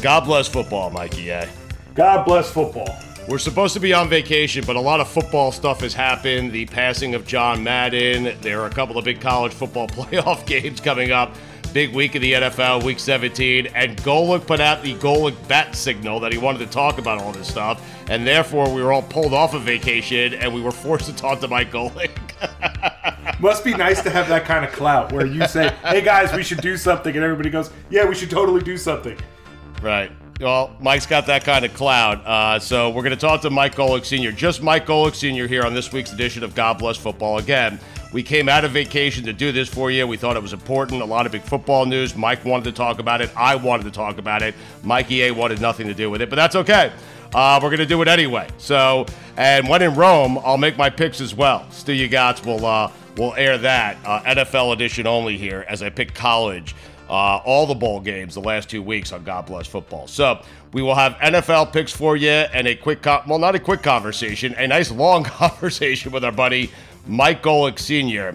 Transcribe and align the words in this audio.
God 0.00 0.24
bless 0.24 0.48
football, 0.48 0.88
Mikey. 0.90 1.30
Eh? 1.30 1.48
God 1.94 2.24
bless 2.24 2.50
football. 2.50 2.88
We're 3.28 3.38
supposed 3.38 3.74
to 3.74 3.80
be 3.80 3.92
on 3.92 4.08
vacation, 4.08 4.64
but 4.66 4.76
a 4.76 4.80
lot 4.80 4.98
of 4.98 5.08
football 5.08 5.52
stuff 5.52 5.82
has 5.82 5.92
happened. 5.92 6.52
The 6.52 6.64
passing 6.66 7.14
of 7.14 7.26
John 7.26 7.62
Madden. 7.62 8.36
There 8.40 8.62
are 8.62 8.66
a 8.66 8.70
couple 8.70 8.96
of 8.96 9.04
big 9.04 9.20
college 9.20 9.52
football 9.52 9.88
playoff 9.88 10.46
games 10.46 10.80
coming 10.80 11.12
up. 11.12 11.34
Big 11.72 11.94
week 11.94 12.14
of 12.14 12.22
the 12.22 12.32
NFL, 12.32 12.82
week 12.82 12.98
17. 12.98 13.68
And 13.74 13.96
Golic 13.98 14.46
put 14.46 14.60
out 14.60 14.82
the 14.82 14.94
Golic 14.96 15.36
bat 15.48 15.76
signal 15.76 16.20
that 16.20 16.32
he 16.32 16.38
wanted 16.38 16.58
to 16.58 16.66
talk 16.66 16.98
about 16.98 17.20
all 17.20 17.32
this 17.32 17.48
stuff. 17.48 17.84
And 18.08 18.26
therefore, 18.26 18.72
we 18.74 18.82
were 18.82 18.92
all 18.92 19.02
pulled 19.02 19.32
off 19.32 19.54
of 19.54 19.62
vacation 19.62 20.34
and 20.34 20.52
we 20.52 20.60
were 20.60 20.72
forced 20.72 21.06
to 21.06 21.14
talk 21.14 21.40
to 21.40 21.48
Mike 21.48 21.70
Golic. 21.70 22.10
Must 23.40 23.64
be 23.64 23.74
nice 23.74 24.02
to 24.02 24.10
have 24.10 24.28
that 24.28 24.44
kind 24.44 24.64
of 24.64 24.72
clout 24.72 25.12
where 25.12 25.26
you 25.26 25.46
say, 25.46 25.68
hey 25.84 26.00
guys, 26.00 26.32
we 26.34 26.42
should 26.42 26.60
do 26.60 26.76
something. 26.76 27.14
And 27.14 27.24
everybody 27.24 27.50
goes, 27.50 27.70
yeah, 27.88 28.04
we 28.04 28.14
should 28.14 28.30
totally 28.30 28.62
do 28.62 28.76
something. 28.76 29.16
Right. 29.80 30.10
Well, 30.40 30.74
Mike's 30.80 31.04
got 31.06 31.26
that 31.26 31.44
kind 31.44 31.64
of 31.66 31.74
cloud. 31.74 32.24
Uh, 32.24 32.58
so 32.58 32.88
we're 32.88 33.02
going 33.02 33.14
to 33.14 33.20
talk 33.20 33.42
to 33.42 33.50
Mike 33.50 33.74
Golic 33.74 34.06
Sr., 34.06 34.32
just 34.32 34.62
Mike 34.62 34.86
Golic 34.86 35.14
Sr. 35.14 35.46
here 35.46 35.64
on 35.64 35.74
this 35.74 35.92
week's 35.92 36.12
edition 36.12 36.42
of 36.42 36.54
God 36.54 36.78
Bless 36.78 36.96
Football. 36.96 37.38
Again, 37.38 37.78
we 38.12 38.22
came 38.22 38.48
out 38.48 38.64
of 38.64 38.72
vacation 38.72 39.24
to 39.24 39.32
do 39.32 39.52
this 39.52 39.68
for 39.68 39.90
you. 39.90 40.06
We 40.06 40.16
thought 40.16 40.36
it 40.36 40.42
was 40.42 40.52
important. 40.52 41.02
A 41.02 41.04
lot 41.04 41.26
of 41.26 41.32
big 41.32 41.42
football 41.42 41.86
news. 41.86 42.16
Mike 42.16 42.44
wanted 42.44 42.64
to 42.64 42.72
talk 42.72 42.98
about 42.98 43.20
it. 43.20 43.30
I 43.36 43.54
wanted 43.54 43.84
to 43.84 43.90
talk 43.90 44.18
about 44.18 44.42
it. 44.42 44.54
Mikey 44.82 45.24
A 45.24 45.30
wanted 45.30 45.60
nothing 45.60 45.86
to 45.86 45.94
do 45.94 46.10
with 46.10 46.20
it, 46.20 46.28
but 46.28 46.36
that's 46.36 46.56
okay. 46.56 46.92
Uh, 47.32 47.60
we're 47.62 47.68
going 47.68 47.78
to 47.78 47.86
do 47.86 48.02
it 48.02 48.08
anyway. 48.08 48.48
So, 48.58 49.06
and 49.36 49.68
when 49.68 49.82
in 49.82 49.94
Rome, 49.94 50.38
I'll 50.38 50.58
make 50.58 50.76
my 50.76 50.90
picks 50.90 51.20
as 51.20 51.34
well. 51.34 51.60
Stugotz 51.70 52.44
will 52.44 52.66
uh, 52.66 52.90
will 53.16 53.34
air 53.34 53.56
that 53.58 53.96
uh, 54.04 54.22
NFL 54.22 54.72
edition 54.72 55.06
only 55.06 55.38
here 55.38 55.64
as 55.68 55.82
I 55.82 55.90
pick 55.90 56.12
college 56.12 56.74
uh, 57.10 57.40
all 57.44 57.66
the 57.66 57.74
bowl 57.74 58.00
games 58.00 58.34
the 58.34 58.40
last 58.40 58.70
two 58.70 58.82
weeks 58.82 59.12
on 59.12 59.24
God 59.24 59.46
Bless 59.46 59.66
Football. 59.66 60.06
So 60.06 60.40
we 60.72 60.80
will 60.80 60.94
have 60.94 61.14
NFL 61.14 61.72
picks 61.72 61.92
for 61.92 62.16
you 62.16 62.30
and 62.30 62.68
a 62.68 62.76
quick, 62.76 63.04
well, 63.04 63.38
not 63.38 63.56
a 63.56 63.58
quick 63.58 63.82
conversation, 63.82 64.54
a 64.56 64.68
nice 64.68 64.92
long 64.92 65.24
conversation 65.24 66.12
with 66.12 66.24
our 66.24 66.32
buddy 66.32 66.70
Mike 67.06 67.42
Golic 67.42 67.78
Sr., 67.78 68.34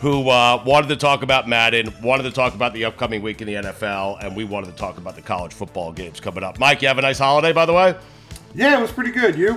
who 0.00 0.28
uh, 0.28 0.62
wanted 0.66 0.88
to 0.88 0.96
talk 0.96 1.22
about 1.22 1.48
Madden, 1.48 1.92
wanted 2.02 2.24
to 2.24 2.30
talk 2.30 2.54
about 2.54 2.74
the 2.74 2.84
upcoming 2.84 3.22
week 3.22 3.40
in 3.40 3.46
the 3.46 3.54
NFL, 3.54 4.22
and 4.22 4.36
we 4.36 4.44
wanted 4.44 4.66
to 4.66 4.76
talk 4.76 4.98
about 4.98 5.16
the 5.16 5.22
college 5.22 5.52
football 5.52 5.92
games 5.92 6.20
coming 6.20 6.44
up. 6.44 6.58
Mike, 6.58 6.82
you 6.82 6.88
have 6.88 6.98
a 6.98 7.02
nice 7.02 7.18
holiday, 7.18 7.52
by 7.52 7.64
the 7.64 7.72
way? 7.72 7.96
Yeah, 8.54 8.78
it 8.78 8.82
was 8.82 8.92
pretty 8.92 9.10
good. 9.10 9.36
You? 9.36 9.52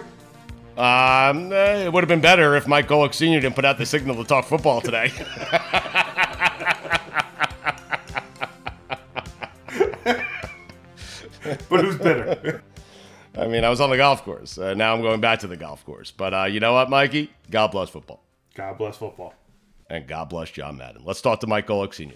Um, 0.78 1.52
eh, 1.52 1.86
it 1.86 1.94
would 1.94 2.04
have 2.04 2.08
been 2.08 2.22
better 2.22 2.56
if 2.56 2.68
Mike 2.68 2.88
Golic 2.88 3.14
Sr. 3.14 3.42
didn't 3.42 3.56
put 3.56 3.66
out 3.66 3.78
the 3.78 3.86
signal 3.86 4.16
to 4.16 4.24
talk 4.24 4.46
football 4.46 4.80
today. 4.80 5.12
but 11.70 11.84
who's 11.84 11.98
better? 11.98 12.64
I 13.38 13.48
mean, 13.48 13.64
I 13.64 13.70
was 13.70 13.82
on 13.82 13.90
the 13.90 13.98
golf 13.98 14.24
course. 14.24 14.58
Uh, 14.58 14.74
now 14.74 14.94
I'm 14.94 15.02
going 15.02 15.22
back 15.22 15.40
to 15.40 15.48
the 15.48 15.58
golf 15.58 15.86
course. 15.86 16.12
But 16.12 16.34
uh, 16.34 16.44
you 16.46 16.60
know 16.60 16.74
what, 16.74 16.90
Mikey? 16.90 17.30
God 17.50 17.72
bless 17.72 17.90
football. 17.90 18.24
God 18.56 18.78
bless 18.78 18.98
football. 18.98 19.34
And 19.90 20.08
God 20.08 20.30
bless 20.30 20.52
John 20.52 20.78
Madden. 20.78 21.04
Let's 21.04 21.22
talk 21.22 21.40
to 21.42 21.48
Mike 21.48 21.68
Golic 21.68 21.94
Sr. 21.94 22.16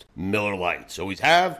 Miller 0.21 0.55
Lites. 0.55 0.99
Always 0.99 1.19
have, 1.19 1.59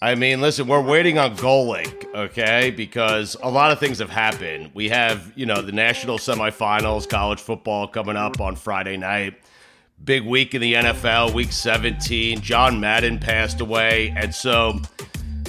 I 0.00 0.14
mean, 0.14 0.40
listen, 0.40 0.68
we're 0.68 0.80
waiting 0.80 1.18
on 1.18 1.36
Golic, 1.36 2.14
okay? 2.14 2.70
Because 2.70 3.36
a 3.42 3.50
lot 3.50 3.72
of 3.72 3.80
things 3.80 3.98
have 3.98 4.10
happened. 4.10 4.70
We 4.72 4.90
have, 4.90 5.32
you 5.34 5.44
know, 5.44 5.60
the 5.60 5.72
national 5.72 6.18
semifinals, 6.18 7.08
college 7.08 7.40
football 7.40 7.88
coming 7.88 8.16
up 8.16 8.40
on 8.40 8.54
Friday 8.54 8.96
night. 8.96 9.34
Big 10.04 10.24
week 10.24 10.54
in 10.54 10.60
the 10.60 10.74
NFL, 10.74 11.34
week 11.34 11.50
17. 11.50 12.40
John 12.40 12.78
Madden 12.78 13.18
passed 13.18 13.60
away. 13.60 14.14
And 14.16 14.32
so 14.32 14.78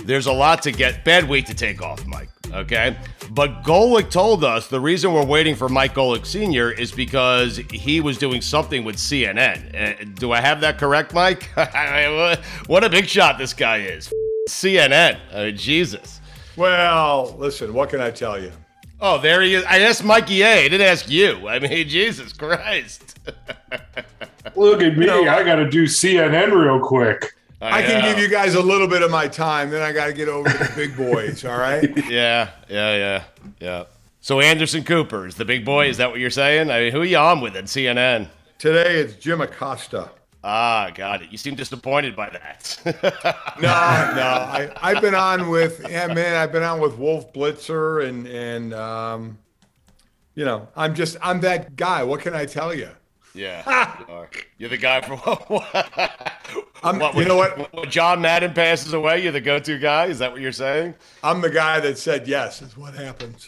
there's 0.04 0.26
a 0.26 0.34
lot 0.34 0.64
to 0.64 0.72
get. 0.72 1.06
Bad 1.06 1.30
week 1.30 1.46
to 1.46 1.54
take 1.54 1.84
off, 1.84 2.04
Mike, 2.08 2.30
okay? 2.52 2.98
But 3.30 3.62
Golic 3.62 4.10
told 4.10 4.44
us 4.44 4.68
the 4.68 4.80
reason 4.80 5.14
we're 5.14 5.24
waiting 5.24 5.54
for 5.54 5.70
Mike 5.70 5.94
Golic 5.94 6.26
Sr. 6.26 6.72
is 6.72 6.92
because 6.92 7.58
he 7.72 8.02
was 8.02 8.18
doing 8.18 8.42
something 8.42 8.84
with 8.84 8.96
CNN. 8.96 9.76
Uh, 9.76 10.06
do 10.16 10.32
I 10.32 10.42
have 10.42 10.62
that 10.62 10.80
correct, 10.80 11.14
Mike? 11.14 11.44
what 12.66 12.84
a 12.84 12.90
big 12.90 13.06
shot 13.06 13.38
this 13.38 13.54
guy 13.54 13.82
is. 13.82 14.12
CNN. 14.52 15.20
Uh, 15.32 15.52
Jesus. 15.52 16.22
Well, 16.56 17.36
listen, 17.38 17.74
what 17.74 17.90
can 17.90 18.02
I 18.02 18.12
tell 18.12 18.42
you? 18.42 18.52
Oh, 19.02 19.20
there 19.20 19.42
he 19.42 19.56
is. 19.56 19.64
I 19.64 19.80
asked 19.80 20.04
Mikey 20.04 20.42
A. 20.42 20.66
I 20.66 20.68
didn't 20.68 20.88
ask 20.88 21.10
you. 21.10 21.48
I 21.48 21.60
mean, 21.60 21.88
Jesus 21.88 22.34
Christ. 22.34 23.18
Look 24.56 24.82
at 24.82 24.98
me. 24.98 25.06
know- 25.06 25.28
I 25.28 25.44
got 25.44 25.56
to 25.56 25.70
do 25.70 25.84
CNN 25.86 26.52
real 26.52 26.80
quick. 26.80 27.34
I, 27.62 27.82
can 27.82 28.02
give 28.04 28.18
you 28.18 28.30
guys 28.30 28.56
a 28.56 28.62
little 28.62 28.88
bit 28.88 29.02
of 29.02 29.12
my 29.12 29.28
time, 29.28 29.70
then 29.70 29.82
I 29.82 29.92
got 29.92 30.08
to 30.08 30.14
get 30.14 30.30
over 30.30 30.50
to 30.50 30.58
the 30.58 30.72
big 30.76 30.96
boys, 30.96 31.44
all 31.44 31.58
right? 31.58 31.84
Yeah, 32.10 32.52
yeah, 32.70 32.96
yeah, 32.96 33.24
yeah. 33.60 33.84
So 34.22 34.40
Anderson 34.40 34.84
Cooper 34.84 35.28
is 35.28 35.36
the 35.36 35.44
big 35.46 35.66
boy. 35.66 35.90
Is 35.90 35.98
that 35.98 36.10
what 36.10 36.20
you're 36.22 36.30
saying? 36.30 36.72
I 36.72 36.80
mean, 36.80 36.92
who 36.94 37.02
are 37.02 37.06
you 37.06 37.18
on 37.18 37.42
with 37.42 37.56
at 37.58 37.66
CNN? 37.66 38.28
Today 38.60 39.00
it's 39.00 39.16
Jim 39.16 39.42
Acosta. 39.42 40.10
Ah, 40.44 40.90
got 40.96 41.22
it. 41.22 41.32
You 41.32 41.38
seem 41.38 41.56
disappointed 41.56 42.16
by 42.16 42.30
that. 42.30 42.78
No, 43.62 43.68
no, 43.68 44.24
I, 44.24 44.72
I've 44.82 45.02
been 45.02 45.16
on 45.16 45.50
with, 45.50 45.86
yeah, 45.90 46.08
man, 46.08 46.38
I've 46.38 46.54
been 46.54 46.64
on 46.64 46.80
with 46.80 46.98
Wolf 46.98 47.34
Blitzer 47.34 48.08
and, 48.08 48.26
and, 48.26 48.74
um, 48.74 49.38
you 50.34 50.46
know, 50.46 50.70
I'm 50.78 50.96
just, 50.96 51.18
I'm 51.22 51.42
that 51.42 51.76
guy. 51.76 52.04
What 52.04 52.22
can 52.22 52.34
I 52.34 52.46
tell 52.46 52.74
you? 52.74 52.90
yeah, 53.34 54.00
you 54.00 54.14
are. 54.14 54.30
You're 54.58 54.70
the 54.70 54.78
guy 54.78 55.02
for 55.02 55.14
I'm, 56.84 57.00
what? 57.00 57.16
you 57.16 57.26
know 57.26 57.36
what? 57.36 57.74
When 57.74 57.90
John 57.90 58.22
Madden 58.22 58.54
passes 58.54 58.94
away, 58.94 59.22
you're 59.22 59.32
the 59.32 59.42
go-to 59.42 59.78
guy. 59.78 60.06
Is 60.06 60.20
that 60.20 60.32
what 60.32 60.42
you're 60.42 60.52
saying? 60.52 60.96
I'm 61.24 61.42
the 61.42 61.50
guy 61.50 61.80
that 61.82 61.98
said 61.98 62.28
yes, 62.28 62.62
is 62.62 62.78
what 62.78 62.94
happens. 62.94 63.48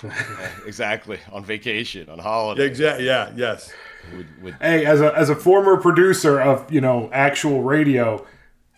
Exactly. 0.65 1.19
On 1.31 1.43
vacation, 1.43 2.09
on 2.09 2.19
holiday. 2.19 2.65
Exactly. 2.65 3.05
Yeah, 3.05 3.31
yes. 3.35 3.71
With, 4.15 4.27
with, 4.41 4.55
Hey, 4.61 4.85
as 4.85 5.01
a 5.01 5.15
as 5.17 5.29
a 5.29 5.35
former 5.35 5.77
producer 5.77 6.39
of 6.39 6.71
you 6.71 6.81
know 6.81 7.09
actual 7.13 7.63
radio, 7.63 8.25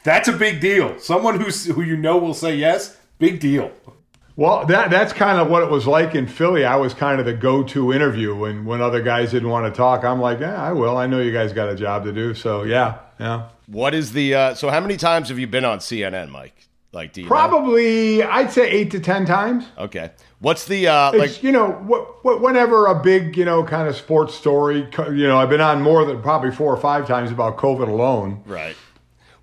that's 0.04 0.28
a 0.28 0.34
big 0.34 0.60
deal. 0.60 1.00
Someone 1.00 1.40
who's 1.40 1.66
who 1.66 1.82
you 1.82 1.98
know 1.98 2.18
will 2.18 2.34
say 2.34 2.56
yes, 2.56 2.98
big 3.20 3.40
deal. 3.40 3.72
Well, 4.36 4.66
that 4.66 4.90
that's 4.90 5.14
kind 5.14 5.40
of 5.40 5.50
what 5.50 5.62
it 5.62 5.70
was 5.70 5.86
like 5.86 6.16
in 6.16 6.26
Philly. 6.26 6.66
I 6.66 6.76
was 6.76 6.94
kind 6.94 7.20
of 7.20 7.26
the 7.26 7.34
go-to 7.34 7.94
interview 7.94 8.36
when 8.36 8.66
when 8.66 8.82
other 8.82 9.02
guys 9.02 9.32
didn't 9.32 9.50
want 9.50 9.72
to 9.72 9.78
talk. 9.78 10.04
I'm 10.04 10.20
like, 10.20 10.40
yeah, 10.40 10.62
I 10.62 10.74
will. 10.74 10.98
I 10.98 11.06
know 11.06 11.20
you 11.20 11.32
guys 11.32 11.54
got 11.54 11.70
a 11.70 11.76
job 11.76 12.04
to 12.06 12.12
do, 12.12 12.34
so 12.34 12.64
yeah, 12.64 12.98
yeah. 13.20 13.50
what 13.68 13.94
is 13.94 14.14
the? 14.14 14.34
Uh, 14.34 14.56
so, 14.56 14.70
how 14.70 14.80
many 14.80 14.98
times 14.98 15.30
have 15.30 15.38
you 15.38 15.46
been 15.46 15.66
on 15.66 15.80
CNN, 15.80 16.30
Mike? 16.30 16.68
Like, 16.94 17.12
do 17.12 17.22
you 17.22 17.26
know? 17.26 17.30
Probably, 17.30 18.22
I'd 18.24 18.52
say 18.52 18.70
eight 18.70 18.92
to 18.92 19.00
ten 19.00 19.26
times. 19.26 19.66
Okay. 19.78 20.12
What's 20.40 20.66
the 20.66 20.88
uh, 20.88 21.12
It's, 21.12 21.20
like? 21.36 21.44
you 21.44 21.52
know, 21.52 21.72
wh- 21.90 22.22
wh- 22.22 22.42
whenever 22.42 22.86
a 22.86 23.02
big, 23.02 23.36
you 23.36 23.46
know, 23.46 23.64
kind 23.64 23.88
of 23.88 23.96
sports 23.96 24.36
story, 24.36 24.88
you 24.98 25.28
know, 25.28 25.38
I've 25.40 25.50
been 25.50 25.62
on 25.62 25.82
more 25.82 26.06
than 26.06 26.22
probably 26.22 26.52
four 26.52 26.72
or 26.74 26.78
five 26.78 27.08
times 27.08 27.32
about 27.32 27.58
COVID 27.58 27.88
alone. 27.90 28.44
Right. 28.46 28.76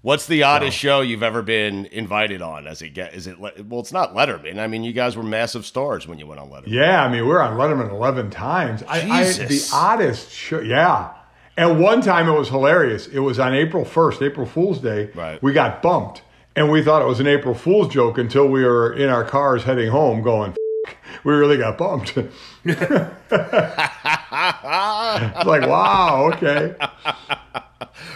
What's 0.03 0.27
the 0.27 0.45
oddest 0.45 0.79
show 0.79 1.03
you've 1.03 1.23
ever 1.23 1.43
been 1.43 1.85
invited 1.87 2.41
on? 2.41 2.67
As 2.67 2.81
it 2.81 2.91
get, 2.91 3.13
is 3.15 3.27
it? 3.27 3.39
Well, 3.39 3.81
it's 3.81 3.93
not 3.93 4.15
Letterman. 4.15 4.59
I 4.59 4.67
mean, 4.67 4.83
you 4.83 4.95
guys 4.95 5.15
were 5.15 5.23
massive 5.23 5.67
stars 5.67 6.07
when 6.09 6.19
you 6.19 6.27
went 6.27 6.41
on 6.41 6.49
Letterman. 6.49 6.69
Yeah, 6.69 7.05
I 7.05 7.11
mean, 7.13 7.27
we're 7.27 7.43
on 7.43 7.59
Letterman 7.59 7.91
11 7.91 8.31
times. 8.31 8.83
I, 8.85 9.01
I, 9.11 9.25
Jesus. 9.25 9.71
the 9.71 9.77
oddest 9.77 10.31
show, 10.31 10.61
yeah. 10.61 11.13
And 11.57 11.81
one 11.81 12.01
time 12.01 12.29
it 12.29 12.39
was 12.39 12.49
hilarious. 12.49 13.09
It 13.09 13.19
was 13.19 13.39
on 13.39 13.53
April 13.55 13.85
1st, 13.85 14.23
April 14.23 14.47
Fool's 14.47 14.79
Day. 14.79 15.11
Right. 15.15 15.43
We 15.43 15.53
got 15.53 15.83
bumped. 15.83 16.23
And 16.57 16.71
we 16.71 16.83
thought 16.83 17.01
it 17.03 17.07
was 17.07 17.21
an 17.21 17.27
April 17.27 17.55
Fool's 17.55 17.93
joke 17.93 18.19
until 18.19 18.49
we 18.49 18.65
were 18.65 18.93
in 18.93 19.09
our 19.09 19.25
cars 19.25 19.63
heading 19.65 19.91
home 19.91 20.23
going, 20.23 20.55
"F- 20.87 20.95
we 21.25 21.33
really 21.33 21.57
got 21.57 21.79
bumped. 21.79 22.17
it's 22.17 22.35
like, 25.47 25.63
wow, 25.63 26.31
okay. 26.35 26.75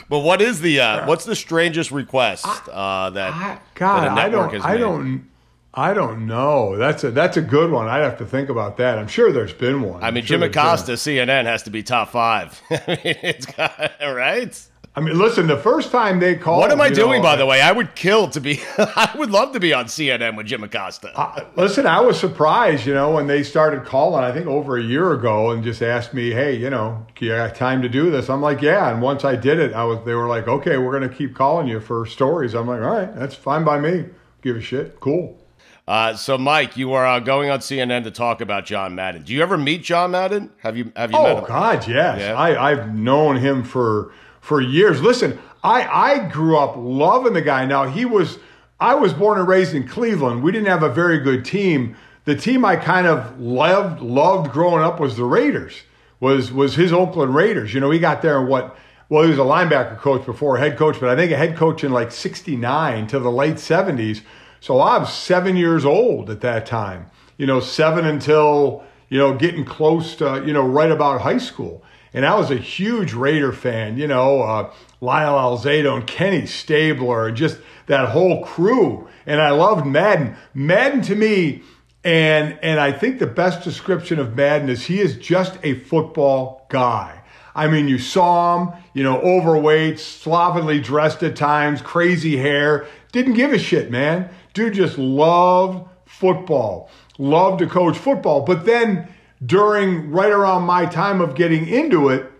But 0.08 0.18
what 0.20 0.42
is 0.42 0.60
the? 0.60 0.80
Uh, 0.80 1.06
what's 1.06 1.24
the 1.24 1.36
strangest 1.36 1.90
request 1.90 2.46
uh, 2.68 3.10
that? 3.10 3.32
I, 3.32 3.58
God, 3.74 4.04
that 4.04 4.18
I 4.18 4.28
don't, 4.28 4.52
has 4.52 4.64
I 4.64 4.76
don't, 4.76 5.28
I 5.72 5.92
don't 5.94 6.26
know. 6.26 6.76
That's 6.76 7.04
a 7.04 7.10
that's 7.10 7.36
a 7.36 7.42
good 7.42 7.70
one. 7.70 7.88
I'd 7.88 8.02
have 8.02 8.18
to 8.18 8.26
think 8.26 8.48
about 8.48 8.76
that. 8.76 8.98
I'm 8.98 9.08
sure 9.08 9.32
there's 9.32 9.52
been 9.52 9.82
one. 9.82 10.02
I 10.02 10.10
mean, 10.10 10.24
sure 10.24 10.38
Jim 10.38 10.48
Acosta, 10.48 10.92
CNN 10.92 11.44
has 11.44 11.64
to 11.64 11.70
be 11.70 11.82
top 11.82 12.10
five. 12.10 12.60
I 12.70 12.98
mean, 13.04 13.16
it's 13.22 13.46
got, 13.46 13.92
right. 14.00 14.68
I 14.96 15.00
mean, 15.00 15.18
listen, 15.18 15.48
the 15.48 15.56
first 15.56 15.90
time 15.90 16.20
they 16.20 16.36
called. 16.36 16.60
What 16.60 16.70
am 16.70 16.80
I 16.80 16.88
doing, 16.88 17.20
know, 17.20 17.28
by 17.28 17.34
the 17.34 17.46
way? 17.46 17.60
I 17.60 17.72
would 17.72 17.96
kill 17.96 18.28
to 18.28 18.40
be. 18.40 18.60
I 18.78 19.12
would 19.18 19.30
love 19.30 19.52
to 19.54 19.58
be 19.60 19.74
on 19.74 19.86
CNN 19.86 20.36
with 20.36 20.46
Jim 20.46 20.62
Acosta. 20.62 21.10
I- 21.18 21.44
Listen, 21.56 21.84
I 21.84 22.00
was 22.00 22.18
surprised, 22.18 22.86
you 22.86 22.94
know, 22.94 23.10
when 23.12 23.26
they 23.26 23.42
started 23.42 23.84
calling, 23.84 24.22
I 24.22 24.30
think 24.30 24.46
over 24.46 24.76
a 24.78 24.82
year 24.82 25.12
ago, 25.12 25.50
and 25.50 25.64
just 25.64 25.82
asked 25.82 26.14
me, 26.14 26.30
hey, 26.30 26.54
you 26.56 26.70
know, 26.70 27.04
you 27.18 27.30
got 27.30 27.56
time 27.56 27.82
to 27.82 27.88
do 27.88 28.08
this? 28.10 28.30
I'm 28.30 28.40
like, 28.40 28.62
yeah. 28.62 28.88
And 28.92 29.02
once 29.02 29.24
I 29.24 29.34
did 29.34 29.58
it, 29.58 29.72
I 29.74 29.82
was, 29.82 29.98
they 30.04 30.14
were 30.14 30.28
like, 30.28 30.46
okay, 30.46 30.78
we're 30.78 30.96
going 30.96 31.08
to 31.10 31.14
keep 31.16 31.34
calling 31.34 31.66
you 31.66 31.80
for 31.80 32.06
stories. 32.06 32.54
I'm 32.54 32.68
like, 32.68 32.80
all 32.80 32.86
right, 32.90 33.12
that's 33.16 33.34
fine 33.34 33.64
by 33.64 33.80
me. 33.80 34.04
Give 34.42 34.54
a 34.56 34.60
shit. 34.60 35.00
Cool. 35.00 35.40
Uh, 35.88 36.14
so, 36.14 36.38
Mike, 36.38 36.76
you 36.76 36.92
are 36.92 37.04
uh, 37.04 37.18
going 37.18 37.50
on 37.50 37.58
CNN 37.58 38.04
to 38.04 38.10
talk 38.12 38.40
about 38.40 38.64
John 38.64 38.94
Madden. 38.94 39.22
Do 39.24 39.34
you 39.34 39.42
ever 39.42 39.58
meet 39.58 39.82
John 39.82 40.12
Madden? 40.12 40.50
Have 40.60 40.76
you? 40.78 40.92
Have 40.96 41.10
you 41.12 41.18
met 41.20 41.36
Oh 41.36 41.38
him? 41.40 41.44
God, 41.46 41.88
yes. 41.88 42.20
Yeah. 42.20 42.34
I, 42.38 42.70
I've 42.70 42.94
known 42.94 43.36
him 43.36 43.62
for 43.64 44.12
for 44.44 44.60
years. 44.60 45.00
Listen, 45.00 45.38
I 45.62 45.86
I 45.86 46.28
grew 46.28 46.58
up 46.58 46.74
loving 46.76 47.32
the 47.32 47.40
guy. 47.40 47.64
Now 47.64 47.88
he 47.88 48.04
was 48.04 48.38
I 48.78 48.94
was 48.94 49.14
born 49.14 49.38
and 49.38 49.48
raised 49.48 49.74
in 49.74 49.88
Cleveland. 49.88 50.42
We 50.42 50.52
didn't 50.52 50.68
have 50.68 50.82
a 50.82 50.90
very 50.90 51.18
good 51.18 51.46
team. 51.46 51.96
The 52.26 52.36
team 52.36 52.62
I 52.62 52.76
kind 52.76 53.06
of 53.06 53.40
loved 53.40 54.02
loved 54.02 54.52
growing 54.52 54.84
up 54.84 55.00
was 55.00 55.16
the 55.16 55.24
Raiders. 55.24 55.82
Was 56.20 56.52
was 56.52 56.74
his 56.74 56.92
Oakland 56.92 57.34
Raiders. 57.34 57.72
You 57.72 57.80
know, 57.80 57.90
he 57.90 57.98
got 57.98 58.20
there 58.20 58.38
in 58.38 58.46
what 58.46 58.76
well, 59.08 59.22
he 59.22 59.30
was 59.30 59.38
a 59.38 59.42
linebacker 59.42 59.98
coach 59.98 60.26
before 60.26 60.58
head 60.58 60.76
coach, 60.76 61.00
but 61.00 61.08
I 61.08 61.16
think 61.16 61.32
a 61.32 61.36
head 61.36 61.56
coach 61.56 61.82
in 61.82 61.92
like 61.92 62.12
69 62.12 63.06
to 63.08 63.18
the 63.18 63.30
late 63.30 63.56
70s. 63.56 64.22
So 64.60 64.80
I 64.80 64.98
was 64.98 65.12
seven 65.12 65.56
years 65.56 65.84
old 65.84 66.30
at 66.30 66.40
that 66.40 66.66
time, 66.66 67.10
you 67.36 67.46
know, 67.46 67.60
seven 67.60 68.06
until, 68.06 68.82
you 69.10 69.18
know, 69.18 69.34
getting 69.34 69.64
close 69.64 70.16
to, 70.16 70.42
you 70.46 70.52
know, 70.54 70.66
right 70.66 70.90
about 70.90 71.20
high 71.20 71.38
school. 71.38 71.82
And 72.14 72.24
I 72.24 72.36
was 72.36 72.52
a 72.52 72.56
huge 72.56 73.12
Raider 73.12 73.52
fan, 73.52 73.98
you 73.98 74.06
know, 74.06 74.40
uh, 74.40 74.72
Lyle 75.00 75.34
Alzado 75.34 75.96
and 75.96 76.06
Kenny 76.06 76.46
Stabler 76.46 77.26
and 77.26 77.36
just 77.36 77.58
that 77.86 78.10
whole 78.10 78.44
crew. 78.44 79.08
And 79.26 79.40
I 79.40 79.50
loved 79.50 79.84
Madden. 79.84 80.36
Madden 80.54 81.02
to 81.02 81.16
me, 81.16 81.62
and 82.04 82.56
and 82.62 82.78
I 82.78 82.92
think 82.92 83.18
the 83.18 83.26
best 83.26 83.64
description 83.64 84.20
of 84.20 84.36
Madden 84.36 84.68
is 84.68 84.86
he 84.86 85.00
is 85.00 85.16
just 85.16 85.58
a 85.64 85.74
football 85.74 86.66
guy. 86.68 87.20
I 87.56 87.68
mean, 87.68 87.88
you 87.88 87.98
saw 87.98 88.58
him, 88.58 88.82
you 88.94 89.02
know, 89.02 89.20
overweight, 89.20 89.98
slovenly 89.98 90.80
dressed 90.80 91.22
at 91.22 91.36
times, 91.36 91.80
crazy 91.82 92.36
hair, 92.36 92.86
didn't 93.12 93.34
give 93.34 93.52
a 93.52 93.58
shit, 93.58 93.90
man. 93.90 94.28
Dude 94.54 94.74
just 94.74 94.98
loved 94.98 95.88
football, 96.04 96.90
loved 97.18 97.60
to 97.60 97.66
coach 97.66 97.96
football. 97.96 98.42
But 98.42 98.66
then 98.66 99.08
during 99.44 100.10
right 100.10 100.30
around 100.30 100.62
my 100.62 100.86
time 100.86 101.20
of 101.20 101.34
getting 101.34 101.66
into 101.66 102.08
it, 102.08 102.30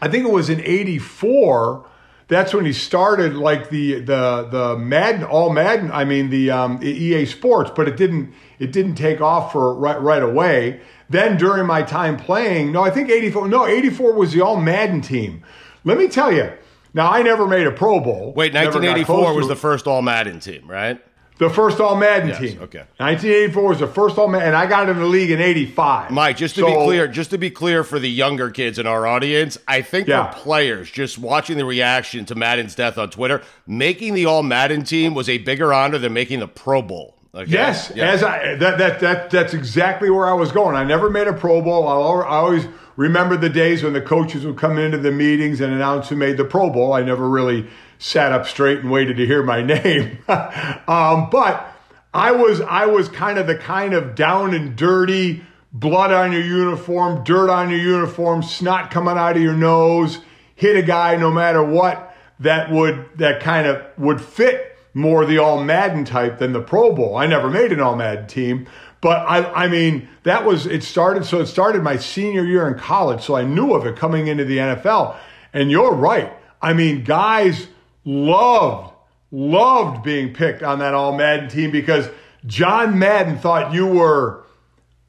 I 0.00 0.08
think 0.08 0.26
it 0.26 0.32
was 0.32 0.48
in 0.48 0.60
84 0.60 1.86
that's 2.28 2.54
when 2.54 2.64
he 2.64 2.72
started 2.72 3.34
like 3.34 3.70
the 3.70 3.94
the 4.00 4.48
the 4.50 4.78
Madden 4.78 5.24
all 5.24 5.50
Madden 5.50 5.90
I 5.90 6.04
mean 6.04 6.30
the 6.30 6.50
um, 6.52 6.78
EA 6.80 7.26
Sports 7.26 7.72
but 7.74 7.88
it 7.88 7.96
didn't 7.96 8.32
it 8.60 8.70
didn't 8.72 8.94
take 8.94 9.20
off 9.20 9.52
for 9.52 9.74
right 9.74 10.00
right 10.00 10.22
away. 10.22 10.80
Then 11.08 11.36
during 11.36 11.66
my 11.66 11.82
time 11.82 12.16
playing 12.16 12.70
no 12.70 12.82
I 12.82 12.90
think 12.90 13.10
84 13.10 13.48
no 13.48 13.66
84 13.66 14.14
was 14.14 14.32
the 14.32 14.42
all 14.42 14.56
Madden 14.56 15.00
team. 15.00 15.42
Let 15.84 15.98
me 15.98 16.06
tell 16.06 16.32
you 16.32 16.52
now 16.94 17.10
I 17.10 17.22
never 17.22 17.46
made 17.46 17.66
a 17.66 17.72
Pro 17.72 18.00
Bowl. 18.00 18.32
Wait, 18.34 18.54
1984 18.54 19.34
was 19.34 19.48
the 19.48 19.56
first 19.56 19.86
All 19.86 20.02
Madden 20.02 20.40
team, 20.40 20.68
right? 20.68 21.00
The 21.40 21.50
first 21.50 21.80
all 21.80 21.96
Madden 21.96 22.28
Yes, 22.28 22.38
team 22.38 22.58
okay. 22.62 22.84
1984 22.98 23.62
was 23.68 23.78
the 23.80 23.88
first 23.88 24.16
all 24.18 24.28
Madden 24.28 24.46
and 24.48 24.56
I 24.56 24.66
got 24.66 24.88
in 24.88 24.98
the 24.98 25.04
league 25.06 25.30
in 25.32 25.40
85 25.40 26.12
Mike, 26.12 26.36
just 26.36 26.54
to 26.54 26.64
be 26.64 26.72
clear, 26.72 27.08
just 27.08 27.30
to 27.30 27.38
be 27.38 27.50
clear 27.50 27.82
for 27.82 27.98
the 27.98 28.08
younger 28.08 28.50
kids 28.50 28.78
in 28.78 28.86
our 28.86 29.06
audience, 29.06 29.58
I 29.66 29.82
think 29.82 30.06
Yeah. 30.06 30.30
for 30.30 30.38
players 30.40 30.88
just 30.90 31.18
watching 31.18 31.56
the 31.56 31.64
reaction 31.64 32.24
to 32.26 32.34
Madden's 32.36 32.76
death 32.76 32.96
on 32.98 33.10
Twitter, 33.10 33.42
making 33.66 34.14
the 34.14 34.26
All 34.26 34.42
Madden 34.44 34.84
team 34.84 35.14
was 35.14 35.28
a 35.28 35.38
bigger 35.38 35.72
honor 35.72 35.98
than 35.98 36.12
making 36.12 36.38
the 36.40 36.46
Pro 36.48 36.82
Bowl. 36.82 37.16
Okay? 37.34 37.50
Yes, 37.50 37.92
Yeah. 37.94 38.10
as 38.10 38.22
I 38.22 38.54
that 38.56 38.78
that 38.78 39.00
that 39.00 39.30
that's 39.30 39.54
exactly 39.54 40.10
where 40.10 40.26
I 40.28 40.32
was 40.34 40.52
going. 40.52 40.76
I 40.76 40.84
never 40.84 41.08
made 41.10 41.26
a 41.26 41.32
Pro 41.32 41.62
Bowl. 41.62 41.88
I 41.88 41.92
always 42.26 42.66
remember 42.96 43.36
the 43.36 43.48
days 43.48 43.82
when 43.82 43.92
the 43.92 44.00
coaches 44.00 44.44
would 44.44 44.56
come 44.58 44.78
into 44.78 44.98
the 44.98 45.12
meetings 45.12 45.60
and 45.60 45.72
announce 45.72 46.08
who 46.08 46.16
made 46.16 46.36
the 46.36 46.44
Pro 46.44 46.70
Bowl. 46.70 46.92
I 46.92 47.02
never 47.02 47.28
really 47.28 47.66
sat 48.00 48.32
up 48.32 48.46
straight 48.46 48.78
and 48.80 48.90
waited 48.90 49.18
to 49.18 49.26
hear 49.26 49.42
my 49.44 49.62
name. 49.62 50.18
um, 50.28 51.30
but 51.30 51.72
I 52.12 52.32
was 52.32 52.60
I 52.62 52.86
was 52.86 53.08
kind 53.08 53.38
of 53.38 53.46
the 53.46 53.54
kind 53.54 53.94
of 53.94 54.16
down 54.16 54.52
and 54.52 54.74
dirty, 54.74 55.44
blood 55.72 56.10
on 56.10 56.32
your 56.32 56.42
uniform, 56.42 57.22
dirt 57.22 57.50
on 57.50 57.70
your 57.70 57.78
uniform, 57.78 58.42
snot 58.42 58.90
coming 58.90 59.16
out 59.16 59.36
of 59.36 59.42
your 59.42 59.54
nose, 59.54 60.18
hit 60.56 60.76
a 60.76 60.82
guy 60.82 61.16
no 61.16 61.30
matter 61.30 61.62
what 61.62 62.16
that 62.40 62.72
would 62.72 63.06
that 63.16 63.40
kind 63.40 63.68
of 63.68 63.82
would 63.96 64.20
fit 64.20 64.76
more 64.92 65.24
the 65.24 65.38
all 65.38 65.62
Madden 65.62 66.04
type 66.04 66.38
than 66.38 66.52
the 66.52 66.60
Pro 66.60 66.92
Bowl. 66.92 67.16
I 67.16 67.26
never 67.26 67.48
made 67.48 67.70
an 67.70 67.80
all 67.80 67.94
Madden 67.94 68.26
team, 68.26 68.66
but 69.02 69.18
I 69.28 69.66
I 69.66 69.68
mean 69.68 70.08
that 70.22 70.46
was 70.46 70.66
it 70.66 70.82
started 70.82 71.26
so 71.26 71.40
it 71.40 71.46
started 71.46 71.82
my 71.82 71.98
senior 71.98 72.44
year 72.44 72.66
in 72.66 72.78
college, 72.78 73.22
so 73.22 73.36
I 73.36 73.44
knew 73.44 73.74
of 73.74 73.86
it 73.86 73.96
coming 73.96 74.26
into 74.26 74.46
the 74.46 74.56
NFL. 74.56 75.16
And 75.52 75.70
you're 75.70 75.92
right. 75.92 76.32
I 76.62 76.72
mean, 76.72 77.04
guys 77.04 77.68
loved 78.04 78.94
loved 79.30 80.02
being 80.02 80.32
picked 80.32 80.62
on 80.62 80.80
that 80.80 80.94
all 80.94 81.16
Madden 81.16 81.48
team 81.48 81.70
because 81.70 82.08
John 82.46 82.98
Madden 82.98 83.38
thought 83.38 83.72
you 83.72 83.86
were 83.86 84.44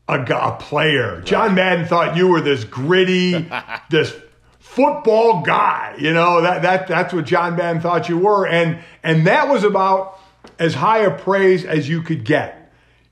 a, 0.08 0.22
a 0.22 0.58
player. 0.60 1.22
John 1.22 1.56
Madden 1.56 1.86
thought 1.86 2.16
you 2.16 2.28
were 2.28 2.42
this 2.42 2.64
gritty, 2.64 3.50
this 3.90 4.16
football 4.60 5.42
guy. 5.42 5.96
You 6.00 6.14
know 6.14 6.42
that 6.42 6.62
that 6.62 6.88
that's 6.88 7.14
what 7.14 7.26
John 7.26 7.56
Madden 7.56 7.82
thought 7.82 8.10
you 8.10 8.18
were, 8.18 8.46
and 8.46 8.80
and 9.04 9.26
that 9.28 9.48
was 9.48 9.64
about 9.64 10.20
as 10.60 10.74
high 10.74 11.00
a 11.00 11.12
praise 11.12 11.66
as 11.66 11.88
you 11.90 12.02
could 12.02 12.24
get. 12.24 12.58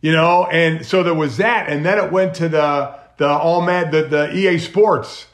You 0.01 0.13
know, 0.13 0.45
and 0.45 0.85
so 0.85 1.03
there 1.03 1.13
was 1.13 1.37
that, 1.37 1.69
and 1.69 1.85
then 1.85 1.97
it 1.97 2.11
went 2.11 2.35
to 2.35 2.47
the 2.49 2.97
the 3.17 3.27
all 3.27 3.61
mad 3.61 3.91
the, 3.91 4.03
the 4.03 4.35
EA 4.35 4.57
Sports. 4.57 5.25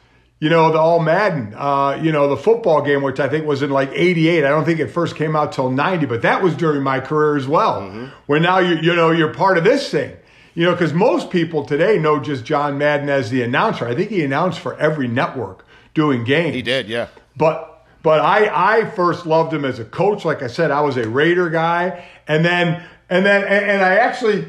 You 0.45 0.51
know, 0.51 0.71
the 0.71 0.77
All 0.77 0.99
Madden, 0.99 1.55
uh, 1.57 1.99
you 1.99 2.11
know, 2.11 2.29
the 2.29 2.37
football 2.37 2.83
game, 2.83 3.01
which 3.01 3.19
I 3.19 3.27
think 3.27 3.47
was 3.47 3.63
in 3.63 3.71
like 3.71 3.89
88. 3.91 4.45
I 4.45 4.49
don't 4.49 4.63
think 4.63 4.79
it 4.79 4.89
first 4.89 5.15
came 5.15 5.35
out 5.35 5.51
till 5.51 5.71
90, 5.71 6.05
but 6.05 6.21
that 6.21 6.43
was 6.43 6.53
during 6.55 6.83
my 6.83 6.99
career 6.99 7.35
as 7.35 7.47
well. 7.47 7.81
Mm-hmm. 7.81 8.05
When 8.27 8.43
now 8.43 8.59
you, 8.59 8.75
you 8.75 8.95
know, 8.95 9.09
you're 9.09 9.33
part 9.33 9.57
of 9.57 9.63
this 9.63 9.89
thing. 9.89 10.15
You 10.53 10.65
know, 10.65 10.73
because 10.73 10.93
most 10.93 11.31
people 11.31 11.65
today 11.65 11.97
know 11.97 12.19
just 12.19 12.45
John 12.45 12.77
Madden 12.77 13.09
as 13.09 13.31
the 13.31 13.41
announcer. 13.41 13.87
I 13.87 13.95
think 13.95 14.11
he 14.11 14.23
announced 14.23 14.59
for 14.59 14.77
every 14.77 15.07
network 15.07 15.65
doing 15.95 16.23
games. 16.23 16.53
He 16.53 16.61
did, 16.61 16.87
yeah. 16.89 17.07
But 17.35 17.83
but 18.03 18.19
I 18.19 18.81
I 18.81 18.85
first 18.91 19.25
loved 19.25 19.51
him 19.51 19.65
as 19.65 19.79
a 19.79 19.83
coach. 19.83 20.25
Like 20.25 20.43
I 20.43 20.47
said, 20.47 20.69
I 20.69 20.81
was 20.81 20.95
a 20.95 21.09
Raider 21.09 21.49
guy, 21.49 22.05
and 22.27 22.45
then 22.45 22.83
and 23.09 23.25
then 23.25 23.41
and, 23.45 23.65
and 23.65 23.81
I 23.81 23.95
actually 23.95 24.47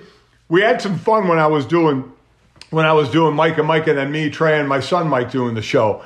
we 0.50 0.60
had 0.60 0.82
some 0.82 0.98
fun 0.98 1.26
when 1.26 1.38
I 1.38 1.46
was 1.46 1.64
doing 1.64 2.12
when 2.70 2.84
I 2.84 2.92
was 2.92 3.10
doing 3.10 3.34
Mike 3.34 3.58
and 3.58 3.66
Mike 3.66 3.86
and 3.86 3.98
then 3.98 4.10
me, 4.10 4.30
Trey, 4.30 4.58
and 4.58 4.68
my 4.68 4.80
son 4.80 5.08
Mike 5.08 5.30
doing 5.30 5.54
the 5.54 5.62
show. 5.62 6.04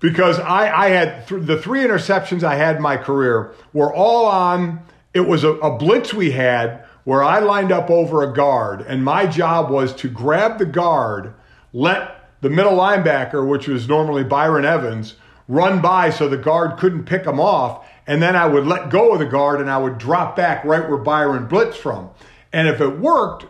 Because 0.00 0.38
I, 0.40 0.86
I 0.86 0.88
had 0.88 1.28
th- 1.28 1.46
the 1.46 1.60
three 1.60 1.80
interceptions 1.80 2.42
I 2.42 2.56
had 2.56 2.76
in 2.76 2.82
my 2.82 2.96
career 2.96 3.54
were 3.72 3.92
all 3.94 4.26
on, 4.26 4.82
it 5.14 5.20
was 5.20 5.44
a, 5.44 5.50
a 5.50 5.76
blitz 5.76 6.12
we 6.12 6.32
had 6.32 6.84
where 7.04 7.22
I 7.22 7.38
lined 7.40 7.72
up 7.72 7.90
over 7.90 8.22
a 8.22 8.32
guard, 8.32 8.82
and 8.82 9.04
my 9.04 9.26
job 9.26 9.70
was 9.70 9.94
to 9.96 10.08
grab 10.08 10.58
the 10.58 10.66
guard, 10.66 11.34
let 11.72 12.28
the 12.40 12.50
middle 12.50 12.76
linebacker, 12.76 13.48
which 13.48 13.68
was 13.68 13.88
normally 13.88 14.24
Byron 14.24 14.64
Evans, 14.64 15.14
run 15.48 15.80
by 15.80 16.10
so 16.10 16.28
the 16.28 16.36
guard 16.36 16.78
couldn't 16.78 17.04
pick 17.04 17.24
him 17.24 17.40
off, 17.40 17.86
and 18.06 18.22
then 18.22 18.36
I 18.36 18.46
would 18.46 18.66
let 18.66 18.90
go 18.90 19.12
of 19.12 19.18
the 19.18 19.26
guard 19.26 19.60
and 19.60 19.70
I 19.70 19.78
would 19.78 19.98
drop 19.98 20.36
back 20.36 20.64
right 20.64 20.88
where 20.88 20.98
Byron 20.98 21.48
blitzed 21.48 21.74
from. 21.74 22.10
And 22.52 22.68
if 22.68 22.80
it 22.80 22.98
worked, 22.98 23.46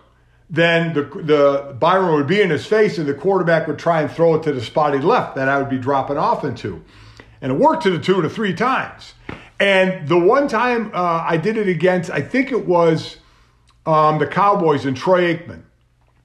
then 0.52 0.92
the, 0.92 1.02
the 1.02 1.74
Byron 1.80 2.14
would 2.14 2.26
be 2.26 2.42
in 2.42 2.50
his 2.50 2.66
face 2.66 2.98
and 2.98 3.08
the 3.08 3.14
quarterback 3.14 3.66
would 3.66 3.78
try 3.78 4.02
and 4.02 4.10
throw 4.10 4.34
it 4.34 4.42
to 4.42 4.52
the 4.52 4.60
spot 4.60 4.92
he 4.92 5.00
left 5.00 5.34
that 5.36 5.48
I 5.48 5.56
would 5.56 5.70
be 5.70 5.78
dropping 5.78 6.18
off 6.18 6.44
into. 6.44 6.84
And 7.40 7.52
it 7.52 7.58
worked 7.58 7.84
to 7.84 7.90
the 7.90 7.98
two 7.98 8.20
to 8.20 8.28
three 8.28 8.52
times. 8.52 9.14
And 9.58 10.06
the 10.06 10.18
one 10.18 10.48
time 10.48 10.90
uh, 10.92 11.24
I 11.26 11.38
did 11.38 11.56
it 11.56 11.68
against, 11.68 12.10
I 12.10 12.20
think 12.20 12.52
it 12.52 12.66
was 12.66 13.16
um, 13.86 14.18
the 14.18 14.26
Cowboys 14.26 14.84
and 14.84 14.94
Troy 14.94 15.34
Aikman. 15.34 15.62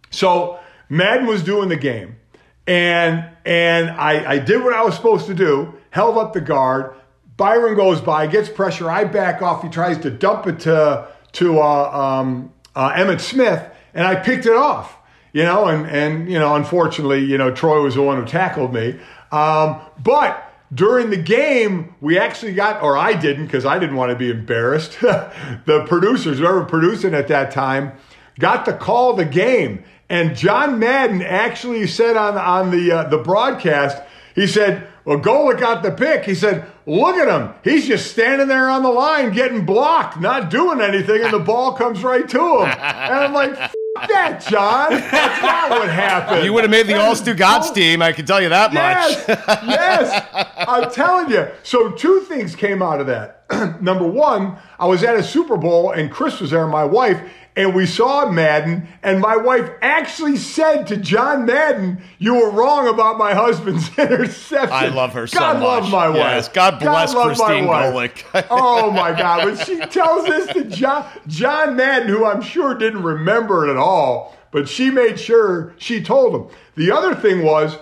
So 0.09 0.59
Madden 0.89 1.25
was 1.25 1.41
doing 1.41 1.69
the 1.69 1.77
game, 1.77 2.17
and 2.65 3.29
and 3.45 3.91
I, 3.91 4.31
I 4.33 4.39
did 4.39 4.63
what 4.63 4.73
I 4.73 4.83
was 4.83 4.95
supposed 4.95 5.27
to 5.27 5.33
do, 5.33 5.73
held 5.89 6.17
up 6.17 6.33
the 6.33 6.41
guard. 6.41 6.95
Byron 7.35 7.75
goes 7.75 8.01
by, 8.01 8.25
gets 8.27 8.49
pressure. 8.49 8.89
I 8.89 9.03
back 9.03 9.41
off. 9.41 9.63
He 9.63 9.69
tries 9.69 9.97
to 9.99 10.09
dump 10.09 10.47
it 10.47 10.59
to 10.61 11.07
to 11.33 11.59
uh, 11.59 11.91
um, 11.91 12.53
uh, 12.75 12.93
Emmitt 12.93 13.19
Smith 13.19 13.69
and 13.93 14.05
I 14.05 14.15
picked 14.15 14.45
it 14.45 14.55
off. 14.55 14.95
You 15.33 15.43
know, 15.43 15.65
and 15.65 15.85
and 15.87 16.31
you 16.31 16.39
know, 16.39 16.55
unfortunately, 16.55 17.23
you 17.23 17.37
know, 17.37 17.51
Troy 17.51 17.81
was 17.81 17.95
the 17.95 18.01
one 18.01 18.17
who 18.17 18.25
tackled 18.25 18.73
me. 18.73 18.99
Um, 19.31 19.79
but 20.01 20.43
during 20.73 21.09
the 21.09 21.17
game, 21.17 21.95
we 22.01 22.17
actually 22.17 22.53
got, 22.53 22.81
or 22.81 22.97
I 22.97 23.13
didn't 23.13 23.45
because 23.45 23.65
I 23.65 23.77
didn't 23.79 23.95
want 23.95 24.11
to 24.11 24.17
be 24.17 24.29
embarrassed. 24.29 24.99
the 25.01 25.85
producers, 25.87 26.39
whoever 26.39 26.65
producing 26.65 27.13
at 27.13 27.27
that 27.27 27.51
time, 27.51 27.93
got 28.39 28.65
to 28.65 28.73
call 28.73 29.13
the 29.13 29.25
game, 29.25 29.83
and 30.09 30.35
John 30.35 30.79
Madden 30.79 31.21
actually 31.21 31.85
said 31.87 32.17
on 32.17 32.37
on 32.37 32.71
the 32.71 32.91
uh, 32.91 33.03
the 33.09 33.17
broadcast, 33.17 34.01
he 34.33 34.47
said, 34.47 34.87
"Well, 35.05 35.19
Golic 35.19 35.59
got 35.59 35.83
the 35.83 35.91
pick." 35.91 36.23
He 36.23 36.35
said, 36.35 36.65
"Look 36.87 37.15
at 37.17 37.27
him, 37.27 37.53
he's 37.63 37.85
just 37.85 38.09
standing 38.11 38.47
there 38.47 38.69
on 38.69 38.81
the 38.81 38.89
line, 38.89 39.31
getting 39.31 39.65
blocked, 39.65 40.19
not 40.19 40.49
doing 40.49 40.81
anything, 40.81 41.21
and 41.21 41.33
the 41.33 41.39
ball 41.39 41.73
comes 41.73 42.03
right 42.03 42.27
to 42.27 42.39
him." 42.39 42.61
And 42.63 43.13
I'm 43.13 43.33
like 43.33 43.71
that, 44.07 44.45
John. 44.47 44.91
That's 44.91 45.41
not 45.41 45.69
what 45.71 45.89
happened. 45.89 46.45
You 46.45 46.53
would 46.53 46.63
have 46.63 46.71
made 46.71 46.87
the 46.87 46.99
All 46.99 47.15
Stu 47.15 47.33
Stugotz 47.33 47.69
oh. 47.69 47.73
team. 47.73 48.01
I 48.01 48.11
can 48.11 48.25
tell 48.25 48.41
you 48.41 48.49
that 48.49 48.73
yes, 48.73 49.27
much. 49.27 49.37
yes, 49.67 50.27
I'm 50.57 50.91
telling 50.91 51.31
you. 51.31 51.47
So 51.63 51.91
two 51.91 52.21
things 52.21 52.55
came 52.55 52.81
out 52.81 53.01
of 53.01 53.07
that. 53.07 53.45
Number 53.81 54.07
one, 54.07 54.57
I 54.79 54.85
was 54.85 55.03
at 55.03 55.15
a 55.15 55.23
Super 55.23 55.57
Bowl 55.57 55.91
and 55.91 56.11
Chris 56.11 56.39
was 56.39 56.51
there, 56.51 56.67
my 56.67 56.83
wife, 56.83 57.21
and 57.57 57.73
we 57.73 57.87
saw 57.87 58.29
Madden, 58.29 58.87
and 59.01 59.19
my 59.19 59.35
wife 59.35 59.67
actually 59.81 60.37
said 60.37 60.85
to 60.87 60.95
John 60.95 61.45
Madden, 61.45 62.01
"You 62.19 62.35
were 62.35 62.51
wrong 62.51 62.87
about 62.87 63.17
my 63.17 63.33
husband's 63.33 63.89
interception." 63.97 64.71
I 64.71 64.89
love 64.89 65.13
her 65.13 65.25
so 65.25 65.39
God 65.39 65.55
much. 65.55 65.63
love 65.63 65.91
my 65.91 66.07
wife. 66.07 66.17
Yes, 66.17 66.49
God 66.49 66.79
bless 66.79 67.13
God 67.13 67.25
Christine 67.25 67.65
Golic. 67.65 68.23
oh 68.51 68.91
my 68.91 69.11
God! 69.11 69.45
When 69.45 69.57
she 69.57 69.79
tells 69.79 70.25
this 70.25 70.47
to 70.53 70.65
John 70.65 71.09
John 71.27 71.75
Madden, 71.75 72.07
who 72.07 72.25
I'm 72.25 72.41
sure 72.41 72.75
didn't 72.75 73.01
remember 73.01 73.67
it 73.67 73.71
at 73.71 73.77
all, 73.77 74.37
but 74.51 74.69
she 74.69 74.91
made 74.91 75.19
sure 75.19 75.73
she 75.79 76.01
told 76.01 76.35
him. 76.35 76.57
The 76.75 76.91
other 76.91 77.15
thing 77.15 77.43
was. 77.43 77.77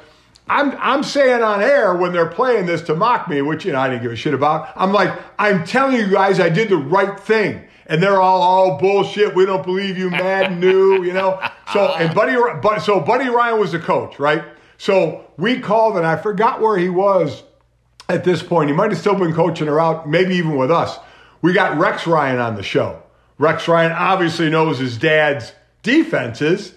I'm, 0.47 0.77
I'm 0.79 1.01
saying 1.01 1.41
on 1.41 1.63
air 1.63 1.95
when 1.95 2.13
they're 2.13 2.29
playing 2.29 2.67
this 2.67 2.83
to 2.83 2.95
mock 2.95 3.27
me, 3.27 3.41
which 3.41 3.65
you 3.65 3.71
know 3.71 3.79
I 3.79 3.89
didn't 3.89 4.03
give 4.03 4.11
a 4.11 4.15
shit 4.15 4.35
about. 4.35 4.71
I'm 4.75 4.93
like, 4.93 5.11
I'm 5.39 5.65
telling 5.65 5.97
you 5.97 6.07
guys 6.07 6.39
I 6.39 6.49
did 6.49 6.69
the 6.69 6.77
right 6.77 7.19
thing 7.19 7.65
and 7.87 8.01
they're 8.01 8.19
all 8.21 8.41
all 8.41 8.77
bullshit. 8.77 9.35
We 9.35 9.45
don't 9.45 9.63
believe 9.63 9.97
you, 9.97 10.09
Madden 10.09 10.59
knew, 10.59 11.03
you 11.03 11.13
know. 11.13 11.39
So 11.73 11.93
and 11.95 12.13
Buddy, 12.13 12.35
but 12.61 12.79
so 12.79 12.99
Buddy 12.99 13.29
Ryan 13.29 13.59
was 13.59 13.71
the 13.71 13.79
coach, 13.79 14.19
right? 14.19 14.43
So 14.77 15.31
we 15.37 15.59
called, 15.59 15.97
and 15.97 16.05
I 16.05 16.17
forgot 16.17 16.61
where 16.61 16.77
he 16.77 16.89
was 16.89 17.43
at 18.09 18.23
this 18.23 18.43
point. 18.43 18.69
He 18.69 18.75
might 18.75 18.91
have 18.91 18.99
still 18.99 19.15
been 19.15 19.33
coaching 19.33 19.67
her 19.67 19.79
out, 19.79 20.07
maybe 20.09 20.35
even 20.35 20.57
with 20.57 20.71
us. 20.71 20.97
We 21.41 21.53
got 21.53 21.77
Rex 21.77 22.07
Ryan 22.07 22.39
on 22.39 22.55
the 22.55 22.63
show. 22.63 23.01
Rex 23.37 23.67
Ryan 23.67 23.91
obviously 23.91 24.49
knows 24.49 24.79
his 24.79 24.97
dad's 24.97 25.53
defenses, 25.83 26.73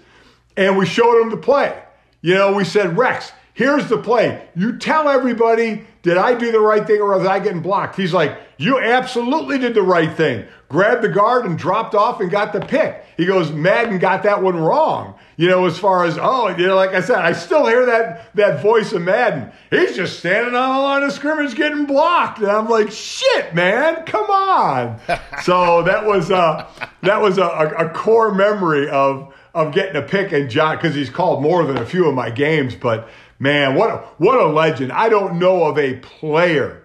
and 0.57 0.77
we 0.77 0.87
showed 0.87 1.23
him 1.23 1.31
the 1.31 1.37
play. 1.37 1.81
You 2.21 2.35
know, 2.35 2.53
we 2.53 2.65
said, 2.65 2.99
Rex, 2.99 3.33
here's 3.55 3.89
the 3.89 3.99
play. 3.99 4.49
You 4.57 4.77
tell 4.77 5.09
everybody, 5.09 5.87
did 6.03 6.17
I 6.17 6.35
do 6.35 6.51
the 6.51 6.61
right 6.61 6.87
thing 6.87 7.01
or 7.01 7.17
was 7.17 7.27
I 7.27 7.39
getting 7.39 7.63
blocked? 7.63 7.97
He's 7.97 8.13
like, 8.13 8.39
you 8.57 8.79
absolutely 8.79 9.59
did 9.59 9.75
the 9.75 9.83
right 9.83 10.13
thing 10.17 10.47
grabbed 10.69 11.03
the 11.03 11.09
guard 11.09 11.47
and 11.47 11.59
dropped 11.59 11.95
off 11.95 12.21
and 12.21 12.31
got 12.31 12.53
the 12.53 12.61
pick. 12.61 13.05
He 13.17 13.25
goes, 13.25 13.51
Madden 13.51 13.99
got 13.99 14.23
that 14.25 14.43
one 14.43 14.57
wrong. 14.57 15.15
You 15.37 15.49
know, 15.49 15.67
as 15.67 15.79
far 15.79 16.05
as, 16.05 16.19
oh, 16.21 16.49
you 16.49 16.67
know, 16.67 16.77
like 16.77 16.91
I 16.91 17.01
said, 17.01 17.19
I 17.19 17.33
still 17.33 17.67
hear 17.67 17.87
that, 17.87 18.35
that 18.35 18.61
voice 18.61 18.93
of 18.93 19.03
Madden. 19.03 19.51
He's 19.71 19.97
just 19.97 20.19
standing 20.19 20.55
on 20.55 20.77
the 20.77 20.83
line 20.83 21.03
of 21.05 21.13
scrimmage 21.13 21.55
getting 21.55 21.87
blocked. 21.87 22.39
And 22.39 22.49
I'm 22.49 22.69
like, 22.69 22.91
shit, 22.91 23.55
man, 23.55 24.05
come 24.05 24.29
on. 24.31 25.01
so 25.43 25.83
that 25.85 26.05
was, 26.05 26.31
uh, 26.31 26.69
that 27.03 27.21
was 27.21 27.39
a, 27.39 27.47
a 27.47 27.89
core 27.91 28.35
memory 28.35 28.89
of, 28.91 29.35
of 29.55 29.73
getting 29.73 29.97
a 29.97 30.03
pick 30.03 30.33
and 30.33 30.51
John, 30.51 30.77
because 30.77 30.95
he's 30.95 31.11
called 31.11 31.43
more 31.43 31.65
than 31.65 31.79
a 31.79 31.87
few 31.87 32.07
of 32.07 32.15
my 32.15 32.31
games, 32.31 32.75
but 32.75 33.09
man, 33.39 33.75
what 33.75 33.91
a, 33.91 33.97
what 34.19 34.39
a 34.39 34.47
legend. 34.47 34.93
I 34.93 35.09
don't 35.09 35.39
know 35.39 35.65
of 35.65 35.79
a 35.79 35.95
player 35.97 36.83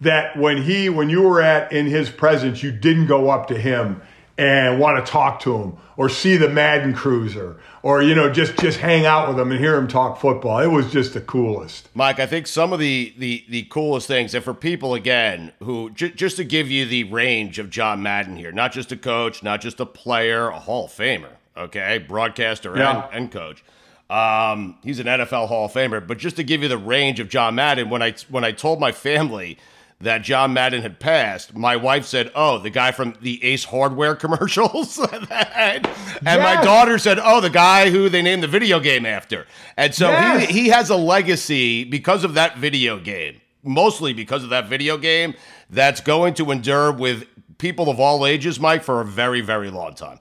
that 0.00 0.36
when 0.36 0.62
he 0.62 0.88
when 0.88 1.08
you 1.08 1.22
were 1.22 1.40
at 1.40 1.72
in 1.72 1.86
his 1.86 2.10
presence 2.10 2.62
you 2.62 2.72
didn't 2.72 3.06
go 3.06 3.30
up 3.30 3.48
to 3.48 3.58
him 3.58 4.00
and 4.38 4.78
want 4.78 5.04
to 5.04 5.10
talk 5.10 5.40
to 5.40 5.56
him 5.56 5.76
or 5.96 6.08
see 6.08 6.36
the 6.36 6.48
Madden 6.48 6.92
cruiser 6.92 7.58
or 7.82 8.02
you 8.02 8.14
know 8.14 8.30
just 8.30 8.58
just 8.58 8.78
hang 8.78 9.06
out 9.06 9.28
with 9.28 9.38
him 9.38 9.50
and 9.50 9.60
hear 9.60 9.76
him 9.76 9.88
talk 9.88 10.20
football. 10.20 10.58
It 10.58 10.66
was 10.66 10.92
just 10.92 11.14
the 11.14 11.20
coolest. 11.20 11.88
Mike 11.94 12.18
I 12.18 12.26
think 12.26 12.46
some 12.46 12.72
of 12.72 12.78
the 12.78 13.14
the 13.16 13.44
the 13.48 13.62
coolest 13.64 14.06
things 14.06 14.34
and 14.34 14.44
for 14.44 14.54
people 14.54 14.94
again 14.94 15.52
who 15.62 15.90
j- 15.90 16.10
just 16.10 16.36
to 16.36 16.44
give 16.44 16.70
you 16.70 16.84
the 16.84 17.04
range 17.04 17.58
of 17.58 17.70
John 17.70 18.02
Madden 18.02 18.36
here 18.36 18.52
not 18.52 18.72
just 18.72 18.92
a 18.92 18.96
coach 18.96 19.42
not 19.42 19.60
just 19.60 19.80
a 19.80 19.86
player 19.86 20.48
a 20.48 20.58
Hall 20.58 20.86
of 20.86 20.90
Famer 20.90 21.30
okay? 21.56 21.98
Broadcaster 21.98 22.76
yeah. 22.76 23.06
and, 23.06 23.14
and 23.14 23.32
coach. 23.32 23.64
Um, 24.10 24.76
he's 24.84 25.00
an 25.00 25.06
NFL 25.06 25.48
Hall 25.48 25.64
of 25.64 25.72
Famer 25.72 26.06
but 26.06 26.18
just 26.18 26.36
to 26.36 26.44
give 26.44 26.62
you 26.62 26.68
the 26.68 26.78
range 26.78 27.20
of 27.20 27.28
John 27.30 27.54
Madden 27.54 27.88
when 27.88 28.02
I 28.02 28.14
when 28.28 28.44
I 28.44 28.52
told 28.52 28.80
my 28.80 28.92
family 28.92 29.58
that 30.00 30.18
John 30.22 30.52
Madden 30.52 30.82
had 30.82 31.00
passed, 31.00 31.54
my 31.54 31.76
wife 31.76 32.04
said, 32.04 32.30
"Oh, 32.34 32.58
the 32.58 32.70
guy 32.70 32.92
from 32.92 33.14
the 33.20 33.42
Ace 33.42 33.64
Hardware 33.64 34.14
commercials," 34.16 34.98
and 35.12 35.28
yes. 35.30 36.22
my 36.22 36.62
daughter 36.62 36.98
said, 36.98 37.18
"Oh, 37.22 37.40
the 37.40 37.50
guy 37.50 37.90
who 37.90 38.08
they 38.08 38.22
named 38.22 38.42
the 38.42 38.48
video 38.48 38.80
game 38.80 39.06
after." 39.06 39.46
And 39.76 39.94
so 39.94 40.08
yes. 40.08 40.48
he 40.48 40.62
he 40.62 40.68
has 40.68 40.90
a 40.90 40.96
legacy 40.96 41.84
because 41.84 42.24
of 42.24 42.34
that 42.34 42.58
video 42.58 42.98
game, 42.98 43.40
mostly 43.62 44.12
because 44.12 44.44
of 44.44 44.50
that 44.50 44.68
video 44.68 44.98
game 44.98 45.34
that's 45.70 46.00
going 46.00 46.34
to 46.34 46.50
endure 46.50 46.92
with 46.92 47.26
people 47.58 47.88
of 47.88 47.98
all 47.98 48.26
ages, 48.26 48.60
Mike, 48.60 48.82
for 48.82 49.00
a 49.00 49.04
very 49.04 49.40
very 49.40 49.70
long 49.70 49.94
time. 49.94 50.20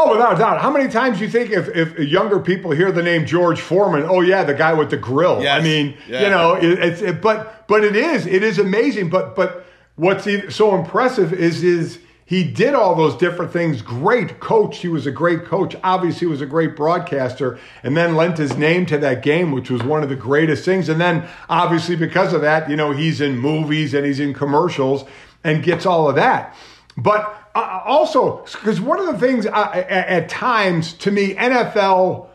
Oh, 0.00 0.12
without 0.12 0.36
a 0.36 0.38
doubt. 0.38 0.60
How 0.60 0.70
many 0.70 0.88
times 0.88 1.18
do 1.18 1.24
you 1.24 1.30
think 1.30 1.50
if, 1.50 1.66
if 1.74 1.98
younger 1.98 2.38
people 2.38 2.70
hear 2.70 2.92
the 2.92 3.02
name 3.02 3.26
George 3.26 3.60
Foreman, 3.60 4.04
oh 4.04 4.20
yeah, 4.20 4.44
the 4.44 4.54
guy 4.54 4.72
with 4.72 4.90
the 4.90 4.96
grill? 4.96 5.42
Yes. 5.42 5.60
I 5.60 5.64
mean, 5.64 5.98
yeah. 6.08 6.22
you 6.22 6.30
know, 6.30 6.54
it, 6.54 6.78
it's 6.78 7.02
it, 7.02 7.20
but 7.20 7.66
but 7.66 7.82
it 7.82 7.96
is 7.96 8.24
it 8.24 8.44
is 8.44 8.60
amazing. 8.60 9.10
But 9.10 9.34
but 9.34 9.66
what's 9.96 10.28
so 10.54 10.76
impressive 10.76 11.32
is 11.32 11.64
is 11.64 11.98
he 12.26 12.44
did 12.44 12.74
all 12.74 12.94
those 12.94 13.16
different 13.16 13.52
things. 13.52 13.82
Great 13.82 14.38
coach. 14.38 14.78
He 14.78 14.88
was 14.88 15.04
a 15.04 15.10
great 15.10 15.46
coach. 15.46 15.74
Obviously, 15.82 16.20
he 16.20 16.26
was 16.26 16.42
a 16.42 16.46
great 16.46 16.76
broadcaster 16.76 17.58
and 17.82 17.96
then 17.96 18.14
lent 18.14 18.38
his 18.38 18.56
name 18.56 18.86
to 18.86 18.98
that 18.98 19.24
game, 19.24 19.50
which 19.50 19.68
was 19.68 19.82
one 19.82 20.04
of 20.04 20.10
the 20.10 20.14
greatest 20.14 20.64
things. 20.64 20.88
And 20.88 21.00
then, 21.00 21.26
obviously, 21.48 21.96
because 21.96 22.32
of 22.32 22.42
that, 22.42 22.70
you 22.70 22.76
know, 22.76 22.92
he's 22.92 23.20
in 23.20 23.36
movies 23.36 23.94
and 23.94 24.06
he's 24.06 24.20
in 24.20 24.32
commercials 24.32 25.06
and 25.42 25.64
gets 25.64 25.86
all 25.86 26.08
of 26.08 26.14
that. 26.14 26.54
But 26.96 27.37
also, 27.54 28.44
because 28.52 28.80
one 28.80 29.00
of 29.00 29.06
the 29.06 29.18
things 29.18 29.46
uh, 29.46 29.70
at, 29.74 29.88
at 29.88 30.28
times, 30.28 30.92
to 30.94 31.10
me, 31.10 31.34
NFL 31.34 32.28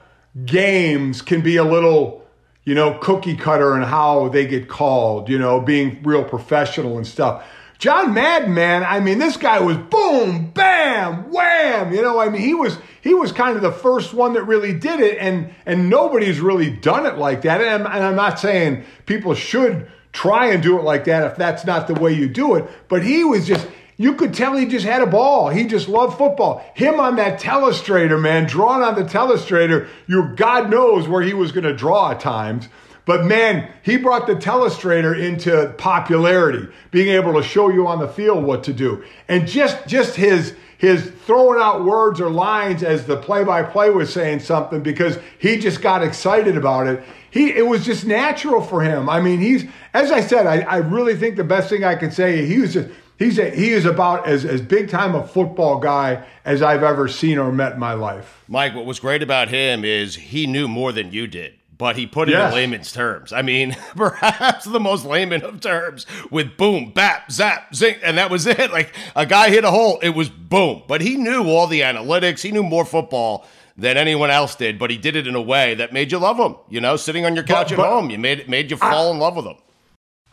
games 0.46 1.22
can 1.22 1.42
be 1.42 1.58
a 1.58 1.64
little, 1.64 2.24
you 2.64 2.76
know, 2.76 2.98
cookie 3.00 3.36
cutter 3.36 3.74
and 3.74 3.84
how 3.84 4.30
they 4.30 4.46
get 4.46 4.68
called, 4.68 5.30
you 5.30 5.38
know, 5.38 5.60
being 5.60 6.02
real 6.04 6.24
professional 6.24 6.98
and 6.98 7.06
stuff. 7.06 7.46
John 7.84 8.14
Madden, 8.14 8.54
man, 8.54 8.84
I 8.84 9.02
mean, 9.02 9.20
this 9.20 9.36
guy 9.36 9.60
was 9.60 9.76
boom, 9.76 10.52
bam, 10.52 11.30
wham. 11.32 11.94
You 11.94 12.02
know, 12.02 12.18
I 12.18 12.30
mean, 12.30 12.42
he 12.42 12.54
was 12.54 12.78
he 13.02 13.14
was 13.14 13.34
kind 13.34 13.58
of 13.58 13.62
the 13.62 13.74
first 13.74 14.14
one 14.14 14.34
that 14.34 14.44
really 14.44 14.74
did 14.74 15.02
it, 15.02 15.18
and 15.20 15.54
and 15.66 15.90
nobody's 15.90 16.40
really 16.40 16.70
done 16.70 17.06
it 17.06 17.18
like 17.18 17.42
that. 17.42 17.60
And 17.60 17.70
I'm, 17.70 17.86
and 17.86 18.06
I'm 18.06 18.16
not 18.16 18.40
saying 18.40 18.86
people 19.06 19.34
should 19.36 19.92
try 20.14 20.52
and 20.52 20.64
do 20.64 20.80
it 20.80 20.84
like 20.84 21.04
that 21.06 21.30
if 21.30 21.36
that's 21.36 21.66
not 21.66 21.88
the 21.88 21.96
way 21.96 22.14
you 22.14 22.30
do 22.30 22.56
it, 22.56 22.70
but 22.88 23.04
he 23.04 23.24
was 23.24 23.46
just. 23.46 23.68
You 23.98 24.16
could 24.16 24.34
tell 24.34 24.56
he 24.56 24.66
just 24.66 24.86
had 24.86 25.02
a 25.02 25.08
ball. 25.08 25.50
He 25.50 25.66
just 25.66 25.88
loved 25.88 26.18
football. 26.18 26.66
Him 26.74 27.00
on 27.00 27.16
that 27.18 27.40
telestrator, 27.40 28.20
man, 28.20 28.46
drawn 28.46 28.82
on 28.82 28.96
the 28.96 29.04
telestrator, 29.04 29.88
you 30.08 30.34
God 30.36 30.70
knows 30.70 31.08
where 31.08 31.22
he 31.22 31.34
was 31.34 31.52
going 31.52 31.66
to 31.66 31.76
draw 31.76 32.12
at 32.12 32.20
times. 32.20 32.70
But 33.06 33.26
man, 33.26 33.70
he 33.82 33.98
brought 33.98 34.28
the 34.28 34.36
telestrator 34.36 35.18
into 35.18 35.74
popularity, 35.78 36.68
being 36.92 37.10
able 37.10 37.34
to 37.34 37.44
show 37.44 37.70
you 37.70 37.86
on 37.86 38.00
the 38.00 38.08
field 38.08 38.44
what 38.44 38.64
to 38.64 38.74
do. 38.74 39.04
And 39.28 39.48
just 39.48 39.88
just 39.88 40.16
his 40.16 40.56
his 40.78 41.12
throwing 41.26 41.62
out 41.62 41.86
words 41.86 42.20
or 42.20 42.30
lines 42.30 42.84
as 42.84 43.06
the 43.06 43.16
play-by-play 43.16 43.90
was 43.90 44.12
saying 44.12 44.40
something 44.40 44.84
because 44.84 45.18
he 45.40 45.58
just 45.58 45.82
got 45.82 46.04
excited 46.04 46.58
about 46.58 46.88
it. 46.88 47.04
He 47.30 47.52
it 47.52 47.68
was 47.68 47.86
just 47.86 48.06
natural 48.06 48.62
for 48.62 48.82
him. 48.82 49.10
I 49.10 49.20
mean, 49.20 49.40
he's 49.40 49.66
as 49.94 50.12
I 50.12 50.22
said, 50.22 50.48
I, 50.48 50.62
I 50.62 50.78
really 50.78 51.16
think 51.16 51.36
the 51.36 51.44
best 51.44 51.70
thing 51.70 51.84
I 51.84 51.96
can 51.96 52.12
say, 52.12 52.46
he 52.46 52.60
was 52.60 52.74
just 52.74 52.90
he's 53.24 53.40
a, 53.40 53.50
he 53.50 53.72
is 53.72 53.86
about 53.86 54.28
as, 54.28 54.46
as 54.46 54.62
big 54.62 54.90
time 54.90 55.16
a 55.16 55.26
football 55.26 55.80
guy 55.80 56.26
as 56.46 56.62
I've 56.62 56.84
ever 56.84 57.08
seen 57.08 57.38
or 57.38 57.52
met 57.52 57.74
in 57.74 57.80
my 57.80 57.94
life. 57.94 58.44
Mike, 58.48 58.76
what 58.76 58.86
was 58.86 59.00
great 59.00 59.24
about 59.24 59.50
him 59.50 59.86
is 59.86 60.16
he 60.16 60.48
knew 60.48 60.68
more 60.68 60.92
than 60.92 61.12
you 61.12 61.28
did 61.28 61.54
but 61.76 61.98
he 61.98 62.08
put 62.08 62.30
it 62.30 62.34
yes. 62.34 62.50
in 62.50 62.56
layman's 62.56 62.92
terms. 62.94 63.34
I 63.34 63.42
mean, 63.42 63.76
perhaps 63.96 64.64
the 64.64 64.80
most 64.80 65.06
layman 65.06 65.44
of 65.44 65.60
terms 65.60 66.06
with 66.32 66.56
boom, 66.56 66.92
bap, 66.92 67.32
zap, 67.32 67.76
zing, 67.76 67.96
and 68.04 68.18
that 68.18 68.32
was 68.32 68.48
it. 68.48 68.64
Like 68.74 68.96
a 69.16 69.26
guy 69.26 69.50
hit 69.50 69.66
a 69.66 69.70
hole, 69.70 70.00
it 70.02 70.12
was 70.12 70.30
boom. 70.30 70.84
But 70.88 71.02
he 71.02 71.18
knew 71.18 71.44
all 71.44 71.68
the 71.68 71.82
analytics, 71.82 72.42
he 72.42 72.52
knew 72.52 72.64
more 72.64 72.86
football 72.86 73.46
than 73.78 73.98
anyone 73.98 74.30
else 74.30 74.56
did, 74.56 74.80
but 74.80 74.90
he 74.90 74.98
did 74.98 75.16
it 75.16 75.28
in 75.28 75.36
a 75.36 75.42
way 75.42 75.76
that 75.76 75.92
made 75.92 76.12
you 76.12 76.20
love 76.20 76.38
him. 76.38 76.56
You 76.70 76.80
know, 76.80 76.96
sitting 76.96 77.26
on 77.26 77.36
your 77.36 77.44
couch 77.44 77.70
but, 77.70 77.78
but, 77.78 77.86
at 77.86 77.90
home, 77.90 78.10
you 78.10 78.18
made 78.18 78.48
made 78.48 78.72
you 78.72 78.78
fall 78.78 79.10
I, 79.10 79.12
in 79.12 79.20
love 79.20 79.36
with 79.36 79.46
him. 79.46 79.58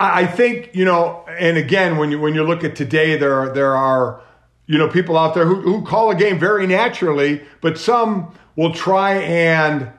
I 0.00 0.26
think 0.26 0.70
you 0.72 0.86
know, 0.86 1.26
and 1.28 1.58
again, 1.58 1.98
when 1.98 2.10
you 2.10 2.18
when 2.18 2.34
you 2.34 2.42
look 2.42 2.64
at 2.64 2.74
today, 2.74 3.16
there 3.18 3.34
are 3.34 3.52
there 3.52 3.76
are 3.76 4.22
you 4.66 4.78
know 4.78 4.88
people 4.88 5.16
out 5.18 5.34
there 5.34 5.44
who, 5.44 5.60
who 5.60 5.84
call 5.84 6.10
a 6.10 6.14
game 6.14 6.38
very 6.38 6.66
naturally, 6.66 7.42
but 7.60 7.76
some 7.76 8.34
will 8.56 8.72
try 8.72 9.14
and 9.16 9.92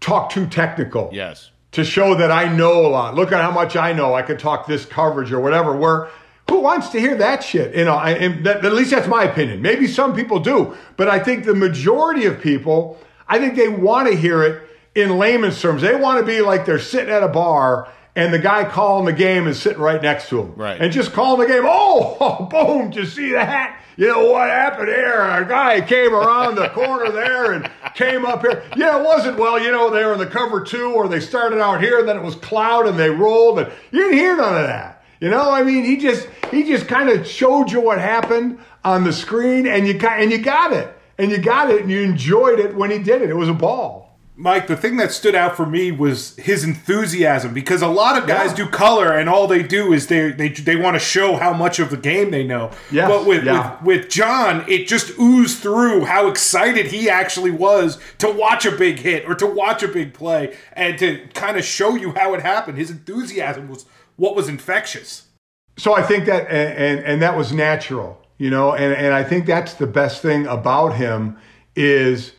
talk 0.00 0.30
too 0.30 0.46
technical. 0.46 1.08
Yes. 1.12 1.50
To 1.72 1.84
show 1.84 2.14
that 2.14 2.30
I 2.30 2.54
know 2.54 2.86
a 2.86 2.88
lot. 2.88 3.14
Look 3.14 3.32
at 3.32 3.40
how 3.40 3.50
much 3.50 3.74
I 3.74 3.92
know. 3.94 4.14
I 4.14 4.22
could 4.22 4.38
talk 4.38 4.66
this 4.66 4.84
coverage 4.84 5.32
or 5.32 5.40
whatever. 5.40 5.74
Where 5.74 6.10
who 6.50 6.60
wants 6.60 6.90
to 6.90 7.00
hear 7.00 7.16
that 7.16 7.42
shit? 7.42 7.74
You 7.74 7.86
know, 7.86 7.98
and 7.98 8.44
that, 8.44 8.64
at 8.64 8.72
least 8.74 8.90
that's 8.90 9.08
my 9.08 9.24
opinion. 9.24 9.62
Maybe 9.62 9.86
some 9.86 10.14
people 10.14 10.40
do, 10.40 10.76
but 10.98 11.08
I 11.08 11.18
think 11.18 11.46
the 11.46 11.54
majority 11.54 12.26
of 12.26 12.40
people, 12.40 12.98
I 13.26 13.38
think 13.38 13.56
they 13.56 13.68
want 13.68 14.08
to 14.08 14.16
hear 14.16 14.42
it 14.42 14.62
in 14.94 15.18
layman's 15.18 15.60
terms. 15.60 15.80
They 15.80 15.96
want 15.96 16.20
to 16.20 16.26
be 16.26 16.42
like 16.42 16.66
they're 16.66 16.78
sitting 16.78 17.12
at 17.12 17.22
a 17.22 17.28
bar 17.28 17.88
and 18.16 18.32
the 18.32 18.38
guy 18.38 18.64
calling 18.64 19.06
the 19.06 19.12
game 19.12 19.48
is 19.48 19.60
sitting 19.60 19.80
right 19.80 20.00
next 20.00 20.28
to 20.28 20.42
him. 20.42 20.54
Right. 20.54 20.80
And 20.80 20.92
just 20.92 21.12
calling 21.12 21.40
the 21.40 21.52
game, 21.52 21.64
oh, 21.66 22.16
oh 22.20 22.44
boom, 22.50 22.90
did 22.90 23.00
you 23.00 23.06
see 23.06 23.32
that? 23.32 23.80
You 23.96 24.08
know 24.08 24.30
what 24.32 24.48
happened 24.48 24.88
here? 24.88 25.20
A 25.20 25.44
guy 25.44 25.80
came 25.80 26.14
around 26.14 26.56
the 26.56 26.68
corner 26.70 27.10
there 27.10 27.52
and 27.52 27.70
came 27.94 28.24
up 28.24 28.42
here. 28.42 28.64
Yeah, 28.76 28.98
it 28.98 29.04
wasn't 29.04 29.38
well, 29.38 29.60
you 29.60 29.70
know, 29.70 29.90
they 29.90 30.04
were 30.04 30.14
in 30.14 30.18
the 30.18 30.26
cover 30.26 30.62
two 30.62 30.92
or 30.92 31.08
they 31.08 31.20
started 31.20 31.60
out 31.60 31.80
here 31.80 32.00
and 32.00 32.08
then 32.08 32.16
it 32.16 32.22
was 32.22 32.34
cloud 32.36 32.86
and 32.86 32.98
they 32.98 33.10
rolled 33.10 33.58
and 33.60 33.72
you 33.92 34.00
didn't 34.00 34.18
hear 34.18 34.36
none 34.36 34.56
of 34.56 34.66
that. 34.66 35.04
You 35.20 35.30
know, 35.30 35.50
I 35.50 35.62
mean, 35.62 35.84
he 35.84 35.96
just 35.96 36.28
he 36.50 36.64
just 36.64 36.88
kind 36.88 37.08
of 37.08 37.26
showed 37.26 37.70
you 37.70 37.80
what 37.80 37.98
happened 37.98 38.58
on 38.84 39.04
the 39.04 39.12
screen 39.12 39.66
and 39.66 39.86
you 39.86 39.94
got 39.94 40.20
and 40.20 40.30
you 40.30 40.38
got 40.38 40.72
it. 40.72 40.90
And 41.16 41.30
you 41.30 41.38
got 41.38 41.70
it 41.70 41.82
and 41.82 41.90
you 41.90 42.00
enjoyed 42.00 42.58
it 42.58 42.74
when 42.74 42.90
he 42.90 42.98
did 42.98 43.22
it. 43.22 43.30
It 43.30 43.36
was 43.36 43.48
a 43.48 43.54
ball. 43.54 44.03
Mike, 44.36 44.66
the 44.66 44.76
thing 44.76 44.96
that 44.96 45.12
stood 45.12 45.36
out 45.36 45.56
for 45.56 45.64
me 45.64 45.92
was 45.92 46.34
his 46.36 46.64
enthusiasm 46.64 47.54
because 47.54 47.82
a 47.82 47.88
lot 47.88 48.20
of 48.20 48.26
guys 48.26 48.50
yeah. 48.50 48.64
do 48.64 48.66
color 48.68 49.12
and 49.12 49.28
all 49.28 49.46
they 49.46 49.62
do 49.62 49.92
is 49.92 50.08
they 50.08 50.32
they, 50.32 50.48
they 50.48 50.74
want 50.74 50.96
to 50.96 50.98
show 50.98 51.36
how 51.36 51.52
much 51.52 51.78
of 51.78 51.90
the 51.90 51.96
game 51.96 52.32
they 52.32 52.44
know. 52.44 52.72
Yes. 52.90 53.08
But 53.08 53.26
with, 53.26 53.44
yeah. 53.44 53.78
with 53.84 54.02
with 54.02 54.10
John, 54.10 54.64
it 54.68 54.88
just 54.88 55.16
oozed 55.20 55.60
through 55.60 56.06
how 56.06 56.26
excited 56.26 56.86
he 56.86 57.08
actually 57.08 57.52
was 57.52 57.98
to 58.18 58.28
watch 58.28 58.66
a 58.66 58.72
big 58.72 58.98
hit 58.98 59.24
or 59.28 59.36
to 59.36 59.46
watch 59.46 59.84
a 59.84 59.88
big 59.88 60.12
play 60.12 60.56
and 60.72 60.98
to 60.98 61.28
kind 61.34 61.56
of 61.56 61.64
show 61.64 61.94
you 61.94 62.10
how 62.12 62.34
it 62.34 62.40
happened. 62.42 62.76
His 62.76 62.90
enthusiasm 62.90 63.68
was 63.68 63.86
what 64.16 64.34
was 64.34 64.48
infectious. 64.48 65.28
So 65.76 65.94
I 65.94 66.02
think 66.02 66.26
that 66.26 66.50
and 66.50 66.76
and, 66.76 67.06
and 67.06 67.22
that 67.22 67.36
was 67.36 67.52
natural, 67.52 68.20
you 68.38 68.50
know, 68.50 68.74
and 68.74 68.92
and 68.94 69.14
I 69.14 69.22
think 69.22 69.46
that's 69.46 69.74
the 69.74 69.86
best 69.86 70.22
thing 70.22 70.46
about 70.48 70.96
him 70.96 71.36
is 71.76 72.32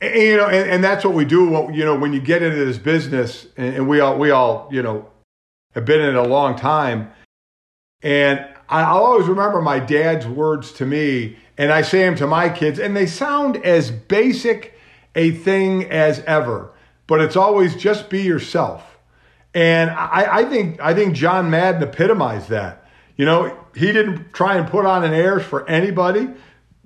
and, 0.00 0.14
you 0.14 0.36
know, 0.36 0.46
and, 0.46 0.70
and, 0.70 0.84
that's 0.84 1.04
what 1.04 1.14
we 1.14 1.24
do. 1.24 1.70
You 1.72 1.84
know, 1.84 1.96
when 1.96 2.12
you 2.12 2.20
get 2.20 2.42
into 2.42 2.64
this 2.64 2.78
business, 2.78 3.46
and, 3.56 3.76
and, 3.76 3.88
we 3.88 4.00
all 4.00 4.18
we 4.18 4.30
all 4.30 4.68
you 4.70 4.82
know 4.82 5.08
have 5.74 5.84
been 5.84 6.00
in 6.00 6.10
it 6.10 6.14
a 6.14 6.22
long 6.22 6.56
time, 6.56 7.10
and 8.02 8.38
I, 8.68 8.82
I'll 8.82 9.04
always 9.04 9.26
remember 9.26 9.60
my 9.60 9.80
dad's 9.80 10.26
words 10.26 10.72
to 10.72 10.86
me, 10.86 11.38
and 11.56 11.72
I 11.72 11.82
say 11.82 12.00
them 12.00 12.14
to 12.16 12.26
my 12.26 12.48
kids, 12.48 12.78
and 12.78 12.96
they 12.96 13.06
sound 13.06 13.56
as 13.58 13.90
basic 13.90 14.78
a 15.14 15.32
thing 15.32 15.84
as 15.90 16.20
ever, 16.20 16.70
but 17.08 17.20
it's 17.20 17.36
always 17.36 17.74
just 17.74 18.08
be 18.08 18.22
yourself. 18.22 18.98
And 19.52 19.90
I, 19.90 20.38
I 20.38 20.44
think 20.44 20.80
I 20.80 20.94
think 20.94 21.14
John 21.14 21.50
Madden 21.50 21.82
epitomized 21.82 22.50
that. 22.50 22.84
You 23.16 23.24
know, 23.24 23.58
he 23.74 23.90
didn't 23.90 24.32
try 24.32 24.56
and 24.56 24.68
put 24.68 24.86
on 24.86 25.02
an 25.02 25.12
airs 25.12 25.42
for 25.42 25.68
anybody 25.68 26.28